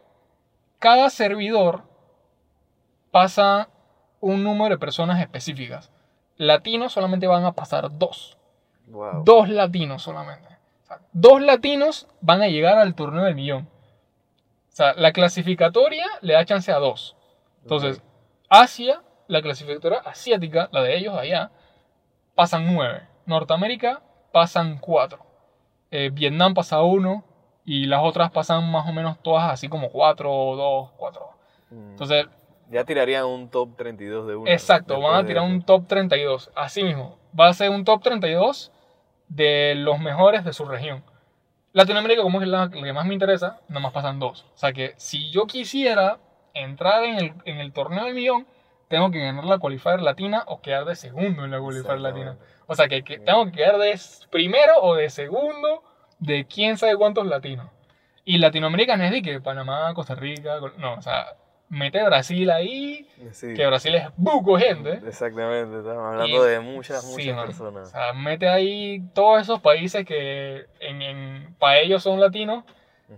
cada 0.79 1.09
servidor 1.09 1.83
pasa 3.11 3.69
un 4.21 4.43
número 4.43 4.75
de 4.75 4.79
personas 4.79 5.19
específicas. 5.21 5.91
Latinos 6.37 6.93
solamente 6.93 7.27
van 7.27 7.45
a 7.45 7.53
pasar 7.53 7.97
dos. 7.97 8.37
Wow. 8.87 9.23
Dos 9.23 9.49
latinos 9.49 10.03
solamente. 10.03 10.47
O 10.83 10.87
sea, 10.87 10.99
dos 11.13 11.41
latinos 11.41 12.07
van 12.21 12.41
a 12.41 12.47
llegar 12.47 12.77
al 12.77 12.95
torneo 12.95 13.23
del 13.23 13.35
millón. 13.35 13.69
O 14.69 14.75
sea, 14.75 14.93
la 14.93 15.13
clasificatoria 15.13 16.05
le 16.21 16.33
da 16.33 16.45
chance 16.45 16.71
a 16.71 16.77
dos. 16.77 17.15
Entonces. 17.61 18.01
Asia, 18.49 19.01
la 19.27 19.41
clasificatoria 19.41 19.99
asiática, 19.99 20.69
la 20.71 20.83
de 20.83 20.97
ellos 20.97 21.17
allá, 21.17 21.51
pasan 22.35 22.73
nueve. 22.73 23.07
Norteamérica 23.25 24.03
pasan 24.31 24.77
cuatro. 24.77 25.25
Eh, 25.91 26.11
Vietnam 26.13 26.53
pasa 26.53 26.81
uno. 26.81 27.23
Y 27.67 27.87
las 27.87 28.03
otras 28.03 28.29
pasan 28.29 28.69
más 28.69 28.87
o 28.87 28.93
menos 28.93 29.17
todas 29.23 29.51
así 29.51 29.67
como 29.67 29.89
cuatro, 29.89 30.29
dos, 30.55 30.91
cuatro. 30.97 31.31
Mm. 31.71 31.91
Entonces, 31.91 32.27
ya 32.69 32.83
tirarían 32.83 33.25
un 33.25 33.49
top 33.49 33.75
32 33.75 34.27
de 34.27 34.35
uno. 34.35 34.51
Exacto, 34.51 34.99
van 34.99 35.23
a 35.23 35.27
tirar 35.27 35.43
un 35.43 35.63
top 35.63 35.87
32. 35.87 36.51
Así 36.55 36.83
mismo, 36.83 37.17
va 37.37 37.47
a 37.47 37.53
ser 37.53 37.69
un 37.69 37.85
top 37.85 38.03
32 38.03 38.71
de 39.27 39.75
los 39.75 39.99
mejores 39.99 40.43
de 40.43 40.53
su 40.53 40.65
región. 40.65 41.03
Latinoamérica, 41.73 42.21
como 42.21 42.41
es 42.41 42.47
la, 42.47 42.69
que 42.69 42.93
más 42.93 43.05
me 43.05 43.13
interesa, 43.13 43.59
nada 43.67 43.81
más 43.81 43.91
pasan 43.91 44.19
dos. 44.19 44.45
O 44.55 44.57
sea 44.57 44.71
que 44.71 44.93
si 44.97 45.29
yo 45.31 45.45
quisiera 45.45 46.19
entrar 46.53 47.03
en 47.03 47.17
el, 47.17 47.33
en 47.43 47.57
el 47.59 47.73
torneo 47.73 48.05
del 48.05 48.13
millón, 48.13 48.47
tengo 48.87 49.11
que 49.11 49.19
ganar 49.19 49.43
la 49.43 49.57
qualifier 49.57 50.01
latina 50.01 50.43
o 50.47 50.61
quedar 50.61 50.85
de 50.85 50.95
segundo 50.95 51.43
en 51.43 51.51
la 51.51 51.59
qualifier 51.59 51.99
latina. 51.99 52.37
O 52.67 52.75
sea 52.75 52.87
que, 52.87 53.03
que 53.03 53.19
tengo 53.19 53.45
que 53.45 53.51
quedar 53.51 53.77
de 53.77 53.99
primero 54.31 54.73
o 54.81 54.95
de 54.95 55.09
segundo 55.09 55.83
de 56.19 56.45
quién 56.45 56.77
sabe 56.77 56.95
cuántos 56.95 57.25
latinos. 57.25 57.69
Y 58.23 58.37
Latinoamérica 58.37 58.97
no 58.97 59.03
es 59.03 59.11
de 59.11 59.21
que 59.21 59.41
Panamá, 59.41 59.93
Costa 59.93 60.15
Rica, 60.15 60.59
no, 60.77 60.93
o 60.93 61.01
sea, 61.01 61.35
mete 61.69 62.03
Brasil 62.03 62.49
ahí, 62.51 63.07
Sí. 63.31 63.53
que 63.53 63.65
Brasil 63.65 63.95
es 63.95 64.07
buco 64.17 64.57
gente. 64.57 65.01
Exactamente, 65.07 65.77
estamos 65.79 66.03
hablando 66.13 66.47
Y- 66.47 66.49
de 66.49 66.59
muchas, 66.59 67.03
muchas 67.05 67.45
personas. 67.45 67.87
O 67.87 67.91
sea, 67.91 68.13
mete 68.13 68.47
ahí 68.47 69.01
todos 69.13 69.41
esos 69.41 69.59
países 69.61 70.05
que 70.05 70.65
en, 70.79 71.01
en- 71.01 71.55
para 71.59 71.79
ellos 71.79 72.03
son 72.03 72.19
latinos, 72.19 72.63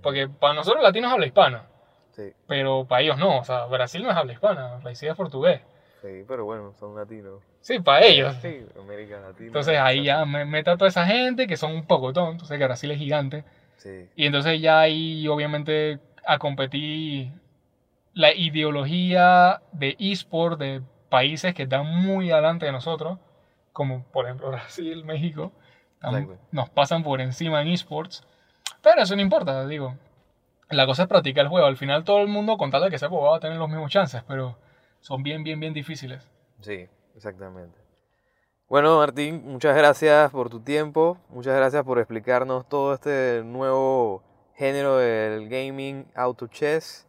porque 0.01 0.27
para 0.27 0.53
nosotros 0.53 0.83
latinos 0.83 1.11
habla 1.11 1.25
hispana, 1.25 1.63
Sí, 2.11 2.33
pero 2.47 2.85
para 2.85 3.01
ellos 3.03 3.17
no. 3.17 3.37
O 3.39 3.43
sea, 3.43 3.65
Brasil 3.65 4.01
no 4.01 4.09
es 4.09 4.17
habla 4.17 4.33
hispana, 4.33 4.77
Brasil 4.77 5.09
es 5.09 5.15
portugués. 5.15 5.61
sí, 6.01 6.23
pero 6.27 6.45
bueno, 6.45 6.73
son 6.79 6.95
latinos. 6.95 7.43
Sí, 7.61 7.79
para 7.79 8.05
ellos. 8.05 8.33
Sí, 8.41 8.65
América 8.79 9.19
Latina. 9.19 9.47
Entonces 9.47 9.77
ahí 9.77 10.03
ya 10.05 10.25
me, 10.25 10.45
mete 10.45 10.69
a 10.71 10.77
toda 10.77 10.87
esa 10.87 11.05
gente 11.05 11.47
que 11.47 11.57
son 11.57 11.73
un 11.73 11.85
poco 11.85 12.13
tontos, 12.13 12.33
entonces 12.33 12.57
que 12.57 12.63
Brasil 12.65 12.91
es 12.91 12.97
gigante. 12.97 13.43
Sí, 13.77 14.07
Y 14.15 14.25
entonces 14.25 14.59
ya 14.61 14.79
ahí 14.79 15.27
obviamente 15.27 15.99
a 16.25 16.39
competir 16.39 17.31
la 18.18 18.34
ideología 18.34 19.61
de 19.74 19.95
eSport 19.99 20.59
de 20.59 20.82
países 21.09 21.53
que 21.53 21.63
están 21.63 21.86
muy 21.86 22.32
adelante 22.32 22.65
de 22.65 22.72
nosotros, 22.72 23.20
como 23.74 24.03
por 24.11 24.26
ejemplo 24.26 24.49
Brasil, 24.51 25.03
México, 25.05 25.51
están- 25.93 26.39
nos 26.51 26.70
pasan 26.70 27.03
por 27.03 27.22
encima 27.22 27.61
en 27.61 27.68
eSports. 27.70 28.24
Pero 28.82 29.01
eso 29.01 29.15
no 29.15 29.22
importa, 29.22 29.65
digo. 29.68 29.95
La 30.70 30.86
cosa 30.86 31.03
es 31.03 31.07
practicar 31.07 31.45
el 31.45 31.49
juego. 31.49 31.65
Al 31.68 31.78
final 31.78 32.03
todo 32.03 32.22
el 32.22 32.28
mundo, 32.28 32.57
con 32.57 32.72
tal 32.72 32.84
de 32.84 32.89
que 32.89 32.97
sepa, 32.99 33.15
va 33.15 33.38
a 33.38 33.39
tener 33.39 33.57
los 33.57 33.70
mismos 33.70 33.91
chances, 33.91 34.22
pero 34.28 34.57
son 34.99 35.24
bien, 35.24 35.43
bien, 35.43 35.59
bien 35.59 35.74
difíciles. 35.74 36.28
sí, 36.61 36.88
exactamente. 37.15 37.80
Bueno, 38.68 38.97
Martín, 38.97 39.43
muchas 39.45 39.78
gracias 39.78 40.30
por 40.32 40.49
tu 40.49 40.59
tiempo, 40.59 41.18
muchas 41.30 41.55
gracias 41.55 41.86
por 41.86 41.99
explicarnos 41.99 42.68
todo 42.68 42.93
este 42.93 43.41
nuevo 43.45 44.22
género 44.55 44.97
del 44.97 45.47
gaming 45.47 46.05
auto 46.15 46.47
chess 46.47 47.06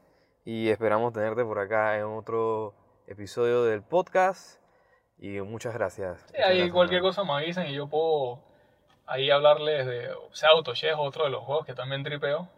y 0.49 0.71
esperamos 0.71 1.13
tenerte 1.13 1.45
por 1.45 1.59
acá 1.59 1.99
en 1.99 2.05
otro 2.05 2.73
episodio 3.07 3.65
del 3.65 3.83
podcast 3.83 4.59
y 5.19 5.41
muchas 5.43 5.75
gracias. 5.75 6.25
Sí, 6.31 6.37
ahí 6.39 6.57
gracias, 6.57 6.73
cualquier 6.73 7.03
man. 7.03 7.11
cosa 7.11 7.23
me 7.25 7.33
avisen 7.35 7.67
y 7.67 7.75
yo 7.75 7.87
puedo 7.87 8.41
ahí 9.05 9.31
hablarles 9.31 9.87
de, 9.87 10.11
o 10.11 10.35
sea, 10.35 10.49
AutoChess, 10.51 10.95
otro 10.97 11.25
de 11.25 11.31
los 11.31 11.43
juegos 11.45 11.67
que 11.67 11.75
también 11.75 12.03
tripeo. 12.03 12.49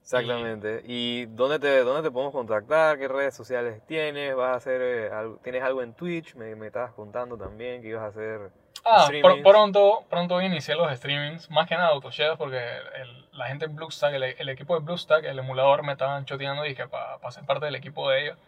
Exactamente. 0.00 0.82
¿Y 0.86 1.26
dónde 1.26 1.58
te, 1.58 1.80
dónde 1.82 2.02
te 2.08 2.12
podemos 2.12 2.32
contactar? 2.32 2.98
¿Qué 2.98 3.08
redes 3.08 3.34
sociales 3.34 3.84
tienes? 3.84 4.36
¿Vas 4.36 4.50
a 4.54 4.56
hacer 4.56 4.80
eh, 4.80 5.10
algo- 5.10 5.38
¿Tienes 5.42 5.62
algo 5.64 5.82
en 5.82 5.92
Twitch? 5.94 6.36
Me, 6.36 6.54
me 6.54 6.68
estabas 6.68 6.92
contando 6.92 7.36
también 7.36 7.82
que 7.82 7.88
ibas 7.88 8.04
a 8.04 8.06
hacer 8.06 8.52
Ah, 8.84 9.10
pr- 9.20 9.42
pronto, 9.42 10.04
pronto 10.08 10.40
iniciar 10.40 10.76
los 10.78 10.90
streamings, 10.96 11.50
más 11.50 11.68
que 11.68 11.76
nada 11.76 11.90
AutoChess, 11.90 12.36
porque 12.38 12.58
el- 12.96 13.26
la 13.32 13.46
gente 13.46 13.66
en 13.66 13.76
BlueStack, 13.76 14.14
el, 14.14 14.22
el 14.24 14.48
equipo 14.48 14.74
de 14.74 14.84
BlueStack, 14.84 15.24
el 15.24 15.38
emulador 15.38 15.82
me 15.82 15.92
estaban 15.92 16.24
choteando 16.24 16.64
y 16.66 16.74
que 16.74 16.86
para 16.88 17.18
ser 17.30 17.44
parte 17.44 17.66
del 17.66 17.74
equipo 17.76 18.08
de 18.10 18.22
ellos. 18.22 18.38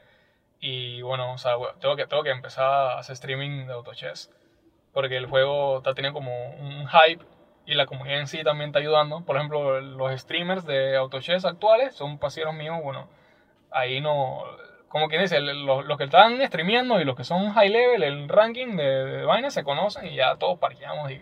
Y 0.60 1.02
bueno, 1.02 1.32
o 1.34 1.38
sea, 1.38 1.56
bueno, 1.56 1.74
tengo 1.80 1.96
que, 1.96 2.06
tengo 2.06 2.22
que 2.24 2.30
empezar 2.30 2.64
a 2.66 2.98
hacer 2.98 3.14
streaming 3.14 3.66
de 3.66 3.74
AutoChess, 3.74 4.30
porque 4.92 5.16
el 5.16 5.26
juego 5.26 5.78
está 5.78 5.94
teniendo 5.94 6.18
como 6.18 6.50
un 6.52 6.88
hype 6.88 7.24
y 7.66 7.74
la 7.74 7.86
comunidad 7.86 8.20
en 8.20 8.28
sí 8.28 8.44
también 8.44 8.70
está 8.70 8.80
ayudando. 8.80 9.22
Por 9.22 9.36
ejemplo, 9.36 9.80
los 9.80 10.20
streamers 10.20 10.66
de 10.66 10.96
AutoChess 10.96 11.44
actuales 11.46 11.94
son 11.94 12.18
paseros 12.18 12.54
míos, 12.54 12.78
bueno, 12.82 13.08
ahí 13.70 14.00
no, 14.00 14.44
como 14.92 15.08
quien 15.08 15.22
dice, 15.22 15.40
los, 15.40 15.84
los 15.86 15.96
que 15.96 16.04
están 16.04 16.40
streameando 16.46 17.00
y 17.00 17.04
los 17.04 17.16
que 17.16 17.24
son 17.24 17.50
high 17.52 17.70
level, 17.70 18.02
el 18.02 18.28
ranking 18.28 18.76
de, 18.76 18.84
de 19.04 19.24
vaina 19.24 19.50
se 19.50 19.64
conocen 19.64 20.06
y 20.06 20.14
ya 20.16 20.36
todos 20.36 20.58
parqueamos. 20.58 21.10
Y 21.10 21.18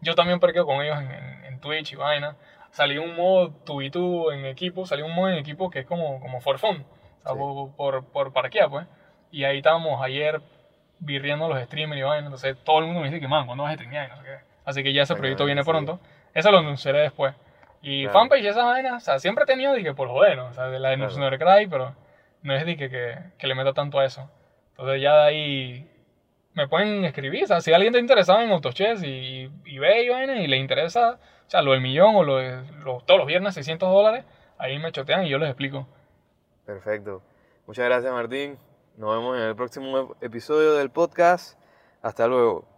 yo 0.00 0.14
también 0.14 0.40
parqueo 0.40 0.64
con 0.64 0.80
ellos 0.82 0.98
en, 0.98 1.10
en- 1.12 1.44
en 1.44 1.60
Twitch 1.60 1.92
y 1.92 1.96
vaina. 1.96 2.34
Salió 2.70 3.02
un 3.02 3.14
modo 3.14 3.50
2v2 3.66 4.32
en 4.34 4.46
equipo, 4.46 4.86
salió 4.86 5.04
un 5.04 5.14
modo 5.14 5.28
en 5.28 5.36
equipo 5.36 5.68
que 5.70 5.80
es 5.80 5.86
como, 5.86 6.18
como 6.20 6.40
for 6.40 6.58
fun, 6.58 6.84
o 7.20 7.22
sea, 7.22 7.32
Sí. 7.32 7.38
por, 7.38 7.76
por, 7.76 8.04
por 8.06 8.32
parquear, 8.32 8.68
pues. 8.70 8.86
Y 9.30 9.44
ahí 9.44 9.58
estábamos 9.58 10.02
ayer 10.02 10.40
virriendo 10.98 11.48
los 11.48 11.60
streamers 11.62 12.00
y 12.00 12.02
vaina. 12.02 12.24
Entonces 12.26 12.56
todo 12.64 12.78
el 12.78 12.86
mundo 12.86 13.00
me 13.00 13.08
dice 13.08 13.20
que, 13.20 13.28
man, 13.28 13.46
¿cuándo 13.46 13.64
vas 13.64 13.72
a 13.72 13.74
streamear? 13.74 14.06
Y 14.06 14.10
no 14.10 14.16
sé 14.16 14.22
qué. 14.24 14.38
Así 14.64 14.82
que 14.82 14.92
ya 14.92 15.02
ese 15.02 15.14
proyecto 15.14 15.44
viene 15.44 15.62
pronto. 15.62 16.00
Eso 16.32 16.50
lo 16.50 16.58
anunciaré 16.58 17.00
después. 17.00 17.34
Y 17.82 18.04
Claro. 18.04 18.18
fanpage 18.20 18.42
y 18.44 18.46
esa 18.48 18.64
vaina, 18.64 18.96
o 18.96 19.00
sea, 19.00 19.18
siempre 19.18 19.44
he 19.44 19.46
tenido, 19.46 19.74
dije, 19.74 19.92
por 19.92 20.08
joder, 20.08 20.36
¿no? 20.38 20.46
O 20.46 20.52
sea, 20.54 20.68
de 20.68 20.78
la 20.78 20.88
de 20.90 20.96
Claro. 20.96 21.38
Cry, 21.38 21.66
pero 21.66 21.94
no 22.44 22.54
es 22.54 22.64
de 22.64 22.76
que, 22.76 22.88
que, 23.36 23.46
le 23.46 23.54
meta 23.56 23.72
tanto 23.72 23.98
a 23.98 24.04
eso. 24.04 24.30
Entonces 24.70 25.02
ya 25.02 25.16
de 25.16 25.22
ahí 25.22 25.90
me 26.52 26.68
pueden 26.68 27.04
escribir, 27.04 27.46
si 27.60 27.72
alguien 27.72 27.92
está 27.92 27.98
interesado 27.98 28.40
en 28.42 28.50
AutoChess 28.50 29.02
y, 29.02 29.50
y 29.64 29.78
ve 29.78 30.04
y 30.04 30.08
vaina 30.10 30.40
y 30.40 30.46
le 30.46 30.58
interesa, 30.58 31.18
o 31.46 31.50
sea, 31.50 31.62
lo 31.62 31.72
del 31.72 31.80
millón 31.80 32.14
o 32.14 32.22
lo 32.22 32.36
de 32.36 32.62
todos 33.06 33.18
los 33.18 33.26
viernes 33.26 33.54
600 33.54 33.88
dólares, 33.90 34.24
ahí 34.58 34.78
me 34.78 34.92
chotean 34.92 35.26
y 35.26 35.30
yo 35.30 35.38
les 35.38 35.48
explico. 35.48 35.88
Perfecto. 36.64 37.22
Muchas 37.66 37.86
gracias, 37.86 38.12
Martín. 38.12 38.58
Nos 38.96 39.16
vemos 39.16 39.36
en 39.36 39.42
el 39.44 39.56
próximo 39.56 40.14
episodio 40.20 40.74
del 40.74 40.90
podcast. 40.90 41.58
Hasta 42.02 42.28
luego. 42.28 42.73